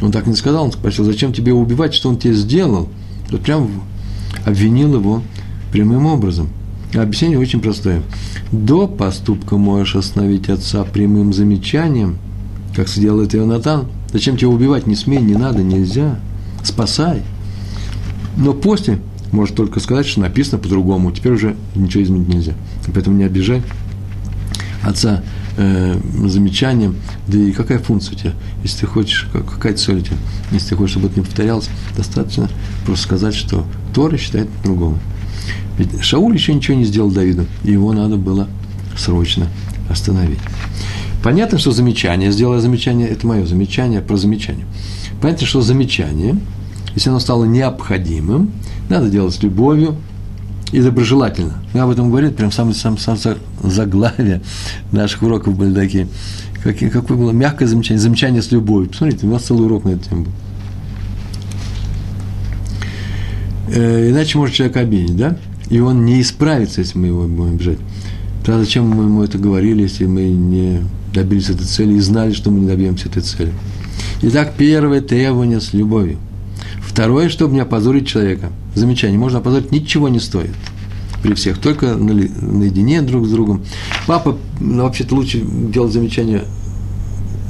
Он 0.00 0.12
так 0.12 0.26
не 0.26 0.34
сказал, 0.34 0.64
он 0.64 0.72
спросил, 0.72 1.04
зачем 1.04 1.32
тебе 1.32 1.52
убивать, 1.52 1.94
что 1.94 2.08
он 2.08 2.18
тебе 2.18 2.34
сделал? 2.34 2.88
Вот 3.30 3.42
прям 3.42 3.68
обвинил 4.44 4.94
его 4.94 5.22
прямым 5.72 6.06
образом. 6.06 6.48
Объяснение 6.94 7.38
очень 7.38 7.60
простое. 7.60 8.02
До 8.52 8.86
поступка 8.86 9.56
можешь 9.56 9.96
остановить 9.96 10.48
отца 10.48 10.84
прямым 10.84 11.32
замечанием, 11.32 12.18
как 12.74 12.88
сделал 12.88 13.20
это 13.20 13.38
Ионатан. 13.38 13.86
Зачем 14.12 14.36
тебя 14.36 14.48
убивать? 14.48 14.86
Не 14.86 14.94
смей, 14.94 15.20
не 15.20 15.34
надо, 15.34 15.62
нельзя. 15.62 16.18
Спасай. 16.62 17.22
Но 18.36 18.52
после 18.52 18.98
может 19.32 19.56
только 19.56 19.80
сказать, 19.80 20.06
что 20.06 20.20
написано 20.20 20.58
по-другому. 20.58 21.10
Теперь 21.10 21.32
уже 21.32 21.56
ничего 21.74 22.02
изменить 22.04 22.28
нельзя. 22.28 22.54
Поэтому 22.94 23.16
не 23.16 23.24
обижай 23.24 23.62
отца 24.82 25.22
э, 25.56 25.98
замечанием. 26.26 26.96
Да 27.26 27.38
и 27.38 27.52
какая 27.52 27.78
функция 27.78 28.14
у 28.14 28.18
тебя? 28.18 28.32
Если 28.62 28.80
ты 28.80 28.86
хочешь, 28.86 29.28
какая 29.32 29.74
цель 29.74 29.98
у 29.98 30.00
тебя? 30.00 30.16
Если 30.52 30.70
ты 30.70 30.76
хочешь, 30.76 30.92
чтобы 30.92 31.08
это 31.08 31.18
не 31.18 31.24
повторялось, 31.24 31.68
достаточно 31.96 32.48
просто 32.84 33.04
сказать, 33.04 33.34
что 33.34 33.66
Тора 33.94 34.16
считает 34.16 34.48
по-другому. 34.48 34.98
Ведь 35.78 36.02
Шауль 36.02 36.34
еще 36.34 36.54
ничего 36.54 36.76
не 36.76 36.84
сделал 36.84 37.10
Давиду, 37.10 37.46
его 37.62 37.92
надо 37.92 38.16
было 38.16 38.48
срочно 38.96 39.48
остановить. 39.90 40.38
Понятно, 41.22 41.58
что 41.58 41.72
замечание, 41.72 42.30
сделая 42.30 42.60
замечание, 42.60 43.08
это 43.08 43.26
мое 43.26 43.44
замечание 43.46 44.00
про 44.00 44.16
замечание. 44.16 44.66
Понятно, 45.20 45.46
что 45.46 45.60
замечание, 45.60 46.38
если 46.94 47.10
оно 47.10 47.20
стало 47.20 47.44
необходимым, 47.44 48.52
надо 48.88 49.10
делать 49.10 49.34
с 49.34 49.42
любовью 49.42 49.96
и 50.72 50.80
доброжелательно. 50.80 51.62
Мы 51.72 51.80
об 51.80 51.90
этом 51.90 52.10
говорили, 52.10 52.32
прям 52.32 52.50
самое 52.50 52.74
сам, 52.74 52.98
сам 52.98 53.16
заглавие 53.62 54.42
наших 54.92 55.22
уроков 55.22 55.56
были 55.56 55.72
такие. 55.74 56.08
Как, 56.62 56.78
какое 56.78 57.16
было 57.16 57.30
мягкое 57.30 57.66
замечание, 57.66 58.00
замечание 58.00 58.42
с 58.42 58.50
любовью. 58.50 58.90
Посмотрите, 58.90 59.26
у 59.26 59.30
нас 59.30 59.42
целый 59.42 59.66
урок 59.66 59.84
на 59.84 59.90
эту 59.90 60.08
тему 60.08 60.24
был. 60.24 60.32
Э, 63.68 64.10
иначе 64.10 64.38
может 64.38 64.54
человек 64.54 64.76
обидеть, 64.76 65.16
да? 65.16 65.36
И 65.70 65.80
он 65.80 66.04
не 66.04 66.20
исправится, 66.20 66.80
если 66.80 66.98
мы 66.98 67.08
его 67.08 67.26
будем 67.26 67.54
обижать. 67.54 67.78
Тогда 68.44 68.60
зачем 68.60 68.88
мы 68.88 69.04
ему 69.04 69.22
это 69.22 69.38
говорили, 69.38 69.82
если 69.82 70.06
мы 70.06 70.28
не 70.28 70.82
добились 71.12 71.50
этой 71.50 71.66
цели 71.66 71.94
и 71.94 72.00
знали, 72.00 72.32
что 72.32 72.50
мы 72.50 72.60
не 72.60 72.66
добьемся 72.66 73.08
этой 73.08 73.22
цели. 73.22 73.52
Итак, 74.22 74.54
первое 74.56 75.00
требование 75.00 75.60
с 75.60 75.72
любовью. 75.72 76.18
Второе, 76.96 77.28
чтобы 77.28 77.52
не 77.52 77.60
опозорить 77.60 78.08
человека. 78.08 78.50
Замечание, 78.74 79.18
можно 79.18 79.40
опозорить, 79.40 79.70
ничего 79.70 80.08
не 80.08 80.18
стоит. 80.18 80.54
При 81.22 81.34
всех, 81.34 81.58
только 81.58 81.94
наедине 81.94 83.02
друг 83.02 83.26
с 83.26 83.30
другом. 83.30 83.62
Папа, 84.06 84.38
ну, 84.60 84.84
вообще-то 84.84 85.14
лучше 85.14 85.42
делать 85.44 85.92
замечание, 85.92 86.44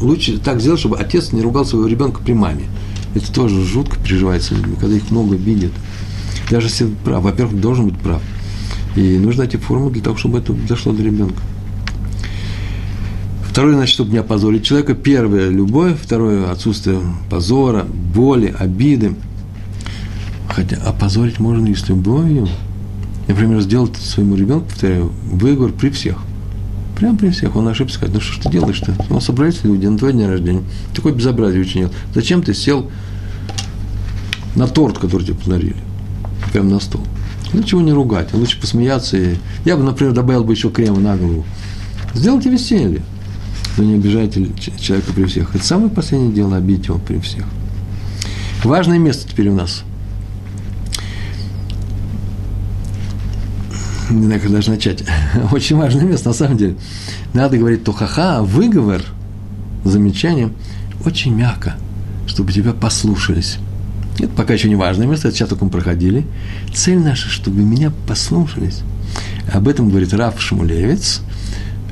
лучше 0.00 0.38
так 0.38 0.60
сделать, 0.60 0.80
чтобы 0.80 0.98
отец 0.98 1.30
не 1.30 1.42
ругал 1.42 1.64
своего 1.64 1.86
ребенка 1.86 2.20
при 2.24 2.32
маме. 2.32 2.64
Это 3.14 3.32
тоже 3.32 3.64
жутко 3.64 3.96
переживается, 4.00 4.56
когда 4.80 4.96
их 4.96 5.12
много 5.12 5.36
видят. 5.36 5.70
Даже 6.50 6.66
если 6.66 6.88
прав, 7.04 7.22
во-первых, 7.22 7.60
должен 7.60 7.86
быть 7.86 7.98
прав. 8.00 8.22
И 8.96 9.16
нужно 9.16 9.42
эти 9.42 9.58
формы 9.58 9.92
для 9.92 10.02
того, 10.02 10.16
чтобы 10.16 10.38
это 10.38 10.54
дошло 10.54 10.92
до 10.92 11.04
ребенка. 11.04 11.40
Второе, 13.48 13.74
значит, 13.74 13.94
чтобы 13.94 14.10
не 14.10 14.18
опозорить 14.18 14.64
человека. 14.64 14.94
Первое– 14.94 15.48
любовь. 15.50 15.96
Второе– 16.02 16.50
отсутствие 16.52 16.98
позора, 17.30 17.84
боли, 17.84 18.52
обиды. 18.58 19.14
Хотя 20.56 20.76
опозорить 20.78 21.38
можно 21.38 21.66
и 21.66 21.74
с 21.74 21.86
любовью. 21.90 22.48
Например, 23.28 23.60
сделать 23.60 23.94
своему 23.96 24.36
ребенку, 24.36 24.70
повторяю, 24.70 25.12
выговор 25.30 25.70
при 25.70 25.90
всех. 25.90 26.16
Прямо 26.96 27.18
при 27.18 27.28
всех. 27.28 27.56
Он 27.56 27.68
ошибся, 27.68 27.96
сказать, 27.96 28.14
ну 28.14 28.20
что 28.22 28.32
ж 28.32 28.44
ты 28.44 28.50
делаешь-то? 28.50 28.94
Ну, 29.10 29.20
собрались 29.20 29.62
люди 29.64 29.84
на 29.84 29.98
твой 29.98 30.14
день 30.14 30.26
рождения. 30.26 30.62
Такое 30.94 31.12
безобразие 31.12 31.60
учинил. 31.60 31.90
Зачем 32.14 32.42
ты 32.42 32.54
сел 32.54 32.90
на 34.54 34.66
торт, 34.66 34.98
который 34.98 35.24
тебе 35.26 35.36
подарили? 35.36 35.76
Прямо 36.52 36.70
на 36.70 36.80
стол. 36.80 37.02
Лучше 37.52 37.76
его 37.76 37.82
не 37.82 37.92
ругать, 37.92 38.32
лучше 38.32 38.58
посмеяться. 38.58 39.18
И... 39.18 39.34
Я 39.66 39.76
бы, 39.76 39.82
например, 39.82 40.14
добавил 40.14 40.42
бы 40.42 40.54
еще 40.54 40.70
крема 40.70 41.00
на 41.00 41.18
голову. 41.18 41.44
Сделайте 42.14 42.48
веселье 42.48 43.02
но 43.76 43.84
не 43.84 43.96
обижайте 43.96 44.48
человека 44.80 45.12
при 45.12 45.24
всех. 45.24 45.54
Это 45.54 45.62
самое 45.62 45.90
последнее 45.90 46.32
дело, 46.32 46.56
обидеть 46.56 46.86
его 46.86 46.98
при 46.98 47.18
всех. 47.18 47.44
Важное 48.64 48.98
место 48.98 49.28
теперь 49.28 49.50
у 49.50 49.54
нас. 49.54 49.84
Не 54.10 54.26
знаю, 54.26 54.40
как 54.40 54.50
даже 54.52 54.70
начать. 54.70 55.04
Очень 55.52 55.76
важное 55.76 56.04
место, 56.04 56.28
на 56.28 56.34
самом 56.34 56.56
деле. 56.56 56.76
Надо 57.34 57.58
говорить 57.58 57.84
тухаха, 57.84 58.42
выговор, 58.42 59.02
замечание, 59.84 60.50
очень 61.04 61.34
мягко, 61.34 61.76
чтобы 62.26 62.52
тебя 62.52 62.72
послушались. 62.72 63.58
Это 64.18 64.28
пока 64.28 64.54
еще 64.54 64.68
не 64.68 64.76
важное 64.76 65.06
место, 65.06 65.28
это 65.28 65.36
сейчас 65.36 65.48
только 65.48 65.64
мы 65.64 65.70
проходили. 65.70 66.26
Цель 66.74 66.98
наша, 66.98 67.28
чтобы 67.28 67.60
меня 67.60 67.92
послушались. 68.06 68.80
Об 69.52 69.68
этом 69.68 69.90
говорит 69.90 70.12
Раф 70.14 70.40
Шмулевец 70.40 71.20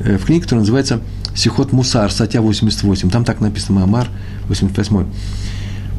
э, 0.00 0.16
в 0.16 0.24
книге, 0.24 0.42
которая 0.42 0.60
называется 0.60 1.00
Сихот 1.34 1.72
Мусар, 1.72 2.10
статья 2.10 2.40
88, 2.40 3.10
там 3.10 3.24
так 3.24 3.40
написано 3.40 3.80
Мамар 3.80 4.08
88. 4.48 5.06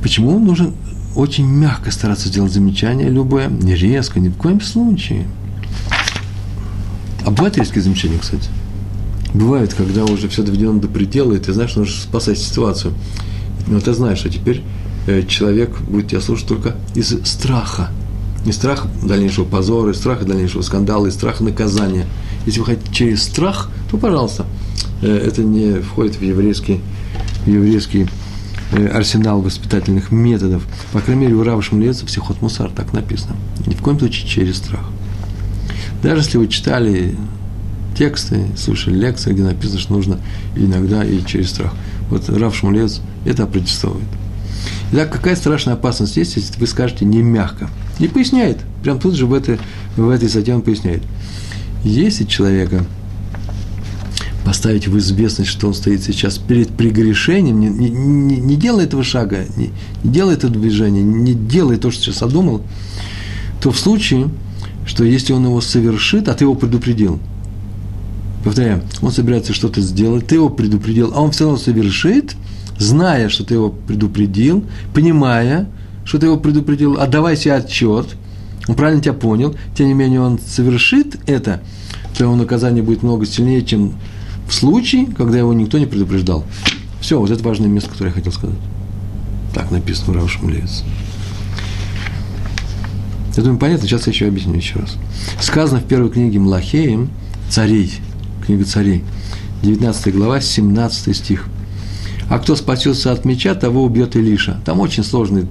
Почему 0.02 0.40
нужно 0.40 0.74
очень 1.16 1.46
мягко 1.46 1.92
стараться 1.92 2.28
сделать 2.28 2.52
замечание 2.52 3.10
любое, 3.10 3.48
не 3.48 3.76
резко, 3.76 4.20
ни 4.20 4.30
в 4.30 4.36
коем 4.36 4.62
случае. 4.62 5.26
А 7.26 7.32
бывают 7.32 7.58
резкие 7.58 7.82
замечания, 7.82 8.18
кстати. 8.20 8.50
Бывает, 9.34 9.74
когда 9.74 10.06
уже 10.06 10.30
все 10.30 10.44
доведено 10.44 10.80
до 10.80 10.88
предела, 10.88 11.34
и 11.34 11.40
ты 11.40 11.52
знаешь, 11.54 11.76
нужно 11.76 11.94
спасать 11.94 12.38
ситуацию. 12.38 12.94
Но 13.68 13.80
ты 13.80 13.94
знаешь, 13.94 14.24
а 14.26 14.30
теперь 14.30 14.64
э, 15.08 15.24
человек 15.28 15.78
будет 15.82 16.10
тебя 16.10 16.22
слушать 16.22 16.48
только 16.48 16.76
из 16.94 17.14
страха. 17.26 17.90
Не 18.46 18.52
страха 18.52 18.88
дальнейшего 19.04 19.44
позора, 19.44 19.92
и 19.92 19.96
страха 19.96 20.24
дальнейшего 20.24 20.62
скандала, 20.62 21.08
и 21.08 21.12
страха 21.12 21.44
наказания. 21.44 22.06
Если 22.46 22.60
вы 22.60 22.68
хотите 22.68 22.94
через 22.94 23.24
страх, 23.24 23.72
то, 23.90 23.98
пожалуйста, 23.98 24.46
Э, 25.02 25.18
это 25.18 25.44
не 25.44 25.82
входит 25.82 26.16
в 26.16 26.22
еврейский, 26.22 26.82
в 27.46 27.50
еврейский 27.50 28.08
э, 28.72 28.88
арсенал 28.88 29.42
воспитательных 29.42 30.12
методов. 30.12 30.64
По 30.92 31.02
крайней 31.02 31.24
мере, 31.24 31.36
у 31.36 31.44
Рава 31.44 31.62
Шмулеца 31.62 32.06
психот 32.06 32.42
мусар 32.42 32.70
так 32.72 32.94
написано. 32.94 33.36
Ни 33.66 33.74
в 33.74 33.82
коем 33.82 34.00
случае 34.00 34.28
через 34.28 34.58
страх. 34.58 34.86
Даже 36.06 36.22
если 36.22 36.38
вы 36.38 36.48
читали 36.48 37.16
тексты, 37.98 38.46
слушали 38.56 38.96
лекции, 38.96 39.34
где 39.34 39.42
написано, 39.42 39.80
что 39.80 39.94
нужно 39.94 40.20
иногда 40.56 41.04
и 41.04 41.26
через 41.26 41.50
страх. 41.50 41.74
Вот 42.12 42.30
Рав 42.30 42.56
Шмулец 42.56 43.02
это 43.26 43.46
опротестовывает. 43.46 44.06
Итак, 44.92 45.12
какая 45.12 45.36
страшная 45.36 45.74
опасность 45.74 46.16
есть, 46.16 46.36
если 46.36 46.60
вы 46.60 46.68
скажете 46.68 47.06
не 47.06 47.24
мягко? 47.24 47.72
И 47.98 48.08
поясняет, 48.08 48.60
прям 48.84 49.00
тут 49.00 49.16
же 49.16 49.26
в 49.26 49.34
этой, 49.34 49.58
в 49.98 50.08
этой 50.10 50.30
статье 50.30 50.54
он 50.54 50.62
поясняет. 50.62 51.02
Если 51.84 52.26
человека 52.26 52.86
поставить 54.46 54.88
в 54.88 54.96
известность, 55.00 55.50
что 55.50 55.66
он 55.66 55.74
стоит 55.74 56.04
сейчас 56.04 56.38
перед 56.38 56.70
прегрешением, 56.70 57.60
не, 57.60 57.70
не, 57.70 57.90
не, 57.90 58.38
не 58.38 58.56
делай 58.58 58.86
этого 58.86 59.04
шага, 59.04 59.46
не, 59.58 59.72
не 60.04 60.12
делай 60.12 60.36
это 60.36 60.50
движение, 60.50 61.02
не 61.02 61.34
делай 61.34 61.78
то, 61.78 61.90
что 61.90 62.04
сейчас 62.04 62.22
одумал, 62.22 62.62
то 63.60 63.72
в 63.72 63.80
случае, 63.80 64.30
что 64.86 65.04
если 65.04 65.34
он 65.34 65.46
его 65.46 65.62
совершит, 65.62 66.28
а 66.28 66.34
ты 66.34 66.44
его 66.44 66.56
предупредил, 66.56 67.20
повторяю, 68.44 68.84
он 69.02 69.12
собирается 69.12 69.54
что-то 69.54 69.82
сделать, 69.82 70.28
ты 70.28 70.36
его 70.36 70.50
предупредил, 70.50 71.12
а 71.16 71.22
он 71.22 71.32
все 71.32 71.46
равно 71.46 71.58
совершит, 71.58 72.36
зная, 72.78 73.30
что 73.30 73.44
ты 73.44 73.56
его 73.56 73.70
предупредил, 73.70 74.64
понимая, 74.94 75.68
что 76.04 76.20
ты 76.20 76.28
его 76.28 76.38
предупредил, 76.38 77.00
отдавай 77.00 77.36
себе 77.36 77.56
отчет, 77.56 78.16
он 78.68 78.76
правильно 78.76 79.02
тебя 79.02 79.14
понял, 79.14 79.56
тем 79.76 79.88
не 79.88 79.94
менее 79.94 80.22
он 80.22 80.40
совершит 80.40 81.18
это, 81.28 81.62
то 82.18 82.24
его 82.24 82.36
наказание 82.36 82.84
будет 82.84 83.04
много 83.04 83.26
сильнее, 83.26 83.64
чем 83.64 83.94
в 84.48 84.54
случае, 84.54 85.08
когда 85.08 85.38
его 85.38 85.54
никто 85.54 85.78
не 85.78 85.86
предупреждал. 85.86 86.46
Все, 87.02 87.20
вот 87.20 87.30
это 87.30 87.44
важное 87.44 87.68
место, 87.68 87.90
которое 87.90 88.10
я 88.10 88.16
хотел 88.16 88.32
сказать. 88.32 88.58
Так 89.54 89.72
написано 89.72 90.14
в 90.14 90.16
Раушем 90.16 90.50
Левице. 90.50 90.84
Я 93.36 93.44
думаю, 93.44 93.60
понятно, 93.60 93.88
сейчас 93.88 94.08
я 94.08 94.14
еще 94.14 94.28
объясню 94.28 94.56
еще 94.56 94.80
раз. 94.80 94.96
Сказано 95.42 95.82
в 95.82 95.86
первой 95.86 96.10
книге 96.10 96.40
Млахеем, 96.40 97.10
царей, 97.50 97.92
книга 98.46 98.64
царей, 98.64 99.04
19 99.62 100.16
глава, 100.16 100.40
17 100.40 101.16
стих. 101.16 101.46
А 102.30 102.40
кто 102.40 102.56
спасется 102.56 103.12
от 103.12 103.26
меча, 103.26 103.54
того 103.54 103.84
убьет 103.84 104.16
Илиша. 104.16 104.62
Там 104.66 104.80
очень 104.80 105.04
сложный 105.04 105.48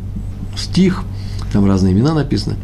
стих, 0.57 1.05
там 1.53 1.66
разные 1.66 1.92
имена 1.92 2.14
написаны. 2.14 2.57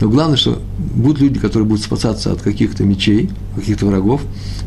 Но 0.00 0.08
главное, 0.08 0.36
что 0.36 0.60
будут 0.78 1.20
люди, 1.20 1.38
которые 1.38 1.68
будут 1.68 1.84
спасаться 1.84 2.32
от 2.32 2.42
каких-то 2.42 2.84
мечей, 2.84 3.30
каких-то 3.54 3.86
врагов. 3.86 4.22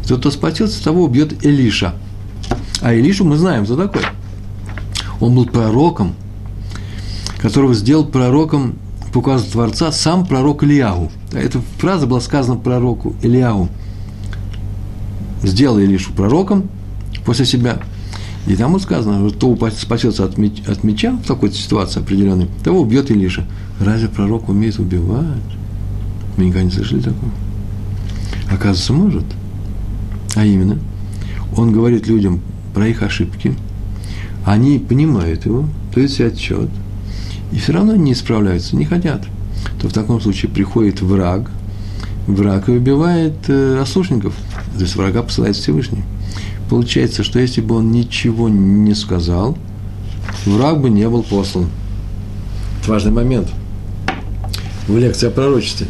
Тот, 0.08 0.20
кто 0.20 0.32
спасется, 0.32 0.82
того 0.84 1.04
убьет 1.04 1.44
Илиша. 1.44 1.96
А 2.82 2.94
Илишу 2.94 3.26
мы 3.26 3.38
знаем, 3.38 3.66
кто 3.66 3.76
такой. 3.76 4.04
Он 5.20 5.36
был 5.36 5.46
пророком, 5.46 6.14
которого 7.40 7.74
сделал 7.74 8.06
пророком 8.06 8.76
по 9.14 9.20
указу 9.20 9.50
Творца 9.50 9.92
сам 9.92 10.26
пророк 10.26 10.64
Ильяу. 10.64 11.12
Эта 11.32 11.62
фраза 11.78 12.08
была 12.08 12.20
сказана 12.20 12.58
пророку 12.58 13.16
Ильяу. 13.22 13.70
Сделал 15.44 15.78
Илишу 15.78 16.12
пророком 16.14 16.70
после 17.24 17.46
себя. 17.46 17.80
И 18.48 18.56
там 18.56 18.74
вот 18.74 18.82
сказано, 18.82 19.30
кто 19.30 19.56
спасется 19.70 20.26
от, 20.26 20.38
меч, 20.38 20.64
от 20.68 20.84
меча 20.84 21.14
в 21.14 21.28
такой 21.28 21.52
ситуации 21.54 22.02
определенной, 22.02 22.48
того 22.64 22.82
убьет 22.82 23.12
Илиша. 23.12 23.46
Разве 23.80 24.10
пророк 24.10 24.50
умеет 24.50 24.80
убивать? 24.80 25.26
Мы 26.36 26.46
никогда 26.46 26.64
не 26.64 26.72
слышали 26.72 27.02
такого. 27.02 27.32
Оказывается, 28.52 28.94
может. 28.94 29.26
А 30.36 30.44
именно, 30.44 30.80
он 31.56 31.72
говорит 31.72 32.08
людям 32.08 32.42
про 32.74 32.88
их 32.88 33.04
ошибки, 33.04 33.56
они 34.44 34.80
понимают 34.80 35.46
его, 35.46 35.70
то 35.94 36.00
есть 36.00 36.20
отчет, 36.20 36.70
и 37.54 37.60
все 37.60 37.72
равно 37.74 37.96
не 37.96 38.16
справляются, 38.16 38.76
не 38.76 38.86
хотят, 38.86 39.24
то 39.80 39.88
в 39.88 39.94
таком 39.94 40.20
случае 40.20 40.50
приходит 40.50 41.02
враг, 41.02 41.52
враг 42.26 42.68
и 42.68 42.72
убивает 42.72 43.36
э, 43.48 43.80
ослушников, 43.80 44.34
то 44.76 44.82
есть 44.82 44.96
врага 44.96 45.22
посылает 45.22 45.56
Всевышний. 45.56 46.04
Получается, 46.70 47.24
что 47.24 47.40
если 47.40 47.62
бы 47.62 47.76
он 47.76 47.92
ничего 47.92 48.50
не 48.50 48.96
сказал, 48.96 49.56
враг 50.46 50.82
бы 50.82 50.90
не 50.90 51.08
был 51.08 51.22
послан. 51.22 51.68
Это 52.82 52.92
важный 52.92 53.12
момент 53.12 53.50
в 54.88 54.98
лекции 54.98 55.28
о 55.28 55.32
пророчестве. 55.32 55.86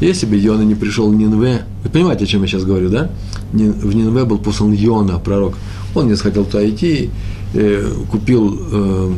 Если 0.00 0.26
бы 0.26 0.36
Йона 0.36 0.62
не 0.62 0.76
пришел 0.76 1.10
в 1.10 1.14
Нинве, 1.16 1.62
вы 1.82 1.90
понимаете, 1.90 2.24
о 2.24 2.26
чем 2.28 2.42
я 2.42 2.48
сейчас 2.48 2.62
говорю, 2.62 2.90
да? 2.90 3.10
В 3.52 3.92
Нинве 3.94 4.24
был 4.24 4.38
послан 4.38 4.72
Йона, 4.72 5.18
пророк. 5.18 5.58
Он 5.96 6.06
не 6.06 6.14
захотел 6.14 6.44
туда 6.44 6.68
идти, 6.68 7.10
э, 7.54 7.92
купил 8.08 8.56
э, 8.70 9.12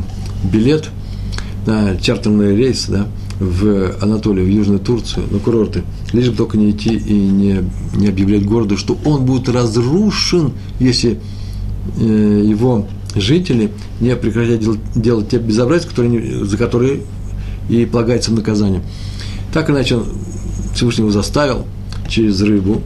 билет– 0.51 0.89
на 1.65 1.97
чартерный 1.97 2.55
рейс 2.55 2.87
да, 2.87 3.07
в 3.39 3.95
Анатолию, 4.01 4.45
в 4.45 4.49
Южную 4.49 4.79
Турцию, 4.79 5.25
на 5.31 5.39
курорты, 5.39 5.83
лишь 6.13 6.29
бы 6.29 6.35
только 6.35 6.57
не 6.57 6.71
идти 6.71 6.95
и 6.95 7.13
не, 7.13 7.63
не 7.95 8.07
объявлять 8.07 8.45
городу, 8.45 8.77
что 8.77 8.97
он 9.05 9.25
будет 9.25 9.49
разрушен, 9.49 10.53
если 10.79 11.19
э, 11.99 12.43
его 12.45 12.87
жители 13.15 13.71
не 13.99 14.15
прекратят 14.15 14.59
делать, 14.59 14.79
делать 14.95 15.29
те 15.29 15.37
безобразия, 15.37 15.87
которые, 15.87 16.45
за 16.45 16.57
которые 16.57 17.01
и 17.69 17.85
полагается 17.85 18.33
наказание. 18.33 18.81
Так 19.53 19.69
иначе 19.69 19.97
он 19.97 20.05
Всевышний 20.73 21.01
его 21.01 21.11
заставил 21.11 21.65
через 22.07 22.41
рыбу, 22.41 22.81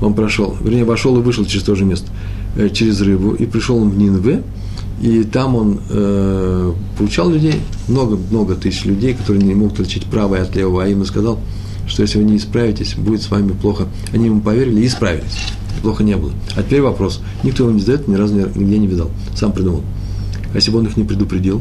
он 0.00 0.14
прошел, 0.14 0.56
вернее, 0.60 0.84
вошел 0.84 1.16
и 1.18 1.22
вышел 1.22 1.44
через 1.44 1.64
то 1.64 1.74
же 1.74 1.84
место, 1.84 2.10
э, 2.56 2.68
через 2.68 3.00
рыбу, 3.00 3.32
и 3.32 3.46
пришел 3.46 3.76
он 3.78 3.90
в 3.90 3.98
Нинве, 3.98 4.42
и 5.04 5.22
там 5.22 5.54
он 5.54 5.80
э, 5.90 6.72
получал 6.96 7.28
людей, 7.28 7.60
много-много 7.88 8.54
тысяч 8.54 8.86
людей, 8.86 9.12
которые 9.12 9.44
не 9.44 9.54
могут 9.54 9.74
отличить 9.74 10.06
правое 10.06 10.40
от 10.40 10.56
левого, 10.56 10.82
а 10.82 10.88
именно 10.88 11.04
сказал, 11.04 11.38
что 11.86 12.00
если 12.00 12.16
вы 12.16 12.24
не 12.24 12.38
исправитесь, 12.38 12.94
будет 12.94 13.20
с 13.20 13.30
вами 13.30 13.52
плохо. 13.52 13.86
Они 14.14 14.26
ему 14.28 14.40
поверили 14.40 14.80
и 14.80 14.86
исправились. 14.86 15.48
Плохо 15.82 16.04
не 16.04 16.16
было. 16.16 16.32
А 16.56 16.62
теперь 16.62 16.80
вопрос. 16.80 17.20
Никто 17.42 17.64
его 17.64 17.74
не 17.74 17.80
задает, 17.80 18.08
ни 18.08 18.14
разу 18.14 18.34
нигде 18.34 18.78
не 18.78 18.86
видал. 18.86 19.10
Сам 19.36 19.52
придумал. 19.52 19.82
А 20.54 20.56
если 20.56 20.70
бы 20.70 20.78
он 20.78 20.86
их 20.86 20.96
не 20.96 21.04
предупредил? 21.04 21.60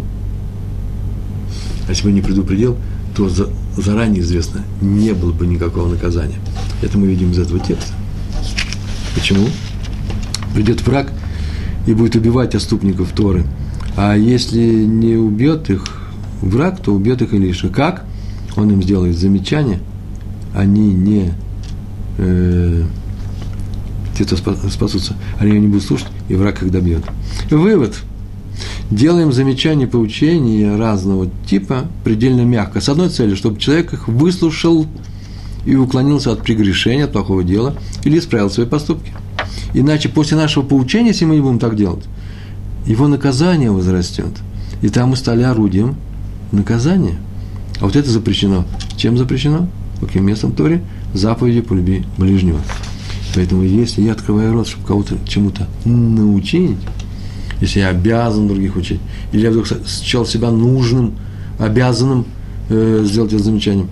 А 1.88 1.89
если 1.89 2.06
бы 2.06 2.13
не 2.13 2.21
предупредил, 2.21 2.77
то 3.13 3.27
за, 3.27 3.49
заранее 3.75 4.21
известно, 4.21 4.62
не 4.79 5.12
было 5.12 5.34
бы 5.34 5.45
никакого 5.45 5.89
наказания. 5.89 6.39
Это 6.82 6.97
мы 6.97 7.08
видим 7.08 7.32
из 7.32 7.39
этого 7.39 7.60
текста. 7.60 7.91
Почему? 9.15 9.49
Придет 10.53 10.82
враг– 10.88 11.12
и 11.86 11.93
будет 11.93 12.15
убивать 12.15 12.56
отступников 12.56 13.12
Торы. 13.12 13.46
А 13.96 14.15
если 14.15 14.86
не 14.86 15.15
убьет 15.15 15.69
их 15.69 15.84
враг, 16.41 16.82
то 16.82 16.93
убьет 16.93 17.22
их 17.22 17.34
Илиша. 17.34 17.69
Как? 17.69 18.06
Он 18.56 18.72
им 18.72 18.84
сделает 18.84 19.17
замечание, 19.17 19.80
они 20.54 20.93
не 20.93 21.34
э, 22.17 22.84
те, 24.15 24.26
кто 24.26 24.36
спасутся, 24.69 25.15
они 25.39 25.60
не 25.60 25.67
будут 25.67 25.84
слушать, 25.84 26.08
и 26.30 26.36
враг 26.36 26.62
их 26.62 26.72
добьет. 26.72 27.04
Вывод. 27.50 27.96
Делаем 28.91 29.32
замечания, 29.32 29.88
поучения 29.88 30.76
разного 30.76 31.28
типа 31.48 31.88
предельно 32.04 32.41
мягко. 32.41 32.80
С 32.80 32.89
одной 32.89 33.10
целью, 33.10 33.36
чтобы 33.36 33.60
человек 33.60 33.93
их 33.93 34.08
выслушал 34.08 34.86
и 35.65 35.76
уклонился 35.76 36.32
от 36.32 36.43
прегрешения, 36.43 37.06
от 37.06 37.13
плохого 37.13 37.43
дела, 37.43 37.76
или 38.04 38.19
исправил 38.19 38.52
свои 38.52 38.67
поступки. 38.67 39.12
Иначе 39.73 40.09
после 40.09 40.38
нашего 40.38 40.63
поучения, 40.63 41.09
если 41.09 41.25
мы 41.25 41.36
не 41.36 41.41
будем 41.41 41.59
так 41.59 41.75
делать, 41.75 42.03
его 42.86 43.07
наказание 43.07 43.71
возрастет. 43.71 44.31
И 44.81 44.89
там 44.89 45.09
мы 45.09 45.15
стали 45.15 45.41
орудием 45.41 45.95
наказания. 46.51 47.15
А 47.79 47.86
вот 47.86 47.95
это 47.95 48.09
запрещено. 48.09 48.65
Чем 48.97 49.17
запрещено? 49.17 49.67
Каким 49.99 50.25
местом 50.25 50.51
Торе? 50.51 50.83
Заповеди 51.13 51.62
полюби 51.62 52.05
ближнего. 52.17 52.59
Поэтому 53.36 53.63
если 53.63 54.01
я 54.01 54.12
открываю 54.12 54.53
рот, 54.53 54.67
чтобы 54.67 54.86
кого-то 54.86 55.17
чему-то 55.27 55.67
научить, 55.86 56.77
если 57.62 57.79
я 57.79 57.89
обязан 57.89 58.47
других 58.47 58.75
учить, 58.75 58.99
или 59.31 59.41
я 59.41 59.51
вдруг 59.51 59.67
счел 59.88 60.25
себя 60.25 60.51
нужным, 60.51 61.13
обязанным 61.57 62.25
э, 62.69 63.03
сделать 63.05 63.33
это 63.33 63.43
замечание, 63.43 63.88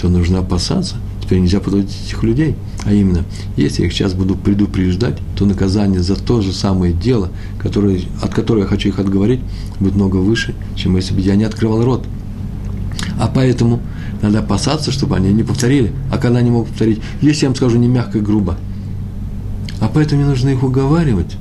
то 0.00 0.08
нужно 0.08 0.40
опасаться. 0.40 0.96
Теперь 1.26 1.40
нельзя 1.40 1.60
подводить 1.60 1.94
этих 2.06 2.22
людей– 2.22 2.56
а 2.86 2.92
именно, 2.92 3.24
если 3.56 3.82
я 3.82 3.88
их 3.88 3.92
сейчас 3.92 4.14
буду 4.14 4.36
предупреждать, 4.36 5.18
то 5.34 5.44
наказание 5.44 6.00
за 6.04 6.14
то 6.14 6.40
же 6.40 6.52
самое 6.52 6.92
дело, 6.92 7.30
которое, 7.58 8.00
от 8.22 8.32
которого 8.32 8.62
я 8.62 8.68
хочу 8.68 8.90
их 8.90 9.00
отговорить, 9.00 9.40
будет 9.80 9.96
много 9.96 10.18
выше, 10.18 10.54
чем 10.76 10.94
если 10.94 11.12
бы 11.12 11.20
я 11.20 11.34
не 11.34 11.42
открывал 11.42 11.84
рот. 11.84 12.06
А 13.18 13.26
поэтому 13.26 13.80
надо 14.22 14.38
опасаться, 14.38 14.92
чтобы 14.92 15.16
они 15.16 15.32
не 15.32 15.42
повторили. 15.42 15.92
А 16.12 16.18
когда 16.18 16.38
они 16.38 16.50
могут 16.50 16.68
повторить, 16.68 17.00
если 17.20 17.46
я 17.46 17.48
им 17.48 17.56
скажу 17.56 17.76
не 17.76 17.88
мягко 17.88 18.18
и 18.18 18.20
грубо. 18.20 18.56
А 19.80 19.90
поэтому 19.92 20.20
мне 20.20 20.30
нужно 20.30 20.50
их 20.50 20.62
уговаривать, 20.62 21.36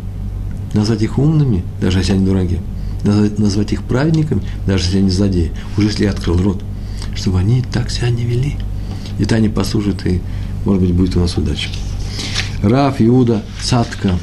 назвать 0.74 1.04
их 1.04 1.20
умными, 1.20 1.64
даже 1.80 2.00
если 2.00 2.14
они 2.14 2.26
дураки, 2.26 2.58
назвать 3.38 3.72
их 3.72 3.84
праведниками, 3.84 4.42
даже 4.66 4.86
если 4.86 4.98
они 4.98 5.12
злодеи, 5.12 5.52
уже 5.78 5.90
если 5.90 6.06
я 6.06 6.10
открыл 6.10 6.42
рот, 6.42 6.64
чтобы 7.14 7.38
они 7.38 7.64
так 7.72 7.92
себя 7.92 8.10
не 8.10 8.24
вели. 8.24 8.56
И 9.20 9.26
то 9.26 9.36
они 9.36 9.50
послушают 9.50 10.06
и 10.06 10.22
может 10.66 10.82
быть, 10.82 10.94
будет 10.94 11.16
у 11.16 11.20
нас 11.20 11.38
удача. 11.38 11.70
Раф 12.64 12.96
Иуда 13.00 13.44
Цатка 13.62 14.18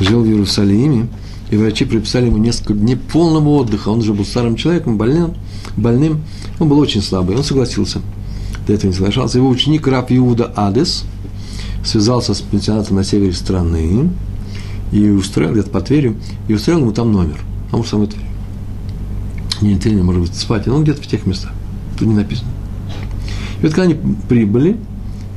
жил 0.00 0.22
в 0.22 0.26
Иерусалиме, 0.26 1.08
и 1.50 1.56
врачи 1.56 1.84
прописали 1.84 2.26
ему 2.26 2.36
несколько 2.36 2.74
дней 2.74 2.96
полного 2.96 3.48
отдыха. 3.50 3.88
Он 3.88 4.00
уже 4.00 4.12
был 4.12 4.24
старым 4.24 4.56
человеком, 4.56 4.98
больным, 4.98 5.34
больным. 5.76 6.22
Он 6.58 6.68
был 6.68 6.78
очень 6.78 7.02
слабый, 7.02 7.36
он 7.36 7.44
согласился. 7.44 8.00
До 8.66 8.72
этого 8.72 8.90
не 8.90 8.96
соглашался. 8.96 9.38
Его 9.38 9.48
ученик 9.48 9.86
Раф 9.86 10.06
Иуда 10.10 10.46
Адес 10.56 11.04
связался 11.84 12.34
с 12.34 12.40
пенсионатом 12.40 12.96
на 12.96 13.04
севере 13.04 13.32
страны 13.32 14.10
и 14.90 15.08
устроил 15.08 15.52
где-то 15.52 15.70
по 15.70 15.80
Тверю, 15.80 16.16
и 16.48 16.54
устроил 16.54 16.80
ему 16.80 16.92
там 16.92 17.12
номер. 17.12 17.40
А 17.72 17.76
может, 17.76 17.90
самой 17.90 18.08
Тверь. 18.08 18.24
Не 19.60 19.76
Тверь, 19.76 20.02
может 20.02 20.22
быть, 20.22 20.34
спать, 20.34 20.66
но 20.66 20.82
где-то 20.82 21.02
в 21.02 21.06
тех 21.06 21.26
местах. 21.26 21.52
Тут 21.98 22.08
не 22.08 22.14
написано. 22.14 22.50
И 23.64 23.66
вот 23.66 23.74
когда 23.74 23.84
они 23.84 23.96
прибыли, 24.28 24.76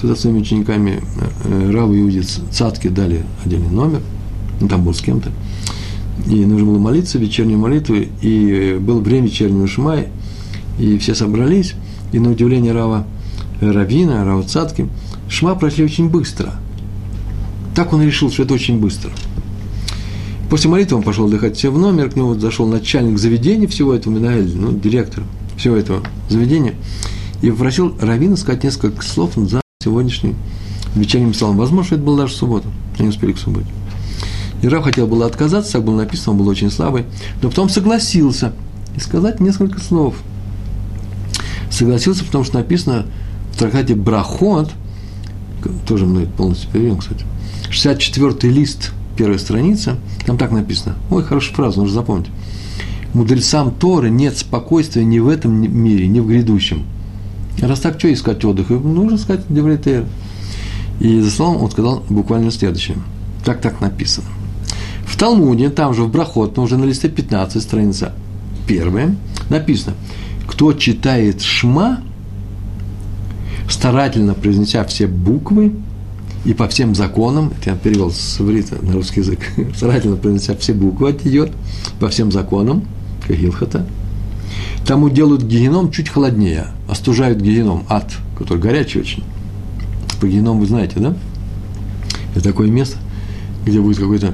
Туда 0.02 0.16
своими 0.16 0.42
учениками 0.42 1.02
э, 1.46 1.72
Раву 1.72 1.96
Иуди 1.96 2.22
Цатки 2.22 2.90
дали 2.90 3.24
отдельный 3.44 3.70
номер, 3.70 4.02
ну, 4.60 4.68
там 4.68 4.84
был 4.84 4.94
с 4.94 5.00
кем-то. 5.00 5.32
И 6.28 6.46
нужно 6.46 6.68
было 6.68 6.78
молиться, 6.78 7.18
вечернюю 7.18 7.58
молитву, 7.58 7.96
и 8.22 8.78
было 8.82 9.00
время 9.00 9.28
вечернего 9.28 9.66
Шмай, 9.66 10.10
и 10.78 10.98
все 10.98 11.16
собрались, 11.16 11.74
и 12.12 12.20
на 12.20 12.32
удивление 12.32 12.74
Рава 12.74 13.08
Равина, 13.62 14.24
Рава 14.24 14.44
Цатки, 14.44 14.88
Шма 15.30 15.56
прошли 15.56 15.86
очень 15.86 16.10
быстро. 16.10 16.54
Так 17.76 17.94
он 17.94 18.04
решил, 18.04 18.30
что 18.30 18.44
это 18.44 18.54
очень 18.54 18.78
быстро. 18.78 19.12
После 20.50 20.70
молитвы 20.70 20.98
он 20.98 21.04
пошел 21.04 21.28
отдыхать 21.28 21.56
все 21.56 21.72
в 21.72 21.80
номер, 21.80 22.12
к 22.12 22.18
нему 22.18 22.36
зашел 22.36 22.68
начальник 22.68 23.20
заведения 23.20 23.70
всего 23.70 23.94
этого, 23.94 24.14
Минаэль, 24.14 24.54
ну, 24.54 24.74
директор 24.74 25.24
всего 25.56 25.78
этого 25.78 26.04
заведения, 26.30 26.76
и 27.42 27.52
попросил 27.52 27.96
Равина 28.00 28.36
сказать 28.36 28.64
несколько 28.64 29.04
слов 29.04 29.34
за 29.36 29.62
сегодняшний 29.84 30.36
вечерним 30.96 31.34
псалом. 31.34 31.58
Возможно, 31.58 31.96
это 31.96 32.04
было 32.04 32.18
даже 32.18 32.34
суббота, 32.34 32.68
они 32.98 33.10
успели 33.10 33.34
к 33.34 33.38
субботе. 33.38 33.68
И 34.62 34.68
Рав 34.68 34.84
хотел 34.84 35.06
было 35.06 35.26
отказаться, 35.26 35.74
так 35.74 35.84
было 35.84 35.98
написано, 35.98 36.32
он 36.32 36.40
был 36.40 36.48
очень 36.48 36.72
слабый, 36.72 37.06
но 37.42 37.50
потом 37.50 37.70
согласился 37.70 38.54
и 38.96 39.00
сказать 39.00 39.40
несколько 39.40 39.80
слов. 39.80 40.16
Согласился, 41.70 42.24
потому 42.24 42.44
что 42.44 42.58
написано 42.58 43.06
в 43.54 43.58
трактате 43.58 43.94
Брахот, 43.94 44.72
тоже 45.88 46.06
мной 46.06 46.26
полностью 46.26 46.72
переведен, 46.72 46.98
кстати, 46.98 47.26
64-й 47.70 48.50
лист, 48.50 48.94
первая 49.16 49.38
страница, 49.38 49.98
там 50.26 50.38
так 50.38 50.52
написано. 50.52 50.96
Ой, 51.12 51.24
хорошая 51.24 51.54
фраза, 51.54 51.80
нужно 51.80 51.94
запомнить. 51.94 52.28
Мудрецам 53.14 53.72
Торы 53.72 54.10
нет 54.10 54.38
спокойствия 54.38 55.04
ни 55.04 55.20
в 55.20 55.28
этом 55.28 55.54
мире, 55.54 56.08
ни 56.08 56.20
в 56.20 56.28
грядущем. 56.28 56.86
Раз 57.60 57.80
так, 57.80 57.98
что 58.00 58.12
искать 58.12 58.44
отдых? 58.46 58.70
Нужно 58.70 59.18
сказать 59.18 59.46
Девритейр. 59.50 60.06
И 61.00 61.20
за 61.20 61.32
словом 61.32 61.64
он 61.64 61.72
сказал 61.72 62.04
буквально 62.10 62.52
следующее. 62.52 62.98
Так 63.44 63.62
так 63.62 63.82
написано. 63.82 64.28
В 65.06 65.18
Талмуде, 65.18 65.70
там 65.70 65.94
же 65.94 66.04
в 66.04 66.12
Брахот, 66.12 66.58
но 66.58 66.64
уже 66.64 66.78
на 66.78 66.86
листе 66.86 67.10
15, 67.10 67.62
страница 67.62 68.14
первая, 68.68 69.16
написано, 69.50 69.96
кто 70.48 70.74
читает 70.74 71.42
Шма, 71.42 72.02
старательно 73.70 74.34
произнеся 74.34 74.84
все 74.84 75.08
буквы 75.08 75.74
и 76.46 76.54
по 76.54 76.68
всем 76.68 76.94
законам, 76.94 77.52
это 77.60 77.72
я 77.72 77.76
перевел 77.76 78.12
с 78.12 78.40
иврита 78.40 78.78
на 78.82 78.94
русский 78.94 79.22
язык, 79.22 79.40
старательно 79.76 80.18
произнеся 80.18 80.56
все 80.56 80.74
буквы 80.74 81.12
идет, 81.24 81.52
по 82.00 82.10
всем 82.10 82.32
законам, 82.32 82.84
как 83.26 83.38
Илхата, 83.38 83.86
тому 84.88 85.10
делают 85.10 85.44
геном 85.44 85.92
чуть 85.92 86.08
холоднее, 86.08 86.68
остужают 86.88 87.42
геном, 87.42 87.86
ад, 87.90 88.10
который 88.38 88.60
горячий 88.60 89.02
очень. 89.02 89.24
По 90.22 90.28
геном 90.28 90.60
вы 90.60 90.66
знаете, 90.66 91.00
да? 91.00 91.14
Это 92.34 92.46
такое 92.46 92.70
место, 92.70 92.98
где 93.66 93.82
будет 93.82 93.98
какое-то 93.98 94.34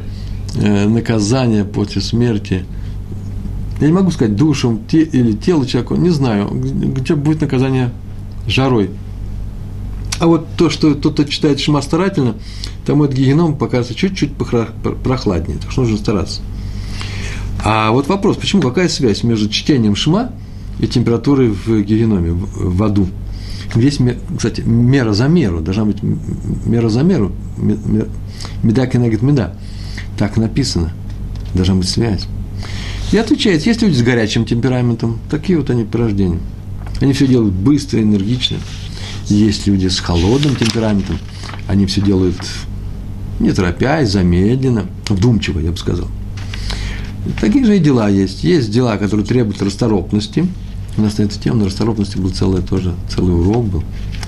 э, 0.55 0.87
наказание 0.87 1.65
после 1.65 2.01
смерти. 2.01 2.65
Я 3.81 3.87
не 3.87 3.93
могу 3.93 4.11
сказать 4.11 4.35
душем 4.35 4.81
те, 4.87 5.01
или 5.01 5.33
тело 5.33 5.65
человека, 5.65 5.95
не 5.95 6.11
знаю, 6.11 6.49
где 6.51 7.15
будет 7.15 7.41
наказание 7.41 7.91
жарой. 8.45 8.91
А 10.19 10.27
вот 10.27 10.45
то, 10.55 10.69
что 10.69 10.93
тот, 10.93 11.13
кто 11.13 11.23
читает 11.23 11.59
Шма 11.59 11.81
старательно, 11.81 12.35
тому 12.85 13.05
этот 13.05 13.17
геном 13.17 13.57
покажется 13.57 13.95
чуть-чуть 13.95 14.33
прохладнее, 15.03 15.57
так 15.57 15.71
что 15.71 15.81
нужно 15.81 15.97
стараться. 15.97 16.41
А 17.65 17.91
вот 17.91 18.07
вопрос, 18.07 18.37
почему, 18.37 18.61
какая 18.61 18.87
связь 18.87 19.23
между 19.23 19.49
чтением 19.49 19.95
Шма 19.95 20.31
и 20.79 20.87
температурой 20.87 21.49
в 21.49 21.81
геноме, 21.81 22.31
в, 22.31 22.75
в 22.75 22.83
аду? 22.83 23.07
Здесь, 23.75 23.99
кстати, 24.37 24.61
мера 24.61 25.13
за 25.13 25.27
меру, 25.27 25.61
должна 25.61 25.85
быть 25.85 25.97
мера 26.03 26.89
за 26.89 27.01
меру, 27.01 27.31
меда 28.61 28.85
кинегет 28.87 29.21
меда. 29.21 29.55
Так 30.17 30.37
написано, 30.37 30.93
должна 31.53 31.75
быть 31.75 31.89
связь. 31.89 32.27
И 33.11 33.17
отвечает, 33.17 33.65
есть 33.65 33.81
люди 33.81 33.95
с 33.95 34.03
горячим 34.03 34.45
темпераментом, 34.45 35.19
такие 35.29 35.57
вот 35.57 35.69
они 35.69 35.83
по 35.85 35.99
рождению. 35.99 36.39
Они 37.01 37.13
все 37.13 37.27
делают 37.27 37.53
быстро, 37.53 38.01
энергично. 38.01 38.57
Есть 39.27 39.67
люди 39.67 39.87
с 39.87 39.99
холодным 39.99 40.55
темпераментом, 40.55 41.17
они 41.67 41.85
все 41.85 42.01
делают 42.01 42.37
не 43.39 43.51
торопясь, 43.51 44.09
замедленно, 44.09 44.85
вдумчиво, 45.07 45.59
я 45.59 45.71
бы 45.71 45.77
сказал. 45.77 46.07
Такие 47.39 47.65
же 47.65 47.77
и 47.77 47.79
дела 47.79 48.09
есть. 48.09 48.43
Есть 48.43 48.71
дела, 48.71 48.97
которые 48.97 49.25
требуют 49.25 49.61
расторопности. 49.61 50.45
У 50.97 51.01
нас 51.01 51.17
на 51.17 51.23
эту 51.23 51.39
тему 51.39 51.59
на 51.59 51.65
расторопности 51.65 52.17
был 52.17 52.29
целый 52.29 52.61
тоже, 52.61 52.93
целый 53.09 53.33
урок 53.33 53.65
был. 53.65 53.83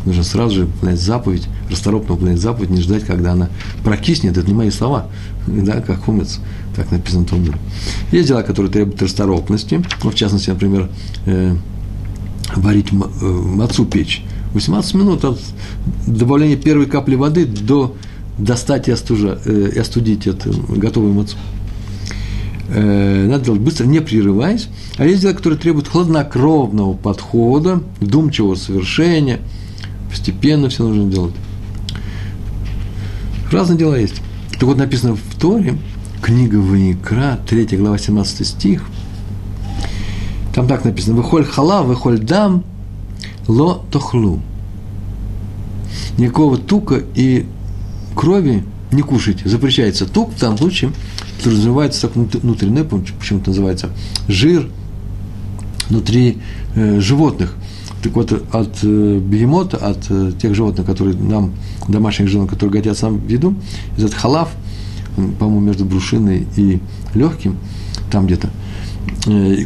Нужно 0.06 0.23
сразу 0.23 0.56
же 0.56 0.65
выполнять 0.65 0.99
заповедь, 0.99 1.47
расторопно 1.69 2.13
выполнять 2.13 2.39
заповедь, 2.39 2.69
не 2.69 2.82
ждать, 2.82 3.04
когда 3.04 3.34
она 3.34 3.49
прокиснет. 3.84 4.38
Это 4.38 4.47
не 4.47 4.54
мои 4.54 4.69
слова, 4.69 5.08
да, 5.47 5.82
как 5.82 6.08
умец, 6.08 6.39
так 6.75 6.91
написано 6.91 7.23
в 7.23 7.30
том 7.30 7.45
Есть 8.12 8.28
дела, 8.28 8.41
которые 8.43 8.71
требуют 8.71 9.01
расторопности. 9.01 9.84
Ну, 10.04 10.10
в 10.10 10.15
частности, 10.15 10.49
например, 10.49 10.89
э, 11.25 11.56
варить 12.56 12.91
э, 12.91 13.25
мацу 13.25 13.86
печь. 13.86 14.23
18 14.54 14.93
минут 14.93 15.25
от 15.25 15.39
добавления 16.08 16.56
первой 16.56 16.86
капли 16.86 17.15
воды 17.15 17.45
до 17.45 17.95
достать 18.38 18.88
и, 18.88 18.91
остужа, 18.91 19.39
э, 19.45 19.71
и 19.75 19.80
остудить 19.80 20.28
эту 20.28 20.51
готовую 20.69 21.13
мацу. 21.13 21.38
Э, 22.67 23.28
надо 23.28 23.45
делать 23.45 23.62
быстро, 23.62 23.86
не 23.86 23.99
прерываясь. 23.99 24.67
А 24.97 25.06
есть 25.06 25.21
дела, 25.21 25.34
которые 25.34 25.60
требуют 25.60 25.88
хладнокровного 25.88 26.93
подхода, 26.93 27.82
вдумчивого 27.99 28.56
совершения. 28.56 29.39
Постепенно 30.10 30.69
все 30.69 30.84
нужно 30.84 31.12
делать. 31.12 31.34
Разные 33.51 33.78
дела 33.78 33.97
есть. 33.97 34.21
Так 34.54 34.63
вот 34.63 34.78
написано 34.78 35.15
в 35.15 35.39
Торе, 35.39 35.78
книга 36.21 36.56
Ваикра, 36.56 37.39
3 37.47 37.78
глава, 37.78 37.97
17 37.97 38.47
стих. 38.47 38.86
Там 40.54 40.67
так 40.67 40.86
написано, 40.86 41.17
«Выхоль 41.17 41.45
хала, 41.45 41.84
выхоль 41.84 42.17
дам, 42.17 42.63
ло 43.47 43.84
тохлу». 43.91 44.41
Никакого 46.17 46.58
тука 46.58 47.01
и 47.13 47.45
крови 48.15 48.63
не 48.91 49.01
кушайте. 49.01 49.47
Запрещается 49.49 50.06
тук 50.06 50.32
в 50.32 50.39
том 50.39 50.58
случае, 50.58 50.91
подразумевается 51.46 52.02
так 52.02 52.16
внутренний, 52.16 52.84
почему-то 52.84 53.52
называется 53.52 53.92
жир 54.28 54.68
внутри 55.90 56.40
э, 56.74 57.00
животных. 57.00 57.54
Так 58.02 58.14
вот, 58.14 58.32
от 58.32 58.80
э, 58.82 59.20
бегемота, 59.20 59.78
от 59.78 60.00
э, 60.10 60.32
тех 60.42 60.56
животных, 60.56 60.88
которые 60.88 61.16
нам, 61.16 61.54
домашних 61.88 62.30
животных, 62.30 62.56
которые 62.56 62.82
годятся 62.82 63.06
нам 63.06 63.20
в 63.20 63.30
еду, 63.30 63.54
этот 63.96 64.16
халав, 64.16 64.50
по-моему, 65.38 65.60
между 65.60 65.86
брушиной 65.86 66.48
и 66.56 66.80
легким, 67.14 67.58
там 68.12 68.26
где-то, 68.26 68.50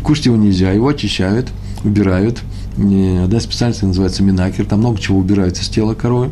кушать 0.03 0.25
его 0.25 0.35
нельзя, 0.35 0.71
его 0.71 0.89
очищают, 0.89 1.47
убирают. 1.85 2.41
Одна 2.75 3.39
специальность 3.39 3.83
называется 3.83 4.21
минакер, 4.21 4.65
там 4.65 4.79
много 4.79 4.99
чего 4.99 5.17
убирается 5.17 5.63
с 5.63 5.69
тела 5.69 5.95
коровы. 5.95 6.29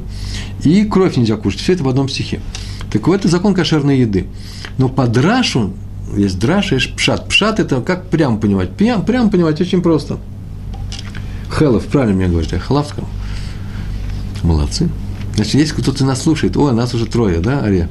И 0.64 0.84
кровь 0.84 1.16
нельзя 1.18 1.36
кушать. 1.38 1.62
Все 1.62 1.74
это 1.74 1.84
в 1.84 1.90
одном 1.90 2.10
стихе. 2.10 2.42
Так 2.92 3.08
вот, 3.08 3.20
это 3.20 3.28
закон 3.28 3.54
кошерной 3.54 4.00
еды. 4.00 4.28
Но 4.78 4.90
по 4.90 5.08
драшу, 5.08 5.74
есть 6.16 6.40
драш, 6.40 6.72
есть 6.72 6.96
пшат. 6.96 7.28
Пшат– 7.28 7.60
это 7.62 7.82
как 7.82 8.10
прямо 8.10 8.38
понимать? 8.38 8.72
Прямо, 8.72 9.04
прямо 9.04 9.30
понимать 9.30 9.60
очень 9.60 9.82
просто. 9.82 10.18
Хелов, 11.52 11.86
правильно 11.86 12.16
мне 12.16 12.28
говорите, 12.28 12.60
Халав 12.60 12.88
сказал. 12.88 13.10
Молодцы. 14.44 14.90
Значит, 15.36 15.56
если 15.56 15.74
кто-то 15.74 16.06
нас 16.06 16.22
слушает, 16.22 16.56
о, 16.58 16.72
нас 16.72 16.94
уже 16.94 17.06
трое, 17.06 17.40
да, 17.40 17.64
Ария? 17.64 17.90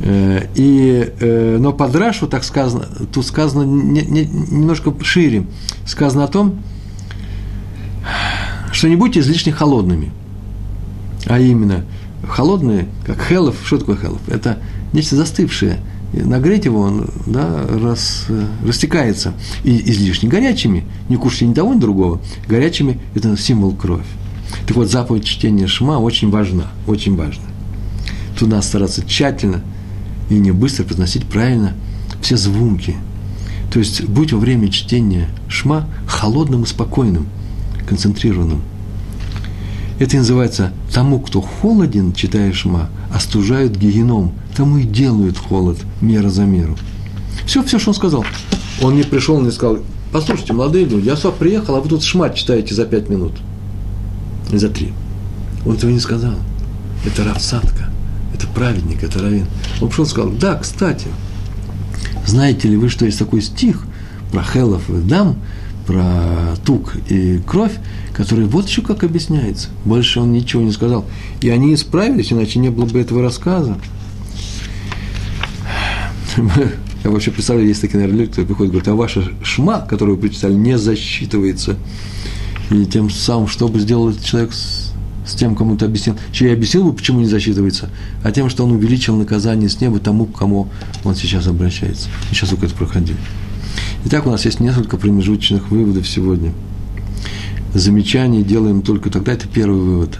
Э, 0.00 0.46
и, 0.54 1.12
э, 1.20 1.58
но 1.58 1.72
по 1.72 1.88
драшу, 1.88 2.26
так 2.26 2.44
сказано, 2.44 2.86
тут 3.12 3.24
сказано 3.24 3.62
не, 3.62 4.02
не, 4.02 4.24
немножко 4.24 4.92
шире. 5.02 5.46
Сказано 5.86 6.24
о 6.24 6.28
том, 6.28 6.60
что 8.72 8.88
не 8.88 8.96
будьте 8.96 9.20
излишне 9.20 9.52
холодными. 9.52 10.10
А 11.26 11.38
именно, 11.38 11.84
холодные, 12.28 12.88
как 13.04 13.22
хелов, 13.22 13.56
что 13.64 13.78
такое 13.78 13.96
хелов? 13.96 14.20
Это 14.28 14.58
нечто 14.92 15.16
застывшее. 15.16 15.80
Нагреть 16.12 16.66
его, 16.66 16.80
он 16.80 17.08
да, 17.26 17.66
рас, 17.82 18.26
растекается. 18.66 19.32
И 19.64 19.90
излишне 19.90 20.28
горячими, 20.28 20.84
не 21.08 21.16
кушайте 21.16 21.46
ни 21.46 21.54
того, 21.54 21.72
ни 21.72 21.80
другого, 21.80 22.20
горячими– 22.46 23.00
это 23.14 23.36
символ 23.38 23.74
кровь. 23.74 24.06
Так 24.66 24.76
вот, 24.76 24.90
заповедь 24.90 25.24
чтения 25.24 25.66
Шма 25.66 25.98
очень 25.98 26.30
важна, 26.30 26.66
очень 26.86 27.16
важна. 27.16 27.44
Тут 28.38 28.50
надо 28.50 28.62
стараться 28.62 29.02
тщательно 29.06 29.62
и 30.28 30.34
не 30.34 30.50
быстро 30.50 30.84
произносить 30.84 31.24
правильно 31.24 31.72
все 32.20 32.36
звуки. 32.36 32.96
То 33.72 33.78
есть, 33.78 34.04
будь 34.04 34.32
во 34.32 34.38
время 34.38 34.70
чтения 34.70 35.28
Шма 35.48 35.88
холодным 36.06 36.64
и 36.64 36.66
спокойным, 36.66 37.26
концентрированным. 37.88 38.60
Это 40.02 40.16
называется 40.16 40.72
тому, 40.92 41.20
кто 41.20 41.40
холоден, 41.40 42.12
читая 42.12 42.52
Шма, 42.52 42.90
остужают 43.14 43.76
гигеном, 43.76 44.32
тому 44.56 44.78
и 44.78 44.82
делают 44.82 45.38
холод, 45.38 45.78
мера 46.00 46.28
за 46.28 46.42
меру. 46.42 46.76
Все, 47.46 47.62
все, 47.62 47.78
что 47.78 47.90
он 47.90 47.94
сказал. 47.94 48.24
Он 48.80 48.96
не 48.96 49.04
пришел, 49.04 49.40
не 49.40 49.52
сказал, 49.52 49.78
послушайте, 50.10 50.54
молодые 50.54 50.86
люди, 50.86 51.06
я 51.06 51.14
сюда 51.14 51.30
приехал, 51.30 51.76
а 51.76 51.80
вы 51.80 51.88
тут 51.88 52.02
шмат 52.02 52.34
читаете 52.34 52.74
за 52.74 52.84
пять 52.84 53.08
минут. 53.08 53.34
И 54.50 54.56
за 54.56 54.70
три. 54.70 54.92
Он 55.64 55.76
этого 55.76 55.92
не 55.92 56.00
сказал. 56.00 56.34
Это 57.06 57.22
Равсадка, 57.22 57.88
это 58.34 58.48
праведник, 58.48 59.04
это 59.04 59.20
Равин. 59.20 59.46
Он 59.80 59.86
пришел 59.86 60.04
и 60.04 60.08
сказал, 60.08 60.32
да, 60.32 60.56
кстати, 60.56 61.06
знаете 62.26 62.66
ли 62.66 62.76
вы, 62.76 62.88
что 62.88 63.06
есть 63.06 63.20
такой 63.20 63.40
стих 63.40 63.84
про 64.32 64.42
Хелов 64.42 64.90
и 64.90 64.94
Дам, 64.94 65.36
про 65.86 66.56
тук 66.64 66.96
и 67.08 67.40
кровь, 67.46 67.72
который 68.12 68.44
вот 68.44 68.68
еще 68.68 68.82
как 68.82 69.04
объясняется. 69.04 69.68
Больше 69.84 70.20
он 70.20 70.32
ничего 70.32 70.62
не 70.62 70.72
сказал. 70.72 71.04
И 71.40 71.48
они 71.50 71.74
исправились, 71.74 72.32
иначе 72.32 72.58
не 72.58 72.70
было 72.70 72.86
бы 72.86 73.00
этого 73.00 73.22
рассказа. 73.22 73.76
Я 77.04 77.10
вообще 77.10 77.32
представляю, 77.32 77.66
есть 77.66 77.80
такие, 77.80 77.98
наверное, 77.98 78.20
люди, 78.20 78.30
которые 78.30 78.46
приходят 78.46 78.70
и 78.70 78.72
говорят, 78.72 78.88
а 78.88 78.94
ваша 78.94 79.24
шма, 79.42 79.80
которую 79.80 80.16
вы 80.16 80.28
прочитали, 80.28 80.54
не 80.54 80.78
засчитывается. 80.78 81.76
И 82.70 82.86
тем 82.86 83.10
самым, 83.10 83.48
что 83.48 83.68
бы 83.68 83.80
сделал 83.80 84.14
человек 84.14 84.52
с, 84.52 84.92
с 85.26 85.34
тем, 85.34 85.56
кому 85.56 85.76
ты 85.76 85.86
объяснил. 85.86 86.16
Че 86.30 86.46
я 86.46 86.52
объяснил 86.52 86.84
бы, 86.84 86.92
почему 86.92 87.18
не 87.20 87.26
засчитывается, 87.26 87.90
а 88.22 88.30
тем, 88.30 88.48
что 88.48 88.64
он 88.64 88.72
увеличил 88.72 89.16
наказание 89.16 89.68
с 89.68 89.80
неба 89.80 89.98
тому, 89.98 90.26
к 90.26 90.38
кому 90.38 90.68
он 91.02 91.16
сейчас 91.16 91.48
обращается. 91.48 92.08
И 92.30 92.34
сейчас 92.34 92.50
только 92.50 92.66
это 92.66 92.74
проходили. 92.76 93.18
Итак, 94.04 94.26
у 94.26 94.30
нас 94.30 94.44
есть 94.44 94.58
несколько 94.58 94.96
промежуточных 94.96 95.70
выводов 95.70 96.08
сегодня. 96.08 96.52
Замечание 97.72 98.42
делаем 98.42 98.82
только 98.82 99.10
тогда, 99.10 99.32
это 99.32 99.46
первый 99.46 99.80
вывод. 99.80 100.18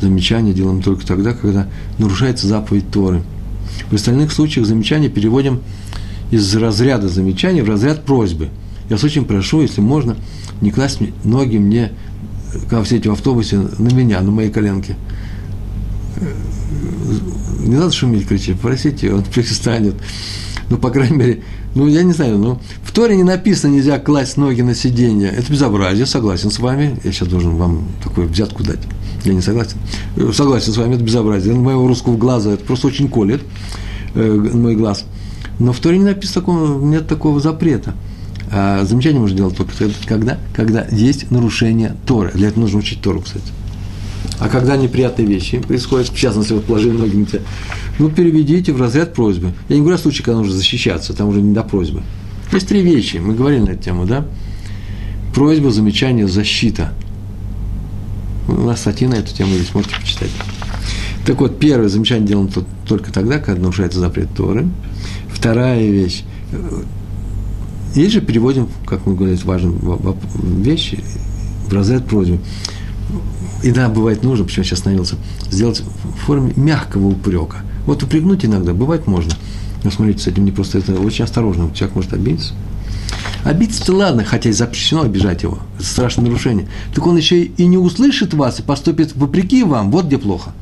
Замечание 0.00 0.52
делаем 0.52 0.82
только 0.82 1.06
тогда, 1.06 1.32
когда 1.32 1.68
нарушается 1.98 2.48
заповедь 2.48 2.90
Торы. 2.90 3.22
В 3.90 3.94
остальных 3.94 4.32
случаях 4.32 4.66
замечание 4.66 5.08
переводим 5.08 5.60
из 6.32 6.56
разряда 6.56 7.08
замечания 7.08 7.62
в 7.62 7.68
разряд 7.68 8.04
просьбы. 8.04 8.48
Я 8.88 8.96
вас 8.96 9.04
очень 9.04 9.24
прошу, 9.24 9.62
если 9.62 9.80
можно, 9.80 10.16
не 10.60 10.72
класть 10.72 10.98
ноги 11.22 11.58
мне, 11.58 11.92
когда 12.62 12.82
все 12.82 12.96
эти 12.96 13.06
в 13.06 13.12
автобусе, 13.12 13.58
на 13.78 13.94
меня, 13.94 14.20
на 14.22 14.32
мои 14.32 14.50
коленки. 14.50 14.96
Не 17.60 17.76
надо 17.76 17.92
шуметь, 17.92 18.26
кричать, 18.26 18.58
просите, 18.58 19.14
он 19.14 19.22
перестанет. 19.34 19.94
Ну, 20.68 20.78
по 20.78 20.90
крайней 20.90 21.16
мере, 21.16 21.42
ну, 21.74 21.86
я 21.86 22.02
не 22.02 22.12
знаю, 22.12 22.38
ну, 22.38 22.60
в 22.82 22.92
Торе 22.92 23.16
не 23.16 23.22
написано, 23.22 23.72
нельзя 23.72 23.98
класть 23.98 24.36
ноги 24.36 24.62
на 24.62 24.74
сиденье. 24.74 25.30
Это 25.30 25.50
безобразие, 25.52 26.06
согласен 26.06 26.50
с 26.50 26.58
вами. 26.58 26.98
Я 27.04 27.12
сейчас 27.12 27.28
должен 27.28 27.56
вам 27.56 27.86
такую 28.02 28.28
взятку 28.28 28.64
дать. 28.64 28.80
Я 29.24 29.34
не 29.34 29.40
согласен. 29.40 29.76
Согласен 30.32 30.72
с 30.72 30.76
вами, 30.76 30.94
это 30.94 31.04
безобразие. 31.04 31.54
Моего 31.54 31.86
русского 31.86 32.16
глаза 32.16 32.52
это 32.52 32.64
просто 32.64 32.88
очень 32.88 33.08
колет, 33.08 33.42
э, 34.14 34.48
мой 34.52 34.74
глаз. 34.74 35.04
Но 35.58 35.72
в 35.72 35.78
Торе 35.78 35.98
не 35.98 36.04
написано 36.04 36.40
такого, 36.40 36.84
нет 36.84 37.06
такого 37.06 37.38
запрета. 37.38 37.94
А 38.50 38.84
замечание 38.84 39.20
можно 39.20 39.36
делать 39.36 39.56
только 39.56 39.72
когда, 40.06 40.38
когда 40.54 40.86
есть 40.90 41.30
нарушение 41.30 41.94
Торы. 42.04 42.32
Для 42.34 42.48
этого 42.48 42.62
нужно 42.62 42.80
учить 42.80 43.00
Тору, 43.00 43.20
кстати. 43.20 43.46
А 44.40 44.48
когда 44.48 44.76
неприятные 44.76 45.26
вещи 45.26 45.60
происходят, 45.60 46.08
в 46.08 46.16
частности, 46.16 46.52
вот 46.52 46.64
положили 46.64 46.96
ноги 46.96 47.16
на 47.16 47.26
тебя, 47.26 47.40
ну, 48.00 48.08
переведите 48.08 48.72
в 48.72 48.80
разряд 48.80 49.12
просьбы. 49.12 49.52
Я 49.68 49.76
не 49.76 49.82
говорю 49.82 49.96
о 49.96 49.98
случае, 49.98 50.24
когда 50.24 50.38
нужно 50.38 50.54
защищаться, 50.54 51.12
там 51.12 51.28
уже 51.28 51.42
не 51.42 51.52
до 51.52 51.62
просьбы. 51.62 52.02
Есть 52.50 52.66
три 52.66 52.80
вещи, 52.80 53.18
мы 53.18 53.34
говорили 53.34 53.60
на 53.60 53.70
эту 53.70 53.82
тему, 53.82 54.06
да? 54.06 54.26
Просьба, 55.34 55.70
замечание, 55.70 56.26
защита. 56.26 56.94
У 58.48 58.52
нас 58.52 58.80
статьи 58.80 59.06
на 59.06 59.16
эту 59.16 59.34
тему 59.34 59.54
есть, 59.54 59.74
можете 59.74 59.96
почитать. 59.96 60.30
Так 61.26 61.40
вот, 61.40 61.58
первое 61.58 61.90
замечание 61.90 62.26
делаем 62.26 62.48
только 62.88 63.12
тогда, 63.12 63.38
когда 63.38 63.60
нарушается 63.60 64.00
запрет 64.00 64.30
Торы. 64.34 64.66
Вторая 65.28 65.86
вещь. 65.86 66.24
Есть 67.94 68.12
же 68.12 68.22
переводим, 68.22 68.68
как 68.86 69.04
мы 69.04 69.14
говорили, 69.14 69.38
важную 69.44 69.78
вещь 70.62 70.94
в 71.68 71.72
разряд 71.72 72.06
просьбы. 72.06 72.38
Иногда 73.62 73.90
бывает 73.90 74.22
нужно, 74.22 74.46
почему 74.46 74.62
я 74.62 74.68
сейчас 74.68 74.78
остановился, 74.78 75.16
сделать 75.50 75.82
в 75.82 76.24
форме 76.24 76.54
мягкого 76.56 77.08
упрека. 77.08 77.58
Вот 77.86 78.02
упрекнуть 78.02 78.44
иногда, 78.44 78.72
бывает 78.74 79.06
можно. 79.06 79.32
Но 79.82 79.90
смотрите, 79.90 80.20
с 80.20 80.26
этим 80.26 80.44
не 80.44 80.52
просто, 80.52 80.78
это 80.78 80.98
очень 81.00 81.24
осторожно, 81.24 81.70
человек 81.74 81.96
может 81.96 82.12
обидеться. 82.12 82.52
Обидеться-то 83.44 83.94
ладно, 83.94 84.24
хотя 84.24 84.50
и 84.50 84.52
запрещено 84.52 85.02
обижать 85.02 85.42
его. 85.42 85.58
Это 85.78 85.86
страшное 85.86 86.26
нарушение. 86.26 86.68
Так 86.94 87.06
он 87.06 87.16
еще 87.16 87.42
и 87.44 87.66
не 87.66 87.78
услышит 87.78 88.34
вас 88.34 88.60
и 88.60 88.62
поступит 88.62 89.16
вопреки 89.16 89.64
вам. 89.64 89.90
Вот 89.90 90.06
где 90.06 90.18
плохо. 90.18 90.52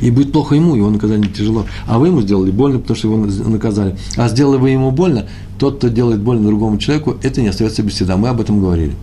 И 0.00 0.10
будет 0.10 0.32
плохо 0.32 0.54
ему, 0.54 0.76
его 0.76 0.88
наказание 0.90 1.30
тяжело. 1.30 1.66
А 1.86 1.98
вы 1.98 2.06
ему 2.06 2.22
сделали 2.22 2.50
больно, 2.50 2.78
потому 2.78 2.96
что 2.96 3.08
его 3.08 3.48
наказали. 3.48 3.98
А 4.16 4.28
сделали 4.28 4.58
вы 4.58 4.70
ему 4.70 4.90
больно, 4.92 5.26
тот, 5.58 5.78
кто 5.78 5.88
делает 5.88 6.20
больно 6.20 6.46
другому 6.46 6.78
человеку, 6.78 7.16
это 7.22 7.42
не 7.42 7.48
остается 7.48 7.82
без 7.82 7.96
следа. 7.96 8.16
Мы 8.16 8.28
об 8.28 8.40
этом 8.40 8.60
говорили. 8.60 8.94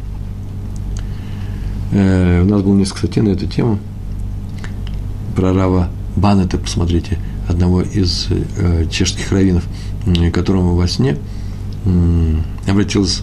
Э, 1.91 2.41
у 2.41 2.45
нас 2.45 2.61
было 2.61 2.73
несколько 2.73 2.99
статей 2.99 3.21
на 3.21 3.29
эту 3.29 3.45
тему. 3.45 3.77
Про 5.35 5.53
Рава 5.53 5.89
Банета, 6.15 6.57
посмотрите, 6.57 7.19
одного 7.47 7.81
из 7.81 8.27
э, 8.29 8.85
чешских 8.89 9.31
раввинов, 9.31 9.65
которому 10.33 10.75
во 10.75 10.87
сне 10.87 11.17
э, 11.85 12.35
обратилась 12.67 13.21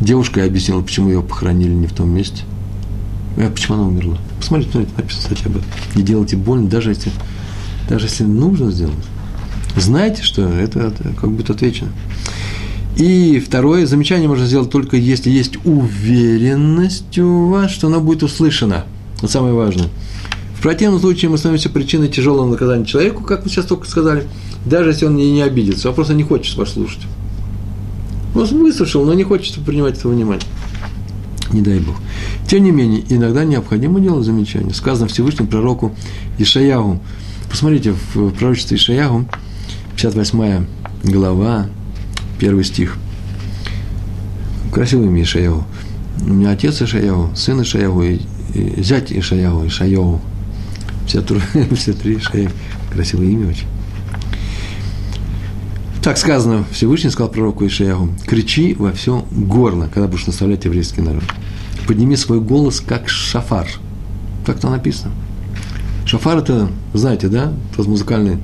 девушка 0.00 0.40
и 0.40 0.46
объяснила, 0.46 0.82
почему 0.82 1.08
ее 1.08 1.22
похоронили 1.22 1.72
не 1.72 1.86
в 1.86 1.92
том 1.92 2.10
месте. 2.10 2.42
А 3.36 3.50
почему 3.50 3.78
она 3.78 3.86
умерла? 3.86 4.18
Посмотрите, 4.38 4.72
смотрите, 4.72 4.92
написано, 4.96 5.22
кстати, 5.22 5.46
об 5.46 5.56
этом. 5.56 5.68
Не 5.94 6.02
делайте 6.02 6.36
больно, 6.36 6.68
даже 6.68 6.90
если, 6.90 7.10
даже 7.88 8.06
если 8.06 8.24
нужно 8.24 8.70
сделать. 8.70 8.94
Знайте, 9.76 10.22
что 10.22 10.42
это, 10.42 10.80
это 10.80 11.10
как 11.14 11.30
будет 11.30 11.50
отвечено. 11.50 11.90
И 12.96 13.42
второе, 13.44 13.86
замечание 13.86 14.28
можно 14.28 14.46
сделать 14.46 14.70
только 14.70 14.96
если 14.96 15.30
есть 15.30 15.58
уверенность 15.64 17.18
у 17.18 17.48
вас, 17.48 17.72
что 17.72 17.88
оно 17.88 18.00
будет 18.00 18.22
услышано. 18.22 18.84
Это 19.24 19.32
самое 19.32 19.54
важное. 19.54 19.88
В 20.54 20.60
противном 20.60 21.00
случае 21.00 21.30
мы 21.30 21.38
становимся 21.38 21.70
причиной 21.70 22.08
тяжелого 22.08 22.46
наказания 22.46 22.84
человеку, 22.84 23.22
как 23.24 23.42
вы 23.42 23.48
сейчас 23.48 23.64
только 23.64 23.88
сказали, 23.88 24.26
даже 24.66 24.90
если 24.90 25.06
он 25.06 25.16
не, 25.16 25.32
не 25.32 25.40
обидится, 25.40 25.88
а 25.88 25.92
просто 25.92 26.12
не 26.12 26.24
хочет 26.24 26.54
вас 26.58 26.74
слушать. 26.74 27.00
Он 28.34 28.44
выслушал, 28.44 29.02
но 29.06 29.14
не 29.14 29.24
хочет 29.24 29.64
принимать 29.64 29.96
этого 29.96 30.12
внимания. 30.12 30.42
Не 31.52 31.62
дай 31.62 31.78
Бог. 31.78 31.94
Тем 32.46 32.64
не 32.64 32.70
менее, 32.70 33.02
иногда 33.08 33.44
необходимо 33.44 33.98
делать 33.98 34.26
замечание. 34.26 34.74
Сказано 34.74 35.08
Всевышнему 35.08 35.48
пророку 35.48 35.94
Ишаягу. 36.36 37.00
Посмотрите, 37.48 37.94
в 38.12 38.30
пророчестве 38.32 38.76
Ишаягу, 38.76 39.26
58 39.96 40.66
глава, 41.04 41.68
первый 42.38 42.64
стих. 42.64 42.98
Красивый 44.70 45.06
имя 45.06 45.22
Ишаягу. 45.22 45.64
У 46.26 46.34
меня 46.34 46.50
отец 46.50 46.82
Ишаягу, 46.82 47.30
сын 47.34 47.62
Ишаягу 47.62 48.02
и, 48.02 48.18
и 48.54 48.82
зять 48.82 49.12
Ишаягу, 49.12 49.66
Ишаягу. 49.66 50.20
Все, 51.06 51.22
все 51.74 51.92
три 51.92 52.16
Ишаягу. 52.16 52.52
Красивое 52.92 53.26
имя 53.26 53.48
очень. 53.48 53.66
Так 56.02 56.18
сказано, 56.18 56.64
Всевышний 56.70 57.10
сказал 57.10 57.30
пророку 57.30 57.66
Ишаягу, 57.66 58.10
кричи 58.26 58.74
во 58.74 58.92
все 58.92 59.24
горло, 59.30 59.88
когда 59.92 60.06
будешь 60.06 60.26
наставлять 60.26 60.64
еврейский 60.66 61.00
народ. 61.00 61.24
Подними 61.86 62.14
свой 62.16 62.40
голос, 62.40 62.80
как 62.80 63.08
шафар. 63.08 63.66
Так 64.44 64.60
там 64.60 64.72
написано. 64.72 65.12
Шафар– 66.04 66.38
это, 66.40 66.68
знаете, 66.92 67.28
да, 67.28 67.54
тот 67.74 67.86
музыкальный 67.86 68.38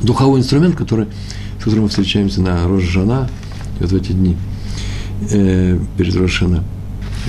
духовой 0.00 0.38
инструмент, 0.38 0.76
который, 0.76 1.06
с 1.58 1.64
которым 1.64 1.84
мы 1.84 1.88
встречаемся 1.88 2.40
на 2.42 2.68
Рожжана, 2.68 3.28
вот 3.80 3.90
в 3.90 3.96
эти 3.96 4.12
дни 4.12 4.36
э, 5.32 5.78
перед 5.96 6.14
Рошана, 6.14 6.62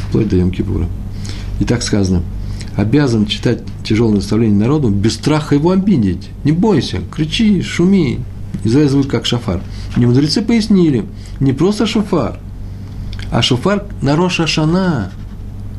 вплоть 0.08 0.30
до 0.30 0.36
Йом 0.36 0.52
Кипура. 0.52 0.88
И 1.60 1.66
так 1.66 1.84
сказано, 1.84 2.24
обязан 2.76 3.26
читать 3.26 3.64
тяжелое 3.84 4.16
наставление 4.16 4.58
народу, 4.58 4.90
без 4.90 5.16
страха 5.16 5.56
его 5.56 5.72
обидеть. 5.72 6.30
Не 6.44 6.52
бойся, 6.52 7.00
кричи, 7.12 7.62
шуми, 7.62 8.20
Израиль 8.64 8.90
зовут 8.90 9.08
как 9.08 9.26
шафар. 9.26 9.62
Не 9.96 10.06
мудрецы 10.06 10.42
пояснили, 10.42 11.06
не 11.40 11.54
просто 11.54 11.86
шафар, 11.86 12.40
а 13.32 13.42
шафар 13.42 13.86
на 14.02 14.16
Роша 14.16 14.48
Шана. 14.48 15.12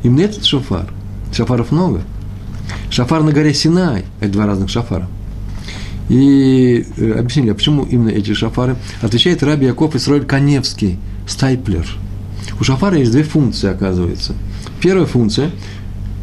Именно 0.03 0.21
этот 0.21 0.45
шафар. 0.45 0.91
Шафаров 1.33 1.71
много. 1.71 2.01
Шафар 2.89 3.23
на 3.23 3.31
горе 3.31 3.53
Синай. 3.53 4.05
Это 4.19 4.31
два 4.31 4.45
разных 4.45 4.69
шафара. 4.69 5.07
И 6.09 6.85
э, 6.97 7.11
объяснили, 7.13 7.51
а 7.51 7.55
почему 7.55 7.83
именно 7.83 8.09
эти 8.09 8.33
шафары? 8.33 8.75
Отвечает 9.01 9.43
Раби 9.43 9.65
Яков 9.65 9.95
Исроиль 9.95 10.25
Каневский, 10.25 10.97
стайплер. 11.25 11.87
У 12.59 12.63
шафара 12.63 12.97
есть 12.97 13.11
две 13.11 13.23
функции, 13.23 13.69
оказывается. 13.69 14.33
Первая 14.81 15.05
функция, 15.05 15.51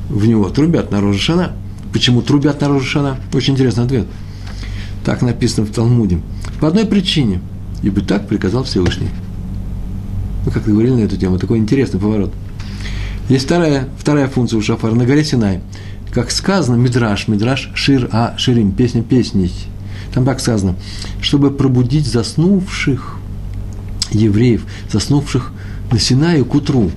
в 0.09 0.27
него 0.27 0.49
трубят 0.51 0.91
на 0.91 1.01
Рожешана. 1.01 1.53
Почему 1.93 2.23
трубят 2.23 2.61
на 2.61 2.69
Рожешана? 2.69 3.19
Очень 3.33 3.55
интересный 3.55 3.85
ответ. 3.85 4.07
Так 5.05 5.23
написано 5.23 5.67
в 5.67 5.71
Талмуде. 5.71 6.21
По 6.61 6.69
одной 6.69 6.87
причине. 6.87 7.41
Ибо 7.83 8.01
так 8.01 8.27
приказал 8.27 8.65
Всевышний. 8.65 9.09
Мы 10.45 10.53
как 10.53 10.65
говорили 10.65 10.95
на 10.95 11.01
эту 11.01 11.17
тему, 11.17 11.39
такой 11.39 11.59
интересный 11.59 12.01
поворот. 12.01 12.33
Есть 13.29 13.45
вторая, 13.45 13.89
вторая 13.99 14.29
функция 14.29 14.59
у 14.59 14.63
шафара 14.63 14.95
на 14.95 15.05
горе 15.05 15.23
Синай. 15.25 15.61
Как 16.11 16.31
сказано, 16.31 16.77
мидраш, 16.77 17.29
мидраш, 17.29 17.71
шир, 17.75 18.09
а, 18.13 18.35
ширим, 18.39 18.73
песня 18.73 19.03
песней. 19.03 19.53
Там 20.15 20.25
так 20.25 20.41
сказано, 20.41 20.75
чтобы 21.21 21.51
пробудить 21.51 22.07
заснувших 22.07 23.19
евреев, 24.11 24.65
заснувших 24.91 25.53
на 25.93 25.99
Синае 25.99 26.45
к 26.45 26.55
утру. 26.55 26.91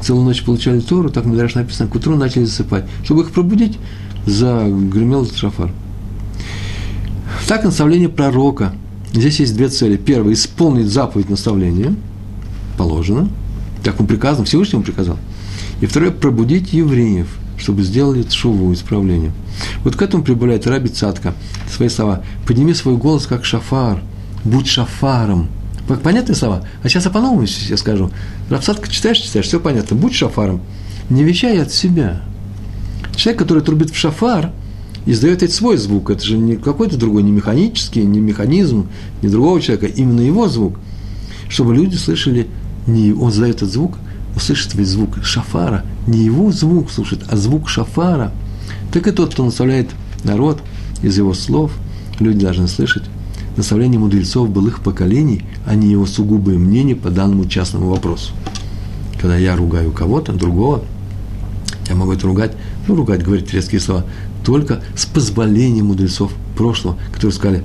Целую 0.00 0.24
ночь 0.24 0.42
получали 0.42 0.80
Тору, 0.80 1.10
так 1.10 1.24
Мидраш 1.24 1.54
написано, 1.54 1.88
к 1.88 1.94
утру 1.94 2.16
начали 2.16 2.44
засыпать. 2.44 2.84
Чтобы 3.04 3.22
их 3.22 3.30
пробудить, 3.30 3.78
загремел 4.26 5.26
шафар. 5.30 5.70
Так 7.48 7.64
наставление 7.64 8.08
пророка. 8.08 8.74
Здесь 9.12 9.40
есть 9.40 9.56
две 9.56 9.68
цели. 9.68 9.96
Первое– 9.96 10.32
исполнить 10.34 10.86
заповедь 10.86 11.28
наставления, 11.28 11.94
положено, 12.78 13.28
так 13.82 14.00
он 14.00 14.06
приказан, 14.06 14.44
Всевышнему 14.44 14.84
приказал. 14.84 15.18
И 15.80 15.86
второе– 15.86 16.10
пробудить 16.12 16.72
евреев, 16.72 17.26
чтобы 17.58 17.82
сделали 17.82 18.24
шуву, 18.28 18.72
исправление. 18.72 19.32
Вот 19.82 19.96
к 19.96 20.02
этому 20.02 20.22
прибавляет 20.22 20.66
Раби 20.66 20.88
Цатка 20.88 21.34
свои 21.68 21.88
слова. 21.88 22.22
«Подними 22.46 22.72
свой 22.72 22.96
голос, 22.96 23.26
как 23.26 23.44
шафар, 23.44 24.00
будь 24.44 24.68
шафаром». 24.68 25.48
Понятные 26.04 26.36
слова? 26.36 26.62
А 26.82 26.88
сейчас 26.88 27.06
я 27.06 27.10
по-новому 27.10 27.44
я 27.68 27.76
скажу. 27.76 28.10
Рабсадка 28.50 28.90
читаешь, 28.90 29.18
читаешь, 29.18 29.46
все 29.46 29.60
понятно. 29.60 29.96
Будь 29.96 30.12
шафаром. 30.12 30.60
Не 31.08 31.22
вещай 31.22 31.62
от 31.62 31.72
себя. 31.72 32.20
Человек, 33.14 33.38
который 33.38 33.62
трубит 33.62 33.90
в 33.90 33.96
шафар, 33.96 34.50
издает 35.06 35.42
ведь 35.42 35.52
свой 35.52 35.76
звук. 35.76 36.10
Это 36.10 36.24
же 36.24 36.36
не 36.36 36.56
какой-то 36.56 36.96
другой, 36.96 37.22
не 37.22 37.30
механический, 37.30 38.02
не 38.02 38.18
механизм, 38.18 38.88
не 39.22 39.28
другого 39.28 39.60
человека, 39.60 39.86
именно 39.86 40.20
его 40.20 40.48
звук. 40.48 40.78
Чтобы 41.48 41.76
люди 41.76 41.94
слышали, 41.94 42.48
не 42.88 43.12
он 43.12 43.30
задает 43.30 43.56
этот 43.56 43.70
звук, 43.70 43.94
услышит 44.34 44.74
ведь 44.74 44.88
звук 44.88 45.24
шафара, 45.24 45.84
не 46.08 46.24
его 46.24 46.50
звук 46.50 46.90
слушает, 46.90 47.22
а 47.30 47.36
звук 47.36 47.68
шафара. 47.68 48.32
Так 48.92 49.06
и 49.06 49.12
тот, 49.12 49.32
кто 49.32 49.44
наставляет 49.44 49.90
народ 50.24 50.60
из 51.02 51.16
его 51.16 51.34
слов, 51.34 51.72
люди 52.18 52.40
должны 52.40 52.66
слышать 52.66 53.04
наставления 53.56 53.98
мудрецов 53.98 54.50
былых 54.50 54.80
поколений, 54.80 55.44
а 55.66 55.74
не 55.74 55.90
его 55.90 56.06
сугубые 56.06 56.58
мнения 56.58 56.94
по 56.94 57.10
данному 57.10 57.46
частному 57.46 57.90
вопросу. 57.90 58.32
Когда 59.20 59.36
я 59.36 59.56
ругаю 59.56 59.92
кого-то, 59.92 60.32
другого, 60.32 60.82
я 61.88 61.94
могу 61.94 62.12
это 62.12 62.26
ругать, 62.26 62.52
ну, 62.86 62.94
ругать, 62.94 63.22
говорить 63.22 63.52
резкие 63.52 63.80
слова, 63.80 64.04
только 64.44 64.82
с 64.96 65.06
позволения 65.06 65.82
мудрецов 65.82 66.32
прошлого, 66.56 66.96
которые 67.12 67.32
сказали, 67.32 67.64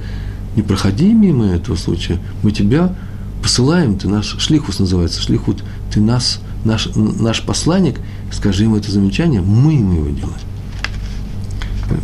не 0.55 0.61
проходи 0.61 1.13
мимо 1.13 1.45
этого 1.45 1.75
случая, 1.75 2.19
мы 2.43 2.51
тебя 2.51 2.95
посылаем, 3.41 3.97
ты 3.97 4.07
наш 4.07 4.37
шлихус 4.39 4.79
называется, 4.79 5.21
шлихут, 5.21 5.63
ты 5.93 6.01
нас, 6.01 6.39
наш, 6.63 6.89
наш 6.95 7.43
посланник, 7.43 7.99
скажи 8.31 8.63
ему 8.63 8.77
это 8.77 8.91
замечание, 8.91 9.41
мы 9.41 9.73
ему 9.73 9.93
его 9.93 10.09
делаем. 10.09 10.39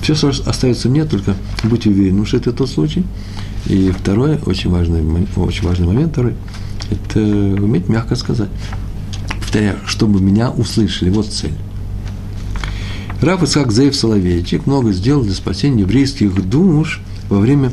Все, 0.02 0.14
остается 0.46 0.90
мне, 0.90 1.06
только 1.06 1.36
будь 1.64 1.88
уверен, 1.88 2.24
что 2.26 2.38
это 2.38 2.52
тот 2.52 2.70
случай. 2.70 3.04
И 3.68 3.92
второе, 3.92 4.40
очень 4.46 4.70
важный, 4.70 5.04
очень 5.36 5.68
важный 5.68 5.88
момент 5.88 6.14
второй, 6.14 6.36
это 6.90 7.20
уметь 7.20 7.90
мягко 7.90 8.16
сказать. 8.16 8.50
Повторяю, 9.40 9.78
чтобы 9.86 10.22
меня 10.22 10.50
услышали, 10.50 11.10
вот 11.10 11.28
цель. 11.28 11.54
Раф 13.22 13.44
Исхак 13.44 13.72
Зеев 13.72 13.96
Соловейчик 13.96 14.66
много 14.66 14.92
сделал 14.92 15.24
для 15.24 15.34
спасения 15.34 15.82
еврейских 15.82 16.34
душ 16.50 17.02
во 17.30 17.40
время, 17.40 17.72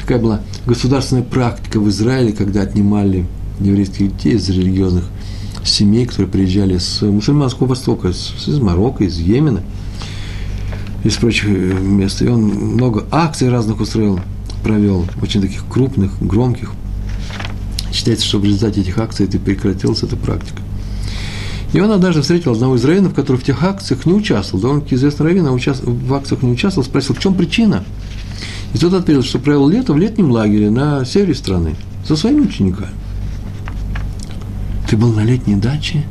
такая 0.00 0.18
была 0.18 0.40
государственная 0.66 1.22
практика 1.22 1.78
в 1.78 1.88
Израиле, 1.88 2.32
когда 2.32 2.62
отнимали 2.62 3.26
еврейских 3.60 4.16
детей 4.16 4.34
из 4.34 4.48
религиозных 4.48 5.04
семей, 5.64 6.06
которые 6.06 6.30
приезжали 6.30 6.78
с 6.78 7.02
мусульманского 7.02 7.68
востока, 7.68 8.08
из 8.08 8.58
Марокко, 8.58 9.04
из 9.04 9.18
Йемена, 9.18 9.62
из 11.04 11.14
прочих 11.16 11.46
мест. 11.48 12.22
И 12.22 12.28
он 12.28 12.42
много 12.42 13.04
акций 13.10 13.50
разных 13.50 13.80
устроил, 13.80 14.20
провел, 14.68 15.06
очень 15.22 15.40
таких 15.40 15.64
крупных, 15.66 16.12
громких. 16.20 16.72
Считается, 17.90 18.26
что 18.26 18.38
в 18.38 18.44
результате 18.44 18.82
этих 18.82 18.98
акций 18.98 19.24
это 19.24 19.38
прекратилась 19.38 20.02
эта 20.02 20.14
практика. 20.14 20.60
И 21.72 21.80
он 21.80 21.90
однажды 21.90 22.20
встретил 22.20 22.52
одного 22.52 22.76
из 22.76 22.84
раввинов, 22.84 23.14
который 23.14 23.38
в 23.38 23.44
тех 23.44 23.62
акциях 23.64 24.04
не 24.04 24.12
участвовал. 24.12 24.60
Довольно-таки 24.60 24.96
известный 24.96 25.24
раввин, 25.24 25.46
а 25.46 25.52
в 25.52 26.14
акциях 26.14 26.42
не 26.42 26.52
участвовал, 26.52 26.86
спросил, 26.86 27.14
в 27.14 27.18
чем 27.18 27.34
причина. 27.34 27.82
И 28.74 28.78
тот 28.78 28.92
ответил, 28.92 29.22
что 29.22 29.38
провел 29.38 29.70
лето 29.70 29.94
в 29.94 29.98
летнем 29.98 30.30
лагере 30.30 30.68
на 30.68 31.02
севере 31.06 31.34
страны 31.34 31.74
со 32.06 32.14
своими 32.14 32.42
учениками. 32.42 32.92
Ты 34.90 34.98
был 34.98 35.14
на 35.14 35.24
летней 35.24 35.56
даче? 35.56 36.04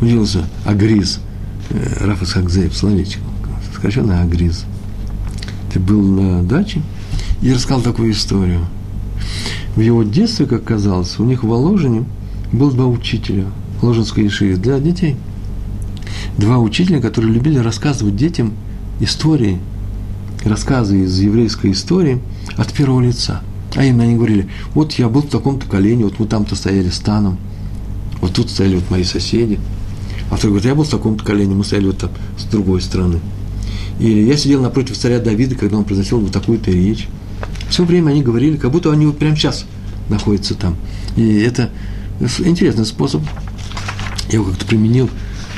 Удивился 0.00 0.46
Агриз, 0.64 1.20
э, 1.68 2.06
Рафа 2.06 2.24
Сакзеев, 2.24 2.74
словечко, 2.74 3.20
сокращенно 3.74 4.22
Агриз. 4.22 4.64
Ты 5.70 5.80
был 5.80 6.00
на 6.00 6.42
даче? 6.42 6.80
И 7.40 7.52
рассказал 7.52 7.82
такую 7.82 8.12
историю. 8.12 8.66
В 9.76 9.80
его 9.80 10.02
детстве, 10.02 10.46
как 10.46 10.64
казалось, 10.64 11.18
у 11.18 11.24
них 11.24 11.44
в 11.44 11.48
Воложине 11.48 12.04
был 12.52 12.70
два 12.70 12.86
учителя– 12.86 13.46
Ложинской 13.82 14.24
Ешиве 14.24 14.56
для 14.56 14.80
детей. 14.80 15.16
Два 16.36 16.58
учителя, 16.58 17.00
которые 17.00 17.32
любили 17.32 17.58
рассказывать 17.58 18.16
детям 18.16 18.54
истории, 19.00 19.60
рассказы 20.44 21.04
из 21.04 21.18
еврейской 21.20 21.72
истории 21.72 22.20
от 22.56 22.72
первого 22.72 23.00
лица. 23.00 23.42
А 23.76 23.84
именно 23.84 24.04
они 24.04 24.16
говорили, 24.16 24.48
вот 24.74 24.94
я 24.94 25.08
был 25.08 25.22
в 25.22 25.28
таком-то 25.28 25.66
колене, 25.66 26.04
вот 26.04 26.18
мы 26.18 26.26
там-то 26.26 26.56
стояли 26.56 26.88
станом, 26.88 27.38
вот 28.20 28.32
тут 28.32 28.50
стояли 28.50 28.76
вот 28.76 28.90
мои 28.90 29.04
соседи. 29.04 29.60
А 30.30 30.36
второй 30.36 30.54
говорит, 30.54 30.66
я 30.66 30.74
был 30.74 30.84
в 30.84 30.88
таком-то 30.88 31.24
колене, 31.24 31.54
мы 31.54 31.64
стояли 31.64 31.86
вот 31.86 31.98
там 31.98 32.10
с 32.36 32.44
другой 32.44 32.80
стороны. 32.80 33.20
Или 34.00 34.20
я 34.20 34.36
сидел 34.36 34.62
напротив 34.62 34.96
царя 34.96 35.18
Давида, 35.18 35.54
когда 35.54 35.76
он 35.76 35.84
произносил 35.84 36.20
вот 36.20 36.32
такую-то 36.32 36.70
речь. 36.70 37.08
Все 37.68 37.84
время 37.84 38.10
они 38.10 38.22
говорили, 38.22 38.56
как 38.56 38.70
будто 38.70 38.92
они 38.92 39.06
вот 39.06 39.18
прямо 39.18 39.36
сейчас 39.36 39.66
находятся 40.08 40.54
там. 40.54 40.76
И 41.16 41.40
это 41.40 41.70
интересный 42.38 42.86
способ 42.86 43.22
я 44.28 44.34
его 44.34 44.44
как-то 44.44 44.66
применил, 44.66 45.08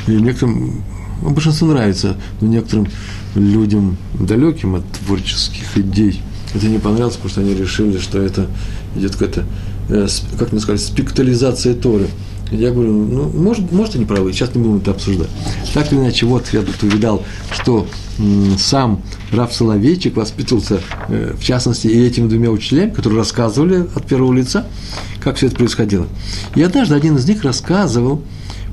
и 0.07 0.11
некоторым, 0.11 0.83
ну, 1.21 1.29
большинству 1.31 1.67
нравится, 1.67 2.15
но 2.39 2.47
некоторым 2.47 2.87
людям 3.35 3.97
далеким 4.13 4.75
от 4.75 4.89
творческих 4.91 5.77
идей 5.77 6.21
это 6.53 6.67
не 6.67 6.79
понравилось, 6.79 7.15
потому 7.15 7.29
что 7.29 7.41
они 7.41 7.53
решили, 7.53 7.97
что 7.97 8.21
это 8.21 8.47
идет 8.95 9.13
какая-то, 9.13 9.45
э, 9.89 10.07
как 10.37 10.51
мне 10.51 10.59
сказать, 10.59 10.81
спектализация 10.81 11.73
Торы. 11.73 12.07
Я 12.51 12.71
говорю, 12.71 12.91
ну, 12.91 13.29
может, 13.29 13.71
может, 13.71 13.95
они 13.95 14.05
правы, 14.05 14.33
сейчас 14.33 14.53
не 14.53 14.61
будем 14.61 14.77
это 14.77 14.91
обсуждать. 14.91 15.29
Так 15.73 15.91
или 15.93 15.99
иначе, 15.99 16.25
вот 16.25 16.47
я 16.51 16.61
тут 16.61 16.83
увидал, 16.83 17.23
что 17.51 17.87
сам 18.57 19.01
Раф 19.31 19.53
Соловейчик 19.53 20.15
воспитывался, 20.15 20.81
э, 21.07 21.33
в 21.39 21.43
частности, 21.43 21.87
и 21.87 22.05
этими 22.05 22.27
двумя 22.27 22.49
учителями, 22.49 22.91
которые 22.91 23.19
рассказывали 23.19 23.87
от 23.95 24.05
первого 24.05 24.33
лица, 24.33 24.67
как 25.19 25.37
все 25.37 25.47
это 25.47 25.55
происходило. 25.55 26.07
И 26.55 26.61
однажды 26.61 26.95
один 26.95 27.17
из 27.17 27.27
них 27.27 27.43
рассказывал, 27.43 28.21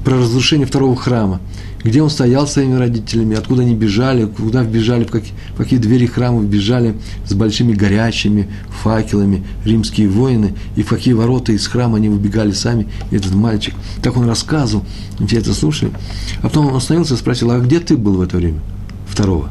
про 0.04 0.16
разрушение 0.16 0.66
второго 0.66 0.96
храма, 0.96 1.40
где 1.84 2.02
он 2.02 2.10
стоял 2.10 2.46
с 2.46 2.52
своими 2.52 2.76
родителями, 2.76 3.36
откуда 3.36 3.62
они 3.62 3.74
бежали, 3.74 4.24
куда 4.24 4.62
вбежали, 4.62 5.04
в 5.04 5.10
какие, 5.10 5.34
в 5.54 5.56
какие 5.56 5.78
двери 5.78 6.06
храма 6.06 6.40
вбежали 6.40 6.94
с 7.26 7.34
большими 7.34 7.72
горячими 7.72 8.48
факелами 8.82 9.44
римские 9.64 10.08
воины, 10.08 10.54
и 10.76 10.82
в 10.82 10.88
какие 10.88 11.14
ворота 11.14 11.52
из 11.52 11.66
храма 11.66 11.98
они 11.98 12.08
выбегали 12.08 12.52
сами, 12.52 12.88
этот 13.10 13.34
мальчик. 13.34 13.74
Так 14.02 14.16
он 14.16 14.26
рассказывал, 14.26 14.84
все 15.26 15.38
это 15.38 15.52
слушали. 15.52 15.92
А 16.38 16.42
потом 16.44 16.68
он 16.68 16.76
остановился 16.76 17.14
и 17.14 17.18
спросил, 17.18 17.50
а 17.50 17.58
где 17.58 17.80
ты 17.80 17.96
был 17.96 18.14
в 18.14 18.22
это 18.22 18.36
время? 18.38 18.60
Второго. 19.06 19.50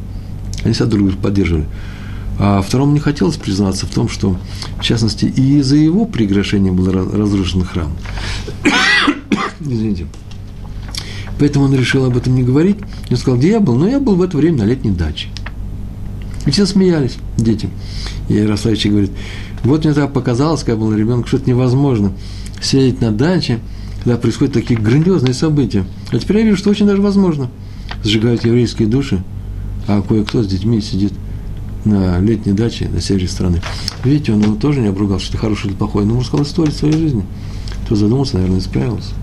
Они 0.68 0.74
себя 0.74 0.88
друг 0.88 1.08
друга 1.08 1.18
поддерживали. 1.24 1.66
А 2.40 2.62
второму 2.62 2.92
не 2.92 3.00
хотелось 3.00 3.38
признаться 3.38 3.86
в 3.86 3.90
том, 3.90 4.10
что, 4.10 4.38
в 4.78 4.84
частности, 4.84 5.24
и 5.24 5.60
из-за 5.60 5.78
его 5.78 6.04
прегрешения 6.04 6.74
был 6.74 6.92
разрушен 6.92 7.64
храм. 7.64 7.90
Извините. 9.62 10.08
Поэтому 11.40 11.66
он 11.66 11.74
решил 11.74 12.04
об 12.04 12.18
этом 12.18 12.36
не 12.36 12.44
говорить. 12.44 12.76
И 13.08 13.14
он 13.14 13.18
сказал, 13.18 13.40
где 13.40 13.52
я 13.52 13.62
был? 13.62 13.76
Ну, 13.76 13.88
я 13.88 14.02
был 14.02 14.16
в 14.16 14.22
это 14.22 14.36
время 14.36 14.58
на 14.58 14.64
летней 14.64 14.92
даче. 14.92 15.30
И 16.46 16.52
все 16.52 16.66
смеялись, 16.66 17.16
дети. 17.38 17.70
И 18.28 18.34
Ярославич 18.34 18.88
говорит, 18.88 19.12
вот 19.64 19.86
мне 19.86 19.94
так 19.94 20.12
показалось, 20.12 20.64
когда 20.64 20.82
был 20.82 20.94
ребенок, 20.94 21.30
что 21.30 21.38
это 21.38 21.50
невозможно 21.50 22.12
сидеть 22.62 23.00
на 23.00 23.14
даче, 23.14 23.62
когда 24.04 24.18
происходят 24.18 24.54
такие 24.54 24.78
грандиозные 24.78 25.34
события. 25.34 25.86
А 26.12 26.20
теперь 26.20 26.40
я 26.40 26.44
вижу, 26.44 26.58
что 26.58 26.72
очень 26.72 26.88
даже 26.88 27.02
возможно. 27.02 27.50
Сжигают 28.04 28.44
еврейские 28.44 28.90
души, 28.90 29.24
а 29.88 30.02
кое-кто 30.02 30.44
с 30.44 30.48
детьми 30.48 30.82
сидит 30.82 31.14
на 31.86 32.20
летней 32.20 32.54
даче 32.54 32.90
на 32.90 33.02
севере 33.02 33.28
страны. 33.28 33.62
Видите, 34.04 34.34
он 34.34 34.42
его 34.42 34.56
тоже 34.56 34.82
не 34.82 34.88
обругал, 34.88 35.20
что 35.20 35.30
это 35.30 35.38
хорошее 35.40 35.72
или 35.72 35.78
плохое, 35.78 36.06
но 36.06 36.18
он 36.18 36.24
сказал 36.24 36.46
историю 36.46 36.74
своей 36.74 36.98
жизни. 36.98 37.24
Кто 37.86 37.96
задумался, 37.96 38.36
наверное, 38.36 38.60
исправился 38.60 39.14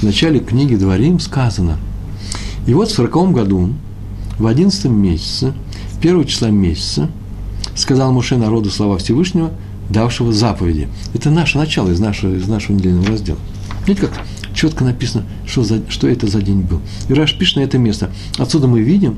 в 0.00 0.02
начале 0.02 0.40
книги 0.40 0.76
Дворим 0.76 1.18
сказано, 1.18 1.78
и 2.66 2.74
вот 2.74 2.88
в 2.88 2.94
сороковом 2.94 3.32
году, 3.32 3.72
в 4.38 4.46
одиннадцатом 4.46 5.00
месяце, 5.00 5.54
первого 6.02 6.26
числа 6.26 6.50
месяца, 6.50 7.08
сказал 7.74 8.12
Муше 8.12 8.36
народу 8.36 8.70
слова 8.70 8.98
Всевышнего, 8.98 9.52
давшего 9.88 10.32
заповеди. 10.32 10.88
Это 11.14 11.30
наше 11.30 11.56
начало 11.56 11.90
из 11.90 12.00
нашего, 12.00 12.34
из 12.34 12.46
нашего 12.46 12.76
недельного 12.76 13.08
раздела. 13.08 13.38
Видите, 13.86 14.08
как 14.08 14.20
четко 14.52 14.84
написано, 14.84 15.24
что, 15.46 15.64
за, 15.64 15.80
что 15.88 16.08
это 16.08 16.26
за 16.26 16.42
день 16.42 16.60
был. 16.60 16.80
И 17.08 17.14
Раш 17.14 17.38
пишет 17.38 17.56
на 17.56 17.60
это 17.60 17.78
место. 17.78 18.10
Отсюда 18.36 18.66
мы 18.66 18.80
видим, 18.80 19.16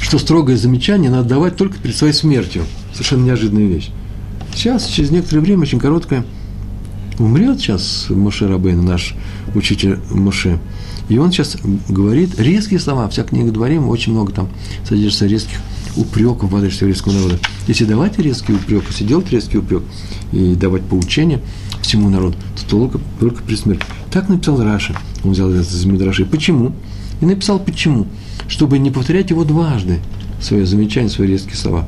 что 0.00 0.18
строгое 0.18 0.56
замечание 0.56 1.10
надо 1.10 1.28
давать 1.28 1.56
только 1.56 1.78
перед 1.78 1.96
своей 1.96 2.12
смертью. 2.12 2.64
Совершенно 2.92 3.24
неожиданная 3.24 3.66
вещь. 3.66 3.90
Сейчас, 4.54 4.86
через 4.86 5.10
некоторое 5.10 5.40
время, 5.40 5.62
очень 5.62 5.78
короткое, 5.78 6.24
умрет 7.18 7.60
сейчас 7.60 8.06
Моше 8.08 8.48
Рабейн, 8.48 8.84
наш 8.84 9.14
учитель 9.54 9.98
Моше, 10.10 10.58
и 11.08 11.18
он 11.18 11.32
сейчас 11.32 11.56
говорит 11.88 12.38
резкие 12.38 12.78
слова, 12.78 13.08
вся 13.08 13.22
книга 13.22 13.50
Дворим, 13.50 13.88
очень 13.88 14.12
много 14.12 14.32
там 14.32 14.48
содержится 14.86 15.26
резких 15.26 15.58
упреков 15.96 16.50
в 16.50 16.56
адрес 16.56 16.80
еврейского 16.80 17.12
народа. 17.12 17.38
Если 17.66 17.84
давать 17.84 18.18
резкий 18.18 18.52
упрек, 18.52 18.84
если 18.88 19.04
делать 19.04 19.30
резкий 19.30 19.58
упрек 19.58 19.82
и 20.32 20.54
давать 20.54 20.82
поучение 20.82 21.40
всему 21.80 22.10
народу, 22.10 22.36
то 22.56 22.68
только, 22.68 23.00
только 23.18 23.42
при 23.42 23.56
смерти. 23.56 23.84
Так 24.10 24.28
написал 24.28 24.62
Раша, 24.62 24.94
он 25.24 25.32
взял 25.32 25.50
это 25.50 25.60
из 25.60 25.84
Мидраши. 25.84 26.24
Почему? 26.24 26.72
И 27.20 27.24
написал 27.24 27.58
почему? 27.58 28.06
Чтобы 28.46 28.78
не 28.78 28.90
повторять 28.90 29.30
его 29.30 29.44
дважды, 29.44 29.98
свои 30.40 30.64
замечания, 30.64 31.08
свои 31.08 31.28
резкие 31.28 31.56
слова. 31.56 31.86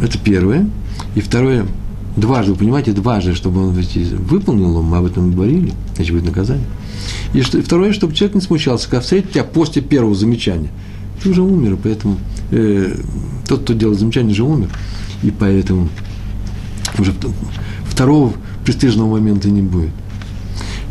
Это 0.00 0.18
первое. 0.18 0.68
И 1.14 1.20
второе, 1.20 1.66
дважды, 2.16 2.52
вы 2.52 2.58
понимаете, 2.58 2.92
дважды, 2.92 3.34
чтобы 3.34 3.68
он 3.68 3.72
выполнил, 3.72 4.82
мы 4.82 4.98
об 4.98 5.06
этом 5.06 5.32
говорили, 5.32 5.72
значит, 5.96 6.12
будет 6.12 6.26
наказание. 6.26 6.66
И 7.32 7.42
что, 7.42 7.60
второе, 7.62 7.92
чтобы 7.92 8.14
человек 8.14 8.34
не 8.34 8.40
смущался, 8.40 8.88
когда 8.88 9.00
встретит 9.00 9.32
тебя 9.32 9.44
после 9.44 9.82
первого 9.82 10.14
замечания. 10.14 10.70
Ты 11.22 11.30
уже 11.30 11.42
умер, 11.42 11.78
поэтому 11.82 12.18
э, 12.50 12.96
тот, 13.48 13.62
кто 13.62 13.72
делает 13.72 13.98
замечание, 13.98 14.34
же 14.34 14.44
умер. 14.44 14.68
И 15.22 15.30
поэтому 15.30 15.88
уже 16.98 17.14
второго 17.86 18.32
престижного 18.64 19.10
момента 19.10 19.48
не 19.50 19.62
будет. 19.62 19.90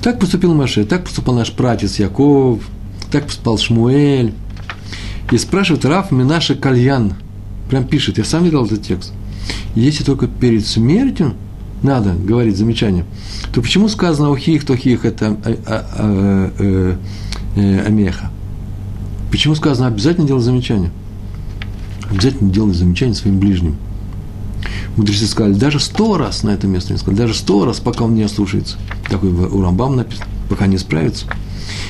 Так 0.02 0.20
поступил 0.20 0.54
Маше, 0.54 0.86
так 0.86 1.06
поступал 1.06 1.36
наш 1.36 1.52
пратец 1.52 1.98
Яков, 2.00 2.60
так 3.14 3.28
поступал 3.28 3.60
Шмуэль. 3.60 4.34
И 5.32 5.38
спрашивает 5.38 5.86
Раф 5.86 6.12
Минаша 6.12 6.56
Кальян, 6.56 7.14
прям 7.70 7.88
пишет, 7.88 8.18
я 8.18 8.26
сам 8.26 8.44
видел 8.44 8.66
этот 8.66 8.84
текст. 8.84 9.14
Если 9.76 10.04
только 10.04 10.28
перед 10.28 10.66
смертью 10.66 11.34
надо 11.82 12.14
говорить 12.14 12.58
замечание, 12.58 13.06
то 13.54 13.62
почему 13.62 13.88
сказано 13.88 14.32
ухих, 14.32 14.66
тохих 14.66 15.06
это 15.06 15.38
а, 15.46 15.58
а, 15.66 15.86
а, 15.96 16.52
э, 16.58 16.96
э, 17.56 17.86
амеха? 17.86 18.32
Почему 19.32 19.56
сказано 19.56 19.88
обязательно 19.88 20.28
делать 20.28 20.44
замечание? 20.44 20.92
Обязательно 22.10 22.52
делать 22.52 22.76
замечание 22.76 23.16
своим 23.16 23.40
ближним. 23.40 23.78
Мудрецы 24.98 25.26
сказали, 25.28 25.54
даже 25.54 25.80
сто 25.80 26.18
раз 26.18 26.44
на 26.44 26.52
это 26.52 26.68
место 26.68 26.94
не 26.94 27.00
сказали, 27.00 27.18
даже 27.18 27.34
сто 27.34 27.66
раз, 27.66 27.80
пока 27.80 28.06
он 28.06 28.16
не 28.16 28.24
ослушается. 28.24 28.78
Такой 29.10 29.30
у 29.30 29.62
Рамбам 29.62 29.96
написано, 29.96 30.28
пока 30.54 30.68
не 30.68 30.78
справится. 30.78 31.26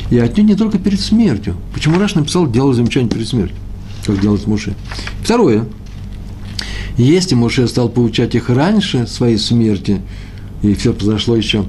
И 0.10 0.18
отнюдь 0.18 0.48
не 0.48 0.56
только 0.56 0.80
перед 0.80 1.02
смертью. 1.02 1.58
Почему 1.74 2.00
Раш 2.00 2.16
написал, 2.16 2.50
делать 2.50 2.78
замечание 2.78 3.10
перед 3.10 3.28
смертью, 3.28 3.58
как 4.06 4.22
делать 4.22 4.48
Муше. 4.48 4.74
Второе. 5.22 5.66
Если 6.96 7.36
Муше 7.36 7.68
стал 7.68 7.90
получать 7.90 8.36
их 8.36 8.50
раньше 8.50 9.06
своей 9.06 9.38
смерти, 9.38 10.02
и 10.62 10.74
все 10.76 10.94
произошло 10.94 11.36
еще, 11.36 11.66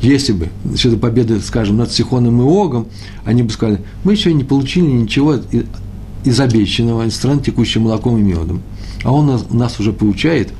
если 0.00 0.32
бы, 0.32 0.48
еще 0.72 0.88
до 0.88 0.96
победы, 0.96 1.40
скажем, 1.40 1.76
над 1.76 1.92
Сихоном 1.92 2.40
и 2.40 2.44
Огом, 2.44 2.86
они 3.26 3.42
бы 3.42 3.50
сказали, 3.50 3.82
мы 4.02 4.12
еще 4.12 4.32
не 4.32 4.44
получили 4.44 4.86
ничего 4.86 5.40
из 6.24 6.40
обещанного, 6.40 7.06
из 7.06 7.14
страны, 7.14 7.42
текущей 7.42 7.80
молоком 7.80 8.16
и 8.16 8.22
медом. 8.22 8.62
А 9.02 9.12
он 9.12 9.26
нас, 9.26 9.44
нас 9.50 9.78
уже 9.78 9.92
получает. 9.92 10.54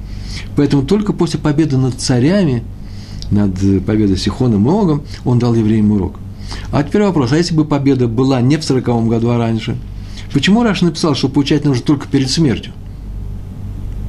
Поэтому 0.56 0.82
только 0.82 1.14
после 1.14 1.40
победы 1.40 1.78
над 1.78 1.94
царями, 1.94 2.64
над 3.31 3.55
победой 3.85 4.16
Сихоном 4.16 4.66
и 4.66 4.70
Огом, 4.70 5.03
он 5.25 5.39
дал 5.39 5.55
евреям 5.55 5.93
урок. 5.93 6.16
А 6.72 6.83
теперь 6.83 7.03
вопрос, 7.03 7.33
а 7.33 7.37
если 7.37 7.55
бы 7.55 7.64
победа 7.64 8.09
была 8.09 8.41
не 8.41 8.57
в 8.57 8.64
40 8.64 9.09
году, 9.09 9.31
а 9.31 9.39
раньше? 9.39 9.77
Почему 10.33 10.62
Раш 10.62 10.83
написал, 10.83 11.14
что 11.14 11.29
получать 11.29 11.64
нужно 11.64 11.83
только 11.83 12.09
перед 12.09 12.31
смертью? 12.31 12.72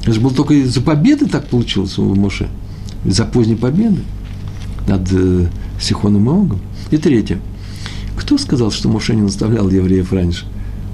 Это 0.02 0.14
же 0.14 0.22
было 0.22 0.34
только 0.34 0.54
из-за 0.54 0.82
победы 0.82 1.28
так 1.28 1.48
получилось 1.48 1.98
у 1.98 2.14
Моше. 2.16 2.48
Из-за 3.06 3.26
поздней 3.26 3.56
победы 3.56 4.02
над 4.88 5.08
э, 5.12 5.48
Сихоном 5.80 6.30
и 6.30 6.32
Огом. 6.32 6.60
И 6.92 6.98
третье. 6.98 7.40
Кто 8.18 8.38
сказал, 8.38 8.72
что 8.72 8.90
Моше 8.90 9.16
не 9.16 9.22
наставлял 9.22 9.70
евреев 9.70 10.12
раньше? 10.14 10.46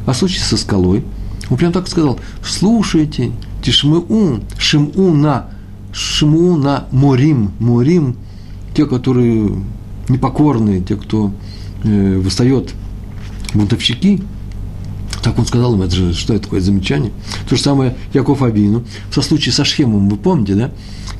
А 0.05 0.13
случай 0.13 0.39
со 0.39 0.57
скалой. 0.57 1.03
Он 1.49 1.57
прям 1.57 1.71
так 1.71 1.87
сказал, 1.87 2.19
слушайте, 2.43 3.31
тишмыу, 3.61 4.39
шиму 4.57 5.13
на, 5.13 5.49
шиму 5.91 6.57
на 6.57 6.85
морим, 6.91 7.51
морим, 7.59 8.15
те, 8.73 8.85
которые 8.85 9.51
непокорные, 10.09 10.81
те, 10.81 10.95
кто 10.95 11.31
э, 11.83 12.17
восстает, 12.19 12.73
бунтовщики, 13.53 14.21
так 15.21 15.37
он 15.37 15.45
сказал 15.45 15.75
им, 15.75 15.81
это 15.81 15.95
же, 15.95 16.13
что 16.13 16.33
это 16.33 16.43
такое 16.43 16.61
замечание. 16.61 17.11
То 17.47 17.55
же 17.55 17.61
самое 17.61 17.95
Яков 18.13 18.41
Абину, 18.41 18.83
со 19.13 19.21
случае 19.21 19.53
со 19.53 19.63
Шхемом, 19.63 20.09
вы 20.09 20.17
помните, 20.17 20.55
да? 20.55 20.71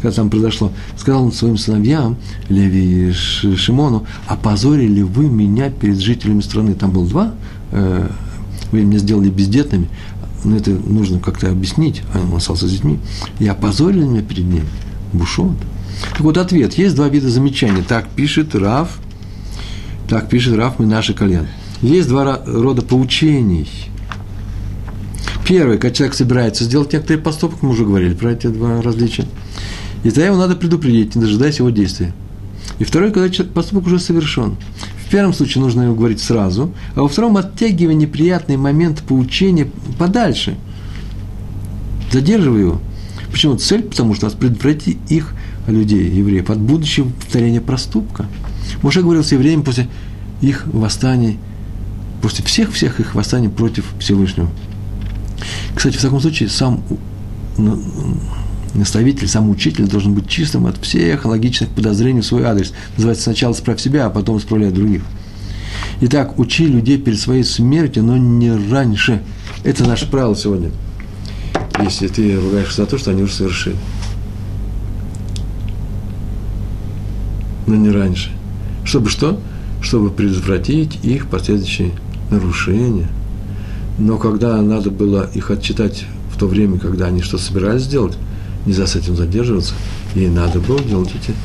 Когда 0.01 0.11
там 0.15 0.29
произошло, 0.29 0.71
сказал 0.97 1.25
он 1.25 1.31
своим 1.31 1.57
сыновьям, 1.57 2.17
Леви 2.49 3.09
и 3.09 3.13
Шимону, 3.13 4.05
опозорили 4.25 5.03
вы 5.03 5.29
меня 5.29 5.69
перед 5.69 5.99
жителями 5.99 6.41
страны. 6.41 6.73
Там 6.73 6.91
было 6.91 7.05
два, 7.05 7.33
э, 7.71 8.09
вы 8.71 8.81
меня 8.81 8.97
сделали 8.97 9.29
бездетными, 9.29 9.89
но 10.43 10.57
это 10.57 10.71
нужно 10.71 11.19
как-то 11.19 11.49
объяснить, 11.49 12.01
а 12.13 12.19
он 12.19 12.35
остался 12.35 12.67
с 12.67 12.71
детьми, 12.71 12.99
и 13.39 13.47
опозорили 13.47 14.03
меня 14.03 14.21
перед 14.21 14.45
ними. 14.45 14.65
Бушот. 15.13 15.57
Так 16.11 16.21
вот, 16.21 16.37
ответ. 16.37 16.73
Есть 16.75 16.95
два 16.95 17.09
вида 17.09 17.29
замечаний. 17.29 17.83
Так 17.87 18.09
пишет 18.09 18.55
Раф, 18.55 18.99
так 20.07 20.29
пишет 20.29 20.55
Раф, 20.55 20.79
мы 20.79 20.85
наши 20.85 21.13
колен. 21.13 21.47
Есть 21.81 22.07
два 22.07 22.41
рода 22.45 22.81
поучений. 22.81 23.67
Первый, 25.47 25.77
когда 25.77 25.93
человек 25.93 26.15
собирается 26.15 26.63
сделать 26.63 26.93
некоторые 26.93 27.21
поступок, 27.21 27.61
мы 27.61 27.71
уже 27.71 27.83
говорили 27.83 28.13
про 28.13 28.31
эти 28.31 28.47
два 28.47 28.81
различия, 28.81 29.25
и 30.03 30.09
тогда 30.09 30.27
его 30.27 30.37
надо 30.37 30.55
предупредить, 30.55 31.15
не 31.15 31.21
дожидаясь 31.21 31.59
его 31.59 31.71
действия. 31.71 32.13
И 32.79 32.83
второй, 32.83 33.11
когда 33.11 33.43
поступок 33.43 33.87
уже 33.87 33.99
совершен. 33.99 34.55
Первом 35.11 35.33
случае 35.33 35.61
нужно 35.61 35.83
его 35.83 35.93
говорить 35.93 36.21
сразу, 36.21 36.73
а 36.95 37.01
во 37.01 37.09
втором 37.09 37.35
оттягивая 37.35 37.95
неприятный 37.95 38.55
момент 38.55 39.03
поучения 39.03 39.67
подальше. 39.99 40.55
Задерживая 42.11 42.61
его. 42.61 42.81
Почему? 43.29 43.57
Цель, 43.57 43.83
потому 43.83 44.15
что 44.15 44.25
нас 44.25 44.33
предотвратить 44.33 44.97
их 45.09 45.33
людей, 45.67 46.09
евреев, 46.09 46.49
от 46.49 46.59
будущего 46.59 47.09
повторения 47.09 47.59
проступка. 47.59 48.25
Моше 48.83 49.01
говорил 49.01 49.23
с 49.23 49.33
евреями 49.33 49.63
после 49.63 49.89
их 50.41 50.65
восстаний, 50.67 51.39
после 52.21 52.45
всех-всех 52.45 53.01
их 53.01 53.13
восстаний 53.13 53.49
против 53.49 53.85
Всевышнего. 53.99 54.49
Кстати, 55.75 55.97
в 55.97 56.01
таком 56.01 56.21
случае 56.21 56.47
сам 56.47 56.83
наставитель, 58.73 59.27
сам 59.27 59.49
учитель 59.49 59.87
должен 59.87 60.13
быть 60.13 60.27
чистым 60.27 60.65
от 60.65 60.77
всех 60.77 61.25
логичных 61.25 61.69
подозрений 61.69 62.21
в 62.21 62.25
свой 62.25 62.43
адрес. 62.43 62.73
Называется 62.97 63.23
сначала 63.23 63.53
справь 63.53 63.81
себя, 63.81 64.05
а 64.05 64.09
потом 64.09 64.37
исправляй 64.37 64.71
других. 64.71 65.01
Итак, 66.01 66.39
учи 66.39 66.65
людей 66.65 66.97
перед 66.97 67.19
своей 67.19 67.43
смертью, 67.43 68.03
но 68.03 68.17
не 68.17 68.51
раньше. 68.71 69.21
Это 69.63 69.85
наше 69.85 70.09
правило 70.09 70.35
сегодня. 70.35 70.71
Если 71.81 72.07
ты 72.07 72.39
ругаешь 72.39 72.75
за 72.75 72.85
то, 72.85 72.97
что 72.97 73.11
они 73.11 73.23
уже 73.23 73.33
совершили. 73.33 73.75
но 77.71 77.77
не 77.77 77.89
раньше. 77.89 78.31
Чтобы 78.83 79.09
что? 79.09 79.39
Чтобы 79.81 80.09
предотвратить 80.09 80.99
их 81.03 81.27
последующие 81.27 81.91
нарушения. 82.29 83.07
Но 83.97 84.17
когда 84.17 84.61
надо 84.61 84.91
было 84.91 85.29
их 85.33 85.51
отчитать 85.51 86.05
в 86.31 86.37
то 86.37 86.47
время, 86.47 86.79
когда 86.79 87.07
они 87.07 87.21
что 87.21 87.37
собирались 87.37 87.83
сделать, 87.83 88.17
нельзя 88.65 88.87
с 88.87 88.95
этим 88.95 89.15
задерживаться, 89.15 89.73
и 90.15 90.27
надо 90.27 90.59
было 90.59 90.79
делать 90.81 91.09
эти, 91.09 91.35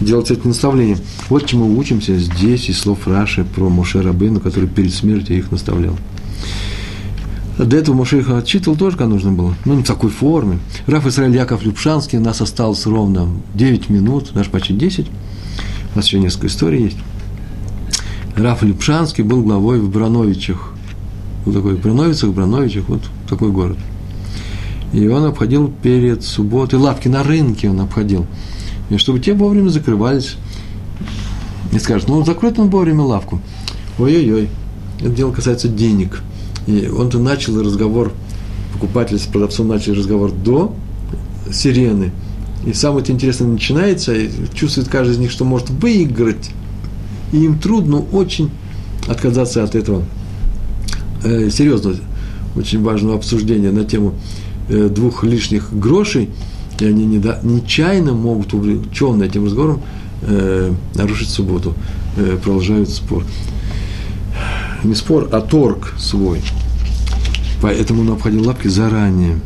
делать 0.00 0.30
эти 0.30 0.46
наставления. 0.46 0.98
Вот 1.28 1.46
чему 1.46 1.78
учимся 1.78 2.16
здесь 2.16 2.68
из 2.68 2.78
слов 2.78 3.06
Раши 3.06 3.44
про 3.44 3.68
Моше 3.68 4.02
Рабейну, 4.02 4.40
который 4.40 4.68
перед 4.68 4.92
смертью 4.92 5.36
их 5.36 5.50
наставлял. 5.50 5.96
До 7.58 7.76
этого 7.76 7.94
Моше 7.94 8.18
их 8.18 8.30
отчитывал 8.30 8.76
тоже, 8.76 8.96
как 8.96 9.08
нужно 9.08 9.30
было, 9.30 9.54
но 9.64 9.74
не 9.74 9.82
в 9.82 9.86
такой 9.86 10.10
форме. 10.10 10.58
Раф 10.86 11.06
Исраиль 11.06 11.36
Яков 11.36 11.62
Любшанский, 11.64 12.18
нас 12.18 12.40
осталось 12.40 12.86
ровно 12.86 13.28
9 13.54 13.90
минут, 13.90 14.30
даже 14.32 14.50
почти 14.50 14.72
10. 14.72 15.06
У 15.92 15.96
нас 15.96 16.06
еще 16.06 16.18
несколько 16.18 16.46
историй 16.46 16.84
есть. 16.84 16.96
Раф 18.36 18.62
Липшанский 18.62 19.22
был 19.22 19.42
главой 19.42 19.78
в 19.80 19.90
Брановичах. 19.90 20.72
Вот 21.44 21.54
такой 21.54 21.74
в 21.74 21.82
Брановицах, 21.82 22.30
Брановичах, 22.30 22.88
вот 22.88 23.02
такой 23.28 23.50
город. 23.50 23.76
И 24.92 25.06
он 25.08 25.24
обходил 25.24 25.72
перед 25.82 26.22
субботой 26.22 26.78
лавки 26.78 27.08
на 27.08 27.22
рынке 27.22 27.70
он 27.70 27.80
обходил. 27.80 28.26
И 28.90 28.96
чтобы 28.98 29.20
те 29.20 29.32
вовремя 29.32 29.70
закрывались. 29.70 30.36
И 31.72 31.78
скажут, 31.78 32.08
ну 32.08 32.24
закроет 32.24 32.58
он 32.58 32.68
вовремя 32.68 33.02
лавку. 33.02 33.40
Ой-ой-ой, 33.98 34.48
это 35.00 35.10
дело 35.10 35.32
касается 35.32 35.68
денег. 35.68 36.20
И 36.66 36.88
он-то 36.88 37.18
начал 37.18 37.60
разговор, 37.62 38.12
покупатель 38.74 39.18
с 39.18 39.22
продавцом 39.22 39.68
начали 39.68 39.94
разговор 39.94 40.30
до 40.30 40.74
сирены– 41.50 42.12
и 42.64 42.72
самое 42.72 43.08
интересное 43.10 43.48
начинается, 43.48 44.14
и 44.14 44.30
чувствует 44.54 44.88
каждый 44.88 45.12
из 45.12 45.18
них, 45.18 45.30
что 45.30 45.44
может 45.44 45.70
выиграть. 45.70 46.50
И 47.32 47.44
им 47.44 47.58
трудно 47.58 47.98
очень 47.98 48.50
отказаться 49.08 49.64
от 49.64 49.74
этого 49.74 50.04
э, 51.24 51.50
серьезного, 51.50 51.96
очень 52.54 52.82
важного 52.82 53.16
обсуждения 53.16 53.72
на 53.72 53.84
тему 53.84 54.14
двух 54.88 55.24
лишних 55.24 55.72
грошей. 55.72 56.30
и 56.80 56.86
они 56.86 57.04
недо, 57.04 57.38
нечаянно 57.42 58.12
могут 58.12 58.54
увлеченно 58.54 59.24
этим 59.24 59.44
разговором 59.44 59.82
э, 60.22 60.72
нарушить 60.94 61.28
субботу, 61.28 61.74
э, 62.16 62.38
продолжают 62.42 62.88
спор. 62.88 63.24
Не 64.82 64.94
спор, 64.94 65.28
а 65.32 65.40
торг 65.40 65.94
свой. 65.98 66.40
Поэтому 67.60 68.02
он 68.02 68.10
обходил 68.10 68.46
лапки 68.46 68.68
заранее. 68.68 69.38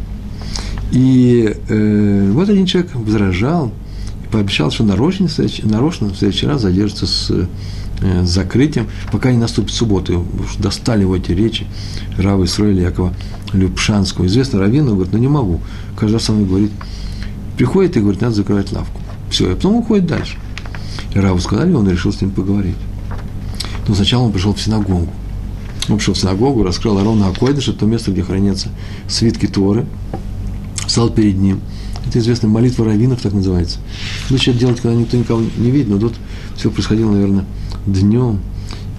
И 0.92 1.54
э, 1.68 2.30
вот 2.32 2.48
один 2.48 2.66
человек 2.66 2.94
возражал 2.94 3.72
пообещал, 4.30 4.70
что 4.70 4.84
нарочно, 4.84 5.28
нарочно 5.62 6.08
в 6.08 6.16
следующий 6.16 6.46
раз 6.46 6.62
задержится 6.62 7.06
с 7.06 7.48
э, 8.00 8.24
закрытием, 8.24 8.88
пока 9.12 9.32
не 9.32 9.38
наступит 9.38 9.72
суббота. 9.72 10.14
Уж 10.14 10.56
достали 10.58 11.02
его 11.02 11.16
эти 11.16 11.32
речи 11.32 11.66
Рава 12.16 12.44
Исраиля 12.44 12.84
Якова 12.84 13.14
Любшанского. 13.52 14.26
Известно 14.26 14.60
Равину, 14.60 14.94
говорит, 14.94 15.12
ну 15.12 15.18
не 15.18 15.28
могу. 15.28 15.60
Каждый 15.96 16.14
раз 16.14 16.28
мной 16.28 16.46
говорит, 16.46 16.72
приходит 17.56 17.96
и 17.96 18.00
говорит, 18.00 18.20
надо 18.20 18.34
закрывать 18.34 18.72
лавку. 18.72 19.00
Все, 19.30 19.50
и 19.50 19.54
потом 19.54 19.76
уходит 19.76 20.06
дальше. 20.06 20.36
И 21.14 21.18
Раву 21.18 21.38
сказали, 21.40 21.72
он 21.72 21.88
решил 21.88 22.12
с 22.12 22.20
ним 22.20 22.30
поговорить. 22.30 22.76
Но 23.88 23.94
сначала 23.94 24.24
он 24.24 24.32
пришел 24.32 24.52
в 24.54 24.60
синагогу. 24.60 25.08
Он 25.88 25.96
пришел 25.98 26.14
в 26.14 26.18
синагогу, 26.18 26.62
раскрыл 26.62 27.02
ровно 27.02 27.28
Акойдыш, 27.28 27.68
это 27.68 27.80
то 27.80 27.86
место, 27.86 28.10
где 28.10 28.22
хранятся 28.22 28.68
свитки 29.08 29.46
Торы, 29.46 29.86
встал 30.86 31.10
перед 31.10 31.36
ним. 31.36 31.60
Это 32.06 32.18
известная 32.18 32.50
молитва 32.50 32.84
раввинов, 32.84 33.20
так 33.20 33.32
называется. 33.32 33.78
Лучше 34.30 34.50
это 34.50 34.60
делать, 34.60 34.80
когда 34.80 34.96
никто 34.96 35.16
никого 35.16 35.42
не 35.56 35.70
видит, 35.70 35.88
но 35.88 35.98
тут 35.98 36.14
все 36.56 36.70
происходило, 36.70 37.10
наверное, 37.10 37.44
днем. 37.86 38.40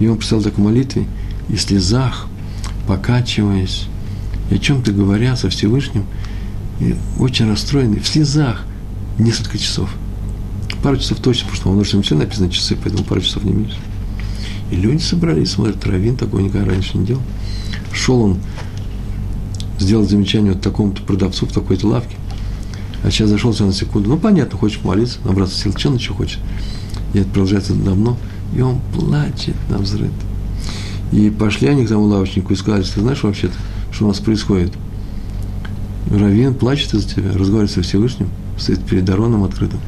И 0.00 0.06
он 0.06 0.16
представил 0.16 0.42
такой 0.42 0.64
молитве, 0.64 1.06
и 1.48 1.56
в 1.56 1.60
слезах, 1.60 2.26
покачиваясь, 2.86 3.86
и 4.50 4.54
о 4.54 4.58
чем-то 4.58 4.92
говоря 4.92 5.36
со 5.36 5.50
Всевышним, 5.50 6.04
и 6.80 6.94
очень 7.18 7.48
расстроенный, 7.48 8.00
в 8.00 8.06
слезах, 8.06 8.64
несколько 9.18 9.58
часов. 9.58 9.90
Пару 10.82 10.96
часов 10.96 11.18
точно, 11.18 11.46
потому 11.46 11.56
что 11.56 11.70
он 11.70 11.78
уже 11.78 12.02
все 12.02 12.14
написано 12.14 12.50
часы, 12.50 12.76
поэтому 12.80 13.04
пару 13.04 13.20
часов 13.20 13.44
не 13.44 13.52
меньше. 13.52 13.76
И 14.70 14.76
люди 14.76 15.02
собрались, 15.02 15.52
смотрят, 15.52 15.84
Равин 15.86 16.16
такого 16.16 16.40
никогда 16.40 16.70
раньше 16.70 16.98
не 16.98 17.06
делал. 17.06 17.22
Шел 17.92 18.20
он 18.20 18.38
сделать 19.78 20.10
замечание 20.10 20.52
вот 20.52 20.62
такому-то 20.62 21.02
продавцу 21.02 21.46
в 21.46 21.52
такой-то 21.52 21.88
лавке. 21.88 22.16
А 23.02 23.10
сейчас 23.10 23.28
зашел 23.28 23.54
на 23.58 23.72
секунду. 23.72 24.10
Ну, 24.10 24.18
понятно, 24.18 24.58
хочет 24.58 24.84
молиться, 24.84 25.18
набраться 25.24 25.58
сил, 25.58 25.72
что 25.76 25.88
он 25.88 25.96
еще 25.96 26.12
хочет. 26.12 26.38
И 27.14 27.18
это 27.18 27.28
продолжается 27.28 27.74
давно. 27.74 28.16
И 28.54 28.60
он 28.60 28.80
плачет 28.94 29.56
на 29.68 29.78
взрыв. 29.78 30.10
И 31.12 31.30
пошли 31.30 31.68
они 31.68 31.84
к 31.84 31.88
тому 31.88 32.04
лавочнику 32.04 32.52
и 32.52 32.56
сказали, 32.56 32.82
ты 32.82 33.00
знаешь 33.00 33.22
вообще-то, 33.22 33.54
что 33.92 34.04
у 34.04 34.08
нас 34.08 34.18
происходит? 34.18 34.72
Равин 36.10 36.54
плачет 36.54 36.94
из-за 36.94 37.08
тебя, 37.08 37.32
разговаривает 37.32 37.70
со 37.70 37.82
Всевышним, 37.82 38.28
стоит 38.58 38.82
перед 38.84 39.04
Дароном 39.04 39.44
открытым. 39.44 39.80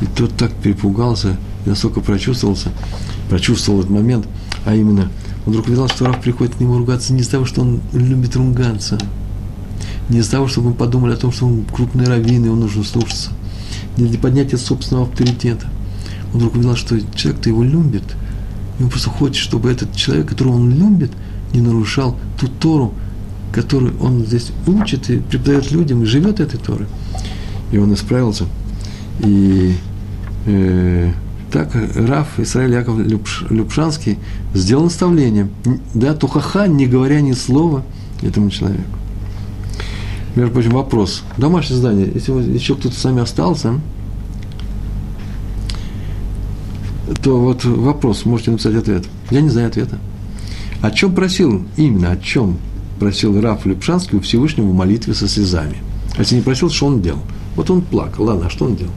И 0.00 0.06
тот 0.06 0.32
так 0.36 0.52
перепугался, 0.52 1.36
настолько 1.64 2.00
прочувствовался, 2.00 2.70
прочувствовал 3.28 3.80
этот 3.80 3.90
момент, 3.90 4.26
а 4.64 4.74
именно, 4.74 5.10
он 5.46 5.52
вдруг 5.52 5.66
увидел, 5.66 5.88
что 5.88 6.06
Раф 6.06 6.20
приходит 6.20 6.54
к 6.54 6.60
нему 6.60 6.78
ругаться 6.78 7.12
не 7.12 7.20
из-за 7.20 7.32
того, 7.32 7.44
что 7.44 7.62
он 7.62 7.80
любит 7.92 8.36
ругаться, 8.36 8.98
не 10.08 10.18
из-за 10.18 10.32
того, 10.32 10.48
чтобы 10.48 10.70
мы 10.70 10.74
подумали 10.74 11.14
о 11.14 11.16
том, 11.16 11.32
что 11.32 11.46
он 11.46 11.64
крупный 11.64 12.06
раввин, 12.06 12.44
и 12.44 12.48
он 12.48 12.60
нужно 12.60 12.84
слушаться, 12.84 13.30
не 13.96 14.06
для 14.06 14.18
поднятия 14.18 14.56
собственного 14.56 15.06
авторитета. 15.06 15.66
Вдруг 16.32 16.54
увидел, 16.54 16.76
что 16.76 16.98
человек-то 17.14 17.48
его 17.48 17.62
любит, 17.62 18.04
и 18.78 18.82
он 18.82 18.88
просто 18.88 19.10
хочет, 19.10 19.36
чтобы 19.36 19.70
этот 19.70 19.94
человек, 19.94 20.28
которого 20.28 20.54
он 20.54 20.70
любит, 20.70 21.10
не 21.52 21.60
нарушал 21.60 22.18
ту 22.40 22.48
Тору, 22.48 22.94
которую 23.52 23.94
он 24.00 24.24
здесь 24.24 24.50
учит 24.66 25.10
и 25.10 25.18
преподает 25.18 25.70
людям, 25.70 26.02
и 26.02 26.06
живет 26.06 26.40
этой 26.40 26.58
Торой. 26.58 26.86
И 27.70 27.78
он 27.78 27.92
исправился. 27.92 28.46
И 29.20 29.74
э, 30.46 31.12
так 31.52 31.70
Раф 31.74 32.40
Исраиль 32.40 32.72
Яков 32.72 32.98
Любшанский 33.50 34.18
сделал 34.54 34.84
наставление, 34.84 35.48
да, 35.92 36.14
тухаха, 36.14 36.66
не 36.66 36.86
говоря 36.86 37.20
ни 37.20 37.32
слова 37.32 37.84
этому 38.22 38.50
человеку. 38.50 38.84
Между 40.34 40.52
прочим, 40.54 40.70
вопрос. 40.70 41.22
Домашнее 41.36 41.76
задание. 41.78 42.10
Если 42.14 42.32
еще 42.54 42.74
кто-то 42.74 42.94
с 42.94 43.04
вами 43.04 43.20
остался, 43.20 43.74
то 47.14 47.40
вот 47.40 47.64
вопрос, 47.64 48.24
можете 48.24 48.52
написать 48.52 48.74
ответ. 48.74 49.04
Я 49.30 49.40
не 49.40 49.48
знаю 49.48 49.68
ответа. 49.68 49.98
О 50.80 50.90
чем 50.90 51.14
просил, 51.14 51.64
именно 51.76 52.12
о 52.12 52.16
чем 52.16 52.58
просил 52.98 53.40
Раф 53.40 53.66
Любшанский 53.66 54.18
у 54.18 54.20
Всевышнего 54.20 54.66
в 54.66 54.74
молитве 54.74 55.14
со 55.14 55.28
слезами? 55.28 55.76
А 56.16 56.20
если 56.20 56.36
не 56.36 56.42
просил, 56.42 56.70
что 56.70 56.86
он 56.86 57.00
делал? 57.00 57.20
Вот 57.56 57.70
он 57.70 57.82
плакал. 57.82 58.24
Ладно, 58.26 58.46
а 58.46 58.50
что 58.50 58.66
он 58.66 58.76
делал? 58.76 58.92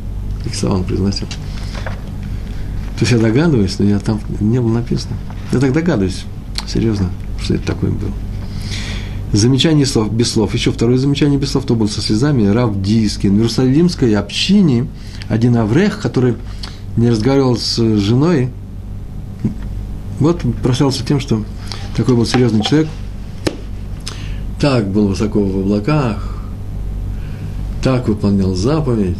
Их 0.45 0.55
слова 0.55 0.75
он 0.75 0.83
произносил. 0.83 1.27
То 1.27 3.01
есть 3.01 3.11
я 3.11 3.17
догадываюсь, 3.17 3.77
но 3.79 3.85
я 3.85 3.99
там 3.99 4.19
не 4.39 4.59
было 4.59 4.75
написано. 4.75 5.15
Я 5.51 5.59
так 5.59 5.73
догадываюсь, 5.73 6.25
серьезно, 6.67 7.09
что 7.41 7.55
это 7.55 7.67
такое 7.67 7.91
было. 7.91 8.11
Замечание 9.33 9.85
слов, 9.85 10.13
без 10.13 10.31
слов. 10.31 10.53
Еще 10.53 10.71
второе 10.71 10.97
замечание 10.97 11.37
без 11.37 11.51
слов, 11.51 11.65
то 11.65 11.75
был 11.75 11.89
со 11.89 12.01
слезами. 12.01 12.47
Рав 12.47 12.81
Дискин. 12.81 13.33
В 13.33 13.37
Иерусалимской 13.39 14.15
общине 14.15 14.87
один 15.27 15.57
Аврех, 15.57 15.99
который 15.99 16.35
не 16.97 17.09
разговаривал 17.09 17.57
с 17.57 17.77
женой, 17.77 18.49
вот 20.19 20.41
прославился 20.63 21.05
тем, 21.05 21.19
что 21.19 21.43
такой 21.95 22.15
был 22.15 22.25
серьезный 22.25 22.63
человек, 22.63 22.89
так 24.59 24.87
был 24.89 25.09
высоко 25.09 25.43
в 25.43 25.59
облаках, 25.59 26.37
так 27.83 28.07
выполнял 28.07 28.55
заповедь. 28.55 29.17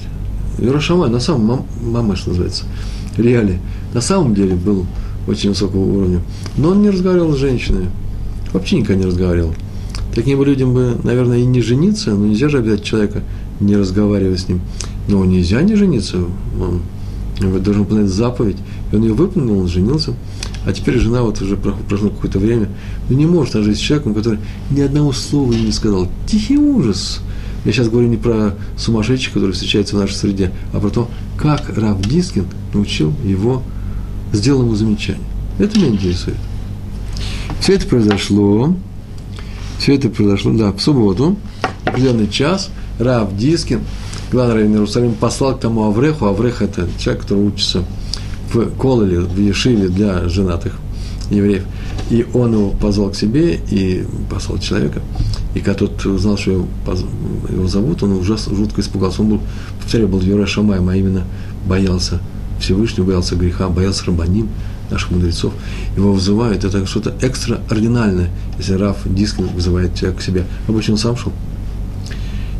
Иерошамай, 0.58 1.10
на 1.10 1.20
самом 1.20 1.66
мамаш 1.82 2.26
называется– 2.26 2.64
Реали 3.18 3.60
на 3.94 4.02
самом 4.02 4.36
деле 4.36 4.56
был 4.56 4.86
очень 5.28 5.50
высокого 5.50 5.80
уровня. 5.80 6.22
Но 6.58 6.70
он 6.70 6.82
не 6.82 6.90
разговаривал 6.90 7.34
с 7.34 7.38
женщиной. 7.38 7.86
Вообще 8.52 8.78
никогда 8.78 9.04
не 9.04 9.08
разговаривал. 9.08 9.54
Таким 10.14 10.38
бы 10.38 10.46
людям 10.46 10.74
бы, 10.74 10.98
наверное, 11.04 11.40
и 11.40 11.46
не 11.46 11.62
жениться, 11.62 12.12
но 12.12 12.26
нельзя 12.26 12.50
же 12.50 12.60
обязать 12.60 12.84
человека, 12.84 13.22
не 13.60 13.76
разговаривая 13.76 14.38
с 14.38 14.48
ним. 14.48 14.62
Но 15.08 15.24
нельзя 15.26 15.62
не 15.62 15.76
жениться. 15.76 16.18
Он 16.60 16.82
должен 17.40 17.84
выполнять 17.84 18.10
заповедь. 18.10 18.58
И 18.92 18.96
он 18.96 19.04
ее 19.04 19.14
выполнил, 19.14 19.60
он 19.60 19.68
женился. 19.68 20.14
А 20.66 20.74
теперь 20.74 21.00
жена, 21.00 21.22
вот 21.22 21.42
уже 21.42 21.58
прошло 21.58 22.10
какое-то 22.10 22.40
время, 22.40 22.70
ну 23.10 23.18
не 23.18 23.26
может 23.26 23.54
жить 23.54 23.78
с 23.78 23.82
человеком, 23.82 24.16
который 24.16 24.40
ни 24.72 24.82
одного 24.82 25.12
слова 25.12 25.54
не 25.54 25.72
сказал. 25.72 26.10
Тихий 26.26 26.58
ужас. 26.58 27.22
Я 27.66 27.72
сейчас 27.72 27.90
говорю 27.90 28.08
не 28.08 28.18
про 28.18 28.56
сумасшедших, 28.78 29.34
которые 29.34 29.54
встречаются 29.54 29.96
в 29.96 30.00
нашей 30.00 30.14
среде, 30.14 30.52
а 30.74 30.80
про 30.80 30.90
то, 30.90 31.10
как 31.38 31.78
Рав 31.78 32.02
Дискин 32.02 32.46
научил 32.74 33.14
его, 33.24 33.64
сделал 34.34 34.62
ему 34.62 34.76
замечание. 34.76 35.24
Это 35.58 35.78
меня 35.80 35.90
интересует. 35.90 36.38
Все 37.60 37.74
это 37.74 37.88
произошло, 37.88 38.76
все 39.80 39.96
это 39.96 40.10
произошло, 40.10 40.54
да, 40.54 40.72
в 40.72 40.80
субботу, 40.80 41.38
в 41.84 41.88
определенный 41.88 42.28
час, 42.28 42.70
Рав 43.00 43.36
Дискин, 43.36 43.82
главный 44.36 44.56
раввин 44.56 44.74
Иерусалим, 44.74 45.14
послал 45.14 45.56
к 45.56 45.62
тому 45.62 45.86
Авреху, 45.86 46.26
Аврех– 46.26 46.62
это 46.62 46.88
человек, 47.00 47.24
который 47.24 47.48
учится 47.48 47.84
в 48.54 48.70
Кололе, 48.78 49.20
в 49.20 49.40
Ешиве 49.40 49.88
для 49.88 50.28
женатых 50.30 50.74
евреев– 51.30 51.64
и 52.10 52.26
он 52.34 52.54
его 52.54 52.70
позвал 52.70 53.10
к 53.10 53.16
себе 53.16 53.60
и 53.72 54.06
послал 54.30 54.60
человека. 54.60 55.02
И 55.56 55.60
когда 55.60 55.74
тот 55.74 56.06
узнал, 56.06 56.38
что 56.38 56.52
его, 56.52 56.68
его 57.50 57.68
зовут, 57.68 58.04
он 58.04 58.12
ужасно, 58.14 58.56
жутко 58.56 58.82
испугался. 58.82 59.22
Он 59.22 59.30
был, 59.30 59.42
повторяю, 59.82 60.08
был 60.10 60.22
Юра 60.22 60.46
Шамаем, 60.46 60.88
а 60.88 60.96
именно 60.96 61.24
боялся 61.66 62.20
Всевышнего, 62.60 63.06
боялся 63.06 63.36
греха, 63.36 63.70
боялся 63.70 64.06
рабаним, 64.06 64.50
наших 64.92 65.12
мудрецов. 65.12 65.54
Его 65.98 66.14
вызывают, 66.14 66.64
это 66.64 66.86
что-то 66.86 67.16
экстраординальное, 67.22 68.30
если 68.60 68.74
Рав 68.74 68.98
Дискин 69.06 69.48
вызывает 69.48 69.96
человека 69.96 70.20
к 70.20 70.24
себе. 70.24 70.46
Обычно 70.68 70.94
он 70.94 71.00
сам 71.00 71.18
шел. 71.18 71.32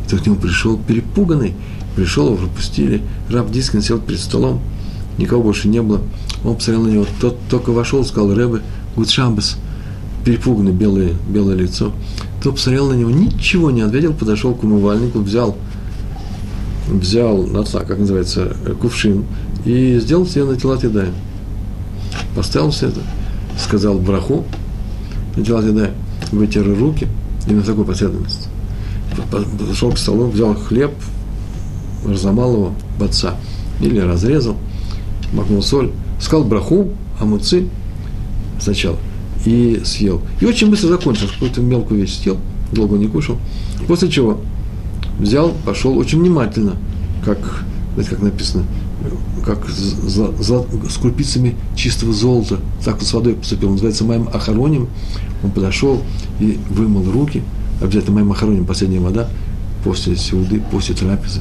И 0.06 0.10
тот 0.10 0.20
к 0.20 0.26
нему 0.26 0.36
пришел 0.36 0.78
перепуганный, 0.78 1.54
пришел, 1.96 2.26
его 2.26 2.36
пропустили. 2.36 3.02
Рав 3.30 3.50
Дискин 3.50 3.82
сел 3.82 3.98
перед 3.98 4.20
столом, 4.20 4.60
никого 5.18 5.42
больше 5.42 5.68
не 5.68 5.82
было. 5.82 6.00
Он 6.44 6.56
посмотрел 6.56 6.86
на 6.86 6.92
него, 6.92 7.06
тот 7.20 7.38
только 7.50 7.70
вошел, 7.70 8.04
сказал, 8.04 8.34
Ребе, 8.34 8.62
גוט 8.94 9.17
שבת, 9.17 9.56
перепуганный, 10.24 10.72
белое, 10.72 11.12
белое 11.28 11.56
лицо, 11.56 11.92
то 12.42 12.52
посмотрел 12.52 12.90
на 12.90 12.94
него, 12.94 13.10
ничего 13.10 13.70
не 13.70 13.82
ответил, 13.82 14.12
подошел 14.12 14.54
к 14.54 14.62
умывальнику, 14.62 15.20
взял, 15.20 15.56
взял, 16.88 17.44
נטלה, 17.44 17.80
как 17.80 17.98
называется, 17.98 18.56
кувшин, 18.80 19.24
и 19.64 19.98
сделал 20.00 20.26
себе 20.26 20.44
на 20.44 20.56
тела 20.56 20.78
едай. 20.80 21.08
Поставил 22.34 22.70
все 22.70 22.88
это, 22.88 23.00
сказал 23.58 23.98
браху, 23.98 24.44
на 25.36 25.44
тела 25.44 25.60
едай, 25.66 25.90
вытер 26.30 26.66
руки, 26.78 27.08
и 27.48 27.52
на 27.52 27.62
такой 27.62 27.84
последовательности. 27.84 28.45
Подошел 29.30 29.92
к 29.92 29.98
столу, 29.98 30.28
взял 30.28 30.54
хлеб, 30.54 30.92
разломал 32.06 32.52
его 32.52 32.72
в 32.98 33.02
отца, 33.02 33.36
или 33.80 33.98
разрезал, 33.98 34.56
макнул 35.32 35.62
соль, 35.62 35.90
сказал 36.20 36.44
браху, 36.44 36.88
амуцы, 37.20 37.68
сначала 38.60 38.96
и 39.44 39.80
съел. 39.84 40.20
И 40.40 40.44
очень 40.44 40.70
быстро 40.70 40.88
закончил, 40.88 41.28
какую-то 41.28 41.60
мелкую 41.60 42.00
вещь 42.00 42.18
съел, 42.18 42.38
долго 42.72 42.96
не 42.96 43.06
кушал. 43.06 43.38
После 43.86 44.10
чего 44.10 44.40
взял, 45.18 45.52
пошел 45.64 45.96
очень 45.96 46.20
внимательно, 46.20 46.76
как, 47.24 47.64
знаете, 47.94 48.10
как 48.10 48.22
написано, 48.22 48.64
как 49.44 49.68
за, 49.68 50.32
за, 50.42 50.64
с 50.88 50.96
крупицами 50.96 51.54
чистого 51.76 52.12
золота, 52.12 52.58
так 52.84 52.96
вот 52.98 53.06
с 53.06 53.12
водой 53.12 53.34
поступил, 53.34 53.70
называется 53.70 54.04
моим 54.04 54.28
охороним. 54.32 54.88
Он 55.42 55.50
подошел 55.50 56.02
и 56.40 56.58
вымыл 56.70 57.10
руки, 57.12 57.42
обязательно 57.80 58.16
моим 58.16 58.32
охороним 58.32 58.64
последняя 58.64 59.00
вода, 59.00 59.28
после 59.84 60.16
сеуды, 60.16 60.60
после 60.70 60.94
трапезы. 60.94 61.40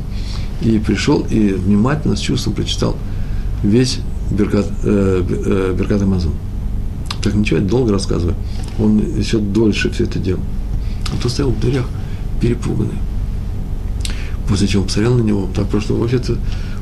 И 0.61 0.77
пришел 0.79 1.25
и 1.29 1.53
внимательно, 1.53 2.15
с 2.15 2.19
чувством 2.19 2.53
прочитал 2.53 2.95
весь 3.63 3.99
Беркат, 4.31 4.67
э, 4.83 5.23
э, 5.27 5.75
Беркат 5.77 6.01
Амазон. 6.01 6.33
Так 7.21 7.33
ничего, 7.33 7.59
я 7.59 7.65
долго 7.65 7.91
рассказываю. 7.91 8.35
Он 8.79 8.99
еще 9.17 9.39
дольше 9.39 9.89
все 9.89 10.03
это 10.03 10.19
делал. 10.19 10.41
Он 11.11 11.19
то 11.19 11.29
стоял 11.29 11.51
в 11.51 11.59
дверях, 11.59 11.85
перепуганный. 12.41 12.99
После 14.47 14.67
чего 14.67 14.81
он 14.81 14.87
посмотрел 14.87 15.15
на 15.15 15.23
него, 15.23 15.49
так 15.55 15.67
просто 15.67 15.93
вообще-то, 15.93 16.37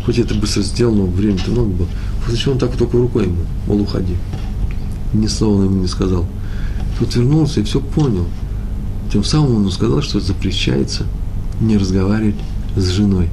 хоть 0.05 0.19
это 0.19 0.35
быстро 0.35 0.61
сделал, 0.61 0.93
но 0.93 1.05
времени-то 1.05 1.51
много 1.51 1.69
было. 1.69 1.87
После 2.23 2.37
чего 2.37 2.53
он 2.53 2.59
так 2.59 2.71
вот 2.71 2.79
только 2.79 2.97
рукой 2.97 3.25
ему, 3.25 3.37
мол, 3.67 3.81
уходи. 3.81 4.15
Ни 5.13 5.27
слова 5.27 5.63
ему 5.63 5.81
не 5.81 5.87
сказал. 5.87 6.25
Тут 6.99 7.15
вернулся 7.15 7.61
и 7.61 7.63
все 7.63 7.79
понял. 7.79 8.27
Тем 9.13 9.23
самым 9.23 9.57
он 9.57 9.71
сказал, 9.71 10.01
что 10.01 10.19
запрещается 10.19 11.03
не 11.61 11.77
разговаривать 11.77 12.33
с 12.75 12.89
женой. 12.89 13.29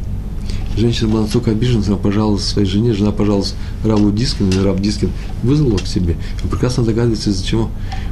Женщина 0.76 1.08
была 1.08 1.22
настолько 1.22 1.52
обижена, 1.52 1.82
она 1.86 1.96
пожаловалась 1.96 2.44
своей 2.44 2.68
жене, 2.68 2.92
жена 2.92 3.12
пожаловалась 3.12 3.54
Раву 3.82 4.10
Дискину, 4.10 4.52
и 4.52 4.62
Рав 4.62 4.78
Дискин 4.78 5.08
вызвал 5.42 5.78
к 5.78 5.86
себе. 5.86 6.16
Вы 6.42 6.50
прекрасно 6.50 6.84
догадываетесь, 6.84 7.28
из-за 7.28 7.46
чего. 7.46 7.70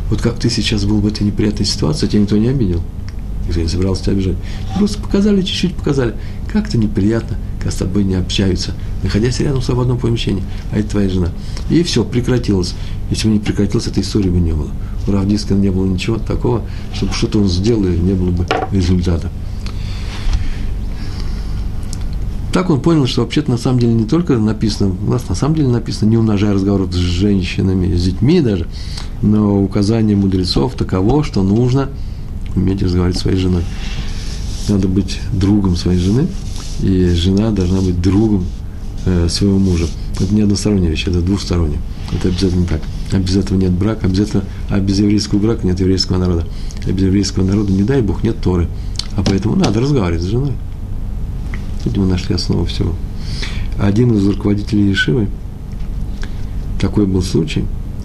Вот 0.08 0.22
как 0.22 0.38
ты 0.38 0.48
сейчас 0.48 0.86
был 0.86 1.00
в 1.00 1.06
этой 1.06 1.24
неприятной 1.24 1.66
ситуации, 1.66 2.06
тебя 2.06 2.22
никто 2.22 2.38
не 2.38 2.48
обидел. 2.48 2.80
Никто 3.46 3.60
не 3.60 3.68
собирался 3.68 4.04
тебя 4.04 4.12
обижать. 4.14 4.36
Просто 4.78 5.02
показали, 5.02 5.42
чуть-чуть 5.42 5.74
показали. 5.74 6.14
Как-то 6.50 6.78
неприятно, 6.78 7.36
когда 7.58 7.70
с 7.70 7.76
тобой 7.76 8.04
не 8.04 8.14
общаются, 8.14 8.72
находясь 9.02 9.40
рядом 9.40 9.62
с 9.62 9.66
тобой 9.66 9.80
в 9.80 9.82
одном 9.82 9.98
помещении, 9.98 10.42
а 10.70 10.78
это 10.78 10.90
твоя 10.90 11.08
жена. 11.08 11.28
И 11.70 11.82
все, 11.82 12.04
прекратилось. 12.04 12.74
Если 13.10 13.28
бы 13.28 13.34
не 13.34 13.40
прекратилось, 13.40 13.86
этой 13.86 14.02
истории 14.02 14.30
бы 14.30 14.38
не 14.38 14.52
было. 14.52 14.70
У 15.06 15.12
Рав 15.12 15.26
Дискина 15.26 15.58
не 15.58 15.70
было 15.70 15.86
ничего 15.86 16.18
такого, 16.18 16.62
чтобы 16.94 17.12
что-то 17.12 17.40
он 17.40 17.48
сделал, 17.48 17.84
и 17.84 17.96
не 17.96 18.12
было 18.12 18.30
бы 18.30 18.46
результата. 18.72 19.30
Так 22.52 22.70
он 22.70 22.80
понял, 22.80 23.06
что 23.06 23.20
вообще-то 23.20 23.50
на 23.50 23.58
самом 23.58 23.78
деле 23.78 23.92
не 23.92 24.04
только 24.04 24.36
написано, 24.38 24.94
у 25.06 25.10
нас 25.10 25.28
на 25.28 25.34
самом 25.34 25.54
деле 25.54 25.68
написано, 25.68 26.08
не 26.08 26.16
умножая 26.16 26.54
разговоров 26.54 26.92
с 26.92 26.96
женщинами, 26.96 27.94
с 27.94 28.04
детьми 28.04 28.40
даже, 28.40 28.66
но 29.22 29.62
указание 29.62 30.16
мудрецов 30.16 30.74
таково, 30.74 31.22
что 31.24 31.42
нужно 31.42 31.90
уметь 32.56 32.82
разговаривать 32.82 33.18
с 33.18 33.22
своей 33.22 33.36
женой. 33.36 33.62
Надо 34.68 34.88
быть 34.88 35.20
другом 35.32 35.76
своей 35.76 35.98
жены, 35.98 36.26
и 36.80 37.08
жена 37.14 37.50
должна 37.50 37.80
быть 37.80 38.00
другом 38.00 38.44
э, 39.06 39.28
своего 39.28 39.58
мужа. 39.58 39.86
Это 40.18 40.34
не 40.34 40.42
односторонняя 40.42 40.90
вещь, 40.90 41.06
это 41.06 41.20
двусторонняя. 41.20 41.80
Это 42.12 42.28
обязательно 42.28 42.66
так. 42.66 42.80
А 43.12 43.18
без 43.18 43.36
этого 43.36 43.58
нет 43.58 43.72
брака, 43.72 44.06
обязательно, 44.06 44.44
а 44.68 44.78
без 44.80 44.98
еврейского 44.98 45.38
брака 45.38 45.66
нет 45.66 45.80
еврейского 45.80 46.18
народа. 46.18 46.46
А 46.86 46.92
без 46.92 47.04
еврейского 47.04 47.44
народа, 47.44 47.72
не 47.72 47.82
дай 47.82 48.02
Бог, 48.02 48.22
нет 48.22 48.40
Торы. 48.40 48.68
А 49.16 49.22
поэтому 49.22 49.56
надо 49.56 49.80
разговаривать 49.80 50.22
с 50.22 50.26
женой. 50.26 50.52
Тут 51.84 51.96
мы 51.96 52.06
нашли 52.06 52.34
основу 52.34 52.64
всего. 52.64 52.94
Один 53.78 54.16
из 54.16 54.26
руководителей 54.26 54.88
Ешивы, 54.88 55.28
такой 56.80 57.06
был 57.06 57.22
случай, 57.22 57.64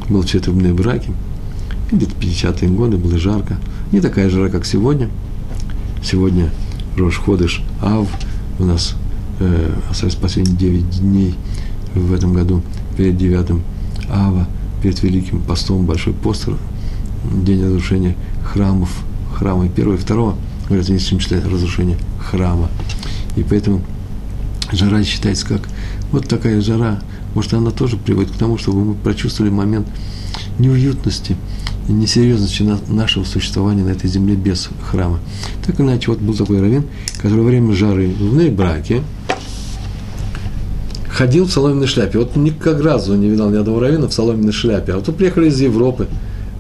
был 0.10 0.22
в 0.22 0.26
четвербные 0.28 0.74
браке, 0.74 1.12
где-то 1.92 2.14
50-е 2.20 2.70
годы, 2.70 2.98
было 2.98 3.18
жарко, 3.18 3.58
не 3.92 4.00
такая 4.00 4.30
жара, 4.30 4.50
как 4.50 4.66
сегодня. 4.66 5.10
Сегодня 6.04 6.52
Рош 6.98 7.18
Ходыш 7.18 7.62
Ав, 7.82 8.08
у 8.60 8.66
нас 8.66 8.96
э, 9.40 9.74
остались 9.90 10.16
последние 10.16 10.58
9 10.58 11.00
дней 11.02 11.36
в 11.96 12.14
этом 12.14 12.34
году, 12.34 12.62
перед 12.98 13.18
9 13.18 13.62
Ава, 14.10 14.48
перед 14.82 15.02
Великим 15.04 15.42
постом, 15.42 15.86
Большой 15.86 16.14
пост, 16.14 16.50
день 17.32 17.64
разрушения 17.64 18.16
храмов, 18.44 19.04
храма 19.34 19.68
первого 19.70 19.96
и 19.96 20.00
второго, 20.00 20.36
говорят, 20.68 20.90
они 20.90 21.00
считают 21.00 21.46
разрушение 21.46 21.98
храма. 22.20 22.70
И 23.36 23.44
поэтому 23.44 23.82
жара 24.72 25.04
считается 25.04 25.46
как 25.46 25.62
вот 26.12 26.28
такая 26.28 26.62
жара. 26.62 27.00
Может, 27.34 27.54
она 27.54 27.72
тоже 27.72 27.98
приводит 27.98 28.32
к 28.32 28.38
тому, 28.38 28.58
чтобы 28.58 28.84
мы 28.84 28.94
прочувствовали 28.94 29.52
момент 29.52 29.88
неуютности 30.60 31.36
несерьезности 31.88 32.64
нашего 32.88 33.24
существования 33.24 33.84
на 33.84 33.90
этой 33.90 34.10
земле 34.10 34.36
без 34.36 34.70
храма. 34.90 35.20
Так 35.66 35.80
иначе, 35.80 36.12
вот 36.12 36.20
был 36.20 36.34
такой 36.34 36.62
раввин, 36.62 36.86
который 37.18 37.42
во 37.42 37.44
время 37.44 37.74
жары 37.74 38.08
в 38.08 38.50
браке 38.52 39.02
ходил 41.10 41.46
в 41.46 41.52
соломенной 41.52 41.88
шляпе. 41.88 42.20
Вот 42.20 42.36
никак 42.36 42.82
разу 42.82 43.16
не 43.16 43.30
видал 43.30 43.50
ни 43.50 43.58
одного 43.58 43.80
раввина 43.80 44.08
в 44.08 44.14
соломенной 44.14 44.54
шляпе. 44.54 44.94
А 44.94 45.00
вот 45.00 45.16
приехали 45.16 45.50
из 45.50 45.60
Европы, 45.60 46.08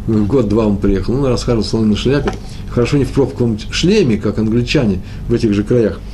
год-два 0.07 0.67
он 0.67 0.77
приехал, 0.77 1.15
он 1.15 1.25
расхаживал 1.25 1.63
в 1.63 1.67
соломенной 1.67 1.97
шляпе, 1.97 2.33
хорошо 2.69 2.97
не 2.97 3.05
в 3.05 3.11
пробковом 3.11 3.57
шлеме, 3.71 4.17
как 4.17 4.39
англичане 4.39 5.01
в 5.27 5.33
этих 5.33 5.53
же 5.53 5.63
краях– 5.63 5.99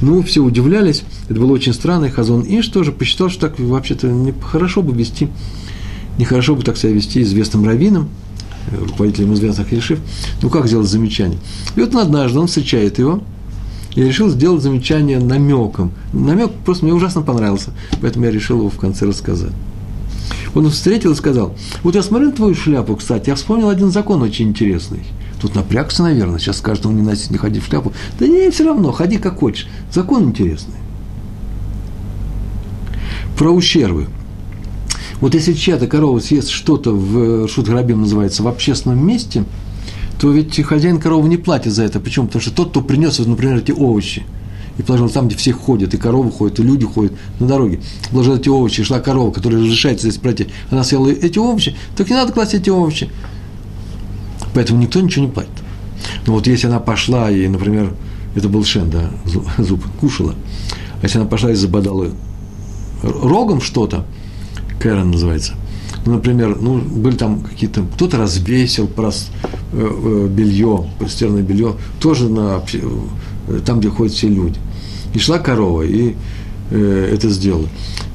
ну, 0.00 0.22
все 0.22 0.40
удивлялись, 0.40 1.02
это 1.28 1.40
было 1.40 1.52
очень 1.52 1.72
странно, 1.72 2.06
и 2.06 2.10
Хазон 2.10 2.44
Иш 2.46 2.68
тоже 2.68 2.92
посчитал, 2.92 3.30
что 3.30 3.48
так 3.48 3.58
вообще-то 3.58 4.06
нехорошо 4.06 4.82
бы 4.82 4.96
вести, 4.96 5.28
нехорошо 6.18 6.54
бы 6.54 6.62
так 6.62 6.76
себя 6.76 6.92
вести 6.92 7.22
известным 7.22 7.66
раввином, 7.66 8.08
руководителем 8.72 9.34
известных 9.34 9.72
решив, 9.72 10.00
ну 10.42 10.50
как 10.50 10.66
сделать 10.66 10.88
замечание. 10.88 11.38
И 11.76 11.80
вот 11.80 11.94
однажды 11.94 12.38
он 12.38 12.46
встречает 12.46 12.98
его, 12.98 13.22
и 13.94 14.02
решил 14.02 14.28
сделать 14.28 14.62
замечание 14.62 15.18
намеком. 15.18 15.92
Намек 16.12 16.52
просто 16.64 16.84
мне 16.84 16.94
ужасно 16.94 17.22
понравился, 17.22 17.70
поэтому 18.00 18.26
я 18.26 18.30
решил 18.30 18.58
его 18.58 18.70
в 18.70 18.78
конце 18.78 19.06
рассказать. 19.06 19.52
Он 20.54 20.70
встретил 20.70 21.12
и 21.12 21.16
сказал, 21.16 21.54
вот 21.82 21.94
я 21.94 22.02
смотрю 22.02 22.28
на 22.28 22.32
твою 22.32 22.54
шляпу, 22.54 22.96
кстати, 22.96 23.28
я 23.28 23.34
вспомнил 23.34 23.68
один 23.68 23.90
закон 23.90 24.22
очень 24.22 24.48
интересный– 24.48 25.00
Тут 25.40 25.54
напрягся, 25.54 26.02
наверное, 26.02 26.38
сейчас 26.38 26.58
скажет, 26.58 26.86
он 26.86 26.96
не, 26.96 27.02
носит, 27.02 27.30
не 27.30 27.38
ходи 27.38 27.60
в 27.60 27.66
шляпу. 27.66 27.92
Да 28.18 28.26
не, 28.26 28.50
все 28.50 28.64
равно, 28.64 28.92
ходи 28.92 29.18
как 29.18 29.38
хочешь. 29.38 29.68
Закон 29.92 30.24
интересный. 30.24 30.74
Про 33.36 33.50
ущербы. 33.50 34.08
Вот 35.20 35.34
если 35.34 35.52
чья-то 35.52 35.86
корова 35.86 36.20
съест 36.20 36.50
что-то 36.50 36.92
в 36.92 37.48
шутграбим 37.48 38.02
называется 38.02 38.42
в 38.42 38.48
общественном 38.48 39.04
месте, 39.04 39.44
то 40.20 40.30
ведь 40.30 40.60
хозяин 40.64 40.98
коровы 40.98 41.28
не 41.28 41.36
платит 41.36 41.72
за 41.72 41.84
это. 41.84 42.00
Почему? 42.00 42.26
Потому 42.26 42.42
что 42.42 42.52
тот, 42.52 42.70
кто 42.70 42.82
принес, 42.82 43.18
например, 43.18 43.56
эти 43.56 43.72
овощи, 43.72 44.24
и 44.78 44.82
положил 44.82 45.10
там, 45.10 45.26
где 45.26 45.36
все 45.36 45.52
ходят, 45.52 45.92
и 45.94 45.96
коровы 45.96 46.30
ходят, 46.30 46.60
и 46.60 46.62
люди 46.62 46.84
ходят 46.86 47.12
на 47.40 47.48
дороге. 47.48 47.80
Положил 48.10 48.36
эти 48.36 48.48
овощи, 48.48 48.84
шла 48.84 49.00
корова, 49.00 49.32
которая 49.32 49.60
разрешается 49.60 50.08
здесь 50.08 50.20
пройти, 50.20 50.48
она 50.70 50.84
съела 50.84 51.08
эти 51.08 51.38
овощи, 51.38 51.74
так 51.96 52.08
не 52.08 52.14
надо 52.14 52.32
класть 52.32 52.54
эти 52.54 52.70
овощи. 52.70 53.10
Поэтому 54.54 54.80
никто 54.80 55.00
ничего 55.00 55.26
не 55.26 55.30
платит. 55.32 55.50
Но 56.26 56.34
вот 56.34 56.46
если 56.46 56.68
она 56.68 56.78
пошла 56.78 57.30
и, 57.30 57.48
например, 57.48 57.92
это 58.36 58.48
был 58.48 58.64
шен, 58.64 58.88
да, 58.88 59.10
зуб, 59.58 59.82
кушала, 60.00 60.34
а 61.00 61.04
если 61.04 61.18
она 61.18 61.26
пошла 61.26 61.50
и 61.50 61.54
забодала 61.54 62.10
рогом 63.02 63.60
что-то, 63.60 64.04
Кэрон 64.78 65.10
называется, 65.10 65.54
ну, 66.06 66.14
например, 66.14 66.56
ну, 66.60 66.78
были 66.78 67.16
там 67.16 67.40
какие-то, 67.40 67.82
кто-то 67.94 68.16
развесил 68.16 68.86
прос, 68.86 69.28
э, 69.72 69.76
э, 69.76 70.28
белье, 70.28 70.86
постиранное 70.98 71.42
белье, 71.42 71.74
тоже 72.00 72.28
на, 72.28 72.62
э, 72.72 73.60
там, 73.64 73.80
где 73.80 73.88
ходят 73.88 74.14
все 74.14 74.28
люди. 74.28 74.58
И 75.14 75.18
шла 75.18 75.38
корова, 75.38 75.82
и 75.82 76.14
э, 76.70 77.10
это 77.12 77.28
сделала, 77.28 77.68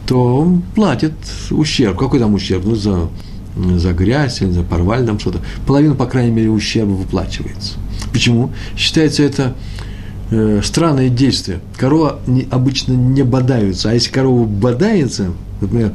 то 0.07 0.38
он 0.38 0.64
платит 0.76 1.14
ущерб. 1.51 1.97
Какой 1.97 2.20
там 2.20 2.34
ущерб? 2.34 2.66
Ну, 2.66 2.76
за 2.76 3.09
за 3.55 3.93
грязь 3.93 4.41
или 4.41 4.51
за 4.51 4.64
порвали 4.64 5.05
там 5.05 5.20
что-то, 5.20 5.39
половина, 5.68 5.95
по 5.95 6.05
крайней 6.05 6.32
мере, 6.32 6.49
ущерба 6.49 6.91
выплачивается. 6.91 7.74
Почему? 8.11 8.51
Считается 8.76 9.24
это 9.24 9.55
э, 10.32 10.61
странное 10.64 11.09
действие. 11.09 11.59
Корова 11.78 12.20
не, 12.26 12.47
обычно 12.49 12.93
не 12.93 13.24
бодаются, 13.24 13.91
а 13.91 13.93
если 13.93 14.11
корова 14.11 14.45
бодается, 14.45 15.34
например, 15.61 15.93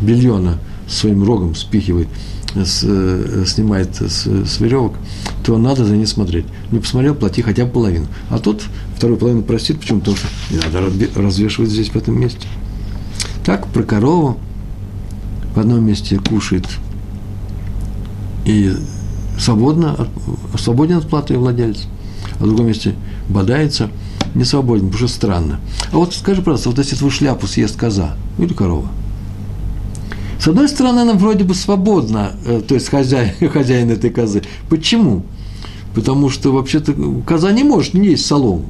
бельона 0.00 0.58
своим 0.88 1.24
рогом 1.24 1.54
спихивает, 1.54 2.08
с, 2.54 2.82
э, 2.84 3.44
снимает 3.46 3.96
с, 3.96 4.26
с 4.26 4.60
веревок, 4.60 4.94
то 5.44 5.58
надо 5.58 5.84
за 5.84 5.96
ней 5.96 6.06
смотреть. 6.06 6.46
Не 6.70 6.78
посмотрел, 6.78 7.14
плати 7.14 7.42
хотя 7.42 7.64
бы 7.64 7.72
половину. 7.72 8.06
А 8.30 8.38
тот 8.38 8.62
вторую 8.96 9.18
половину 9.18 9.42
простит, 9.42 9.80
почему? 9.80 10.00
Потому 10.00 10.16
что 10.16 10.28
не 10.50 10.58
надо 10.58 11.20
развешивать 11.20 11.70
здесь, 11.70 11.88
в 11.88 11.96
этом 11.96 12.18
месте. 12.18 12.46
Так, 13.44 13.66
про 13.68 13.82
корову 13.82 14.38
в 15.54 15.58
одном 15.58 15.84
месте 15.84 16.18
кушает 16.18 16.66
и 18.44 18.74
свободно, 19.38 20.08
свободен 20.56 20.98
от 20.98 21.08
платы 21.08 21.36
владелец, 21.36 21.86
а 22.38 22.44
в 22.44 22.46
другом 22.46 22.66
месте 22.66 22.94
бодается, 23.28 23.90
не 24.34 24.44
свободен, 24.44 24.86
потому 24.86 25.08
что 25.08 25.16
странно. 25.16 25.60
А 25.92 25.96
вот 25.96 26.14
скажи, 26.14 26.42
пожалуйста, 26.42 26.70
вот 26.70 26.78
если 26.78 26.96
твою 26.96 27.10
шляпу 27.10 27.46
съест 27.46 27.76
коза 27.76 28.16
или 28.38 28.52
корова, 28.52 28.88
с 30.46 30.48
одной 30.48 30.68
стороны, 30.68 31.00
она 31.00 31.14
вроде 31.14 31.42
бы 31.42 31.56
свободна, 31.56 32.34
э, 32.44 32.60
то 32.60 32.74
есть 32.74 32.88
хозяин, 32.88 33.32
хозяин 33.52 33.90
этой 33.90 34.10
козы. 34.10 34.42
Почему? 34.68 35.24
Потому 35.92 36.30
что 36.30 36.52
вообще-то 36.52 36.94
коза 37.26 37.50
не 37.50 37.64
может 37.64 37.94
не 37.94 38.10
есть 38.10 38.26
солому. 38.26 38.66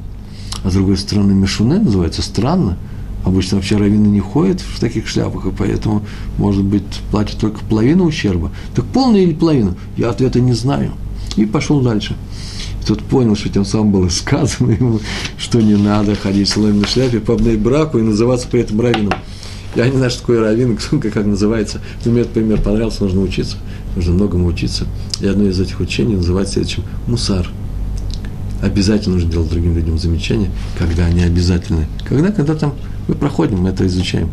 А 0.63 0.71
с 0.71 0.73
другой 0.73 0.97
стороны, 0.97 1.35
Мишуне 1.35 1.75
называется 1.77 2.23
странно. 2.23 2.79
Обычно 3.23 3.57
вообще 3.57 3.77
раввины 3.77 4.07
не 4.07 4.21
ходят 4.21 4.59
в 4.59 4.79
таких 4.79 5.07
шляпах, 5.07 5.45
и 5.45 5.51
поэтому, 5.51 6.01
может 6.39 6.63
быть, 6.63 6.81
платят 7.11 7.37
только 7.37 7.59
половину 7.63 8.05
ущерба. 8.05 8.51
Так 8.73 8.85
полную 8.85 9.21
или 9.21 9.35
половину? 9.35 9.75
Я 9.97 10.09
ответа 10.09 10.39
не 10.39 10.53
знаю. 10.53 10.93
И 11.35 11.45
пошел 11.45 11.81
дальше. 11.81 12.15
Тот 12.87 13.03
понял, 13.03 13.35
что 13.35 13.49
тем 13.49 13.65
самым 13.65 13.91
было 13.91 14.09
сказано 14.09 14.71
ему, 14.71 14.99
что 15.37 15.61
не 15.61 15.75
надо 15.75 16.15
ходить 16.15 16.47
в 16.47 16.53
соломенной 16.53 16.87
шляпе 16.87 17.19
по 17.19 17.35
браку 17.35 17.99
и 17.99 18.01
называться 18.01 18.47
при 18.47 18.61
этом 18.61 18.81
раввином. 18.81 19.13
Я 19.75 19.89
не 19.89 19.97
знаю, 19.97 20.09
что 20.09 20.21
такое 20.21 20.41
раввин, 20.41 20.77
как, 21.01 21.13
как 21.13 21.25
называется. 21.25 21.81
Но 22.05 22.11
мне 22.11 22.21
этот 22.21 22.33
пример 22.33 22.61
понравился, 22.61 23.03
нужно 23.03 23.21
учиться, 23.21 23.57
нужно 23.95 24.13
многому 24.13 24.47
учиться. 24.47 24.85
И 25.21 25.27
одно 25.27 25.45
из 25.45 25.59
этих 25.59 25.79
учений 25.79 26.15
называется 26.15 26.53
следующим– 26.53 26.83
мусар. 27.07 27.49
Обязательно 28.61 29.15
нужно 29.15 29.31
делать 29.31 29.49
другим 29.49 29.75
людям 29.75 29.99
замечания, 29.99 30.49
когда 30.79 31.05
они 31.05 31.21
обязательны. 31.21 31.87
Когда, 32.07 32.31
когда 32.31 32.55
там 32.55 32.73
мы 33.07 33.13
проходим, 33.13 33.59
мы 33.59 33.69
это 33.69 33.85
изучаем. 33.85 34.29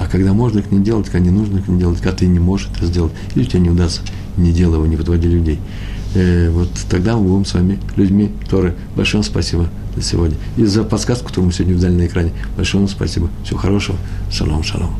А 0.00 0.08
когда 0.08 0.32
можно 0.32 0.58
их 0.58 0.72
не 0.72 0.80
делать, 0.80 1.06
когда 1.06 1.20
не 1.20 1.30
нужно 1.30 1.58
их 1.58 1.68
не 1.68 1.78
делать, 1.78 1.98
когда 1.98 2.16
ты 2.16 2.26
не 2.26 2.40
можешь 2.40 2.68
это 2.74 2.86
сделать, 2.86 3.12
или 3.36 3.44
тебя 3.44 3.60
не 3.60 3.70
удастся, 3.70 4.00
не 4.36 4.52
делай 4.52 4.76
его, 4.76 4.86
не 4.86 4.96
подводи 4.96 5.28
людей 5.28 5.60
э, 6.14 6.50
вот 6.50 6.68
тогда 6.90 7.16
мы 7.16 7.28
будем 7.28 7.44
с 7.44 7.54
вами 7.54 7.78
людьми 7.96 8.32
Торы. 8.48 8.74
Большое 8.96 9.22
вам 9.22 9.30
спасибо 9.30 9.68
за 9.96 10.02
сегодня. 10.02 10.36
И 10.56 10.64
за 10.64 10.84
подсказку, 10.84 11.28
которую 11.28 11.46
мы 11.46 11.52
сегодня 11.52 11.74
взяли 11.76 11.94
на 11.94 12.06
экране. 12.06 12.32
Большое 12.56 12.82
вам 12.82 12.88
спасибо. 12.88 13.28
Всего 13.44 13.58
хорошего. 13.58 13.98
Шалом, 14.30 14.62
шалом. 14.62 14.94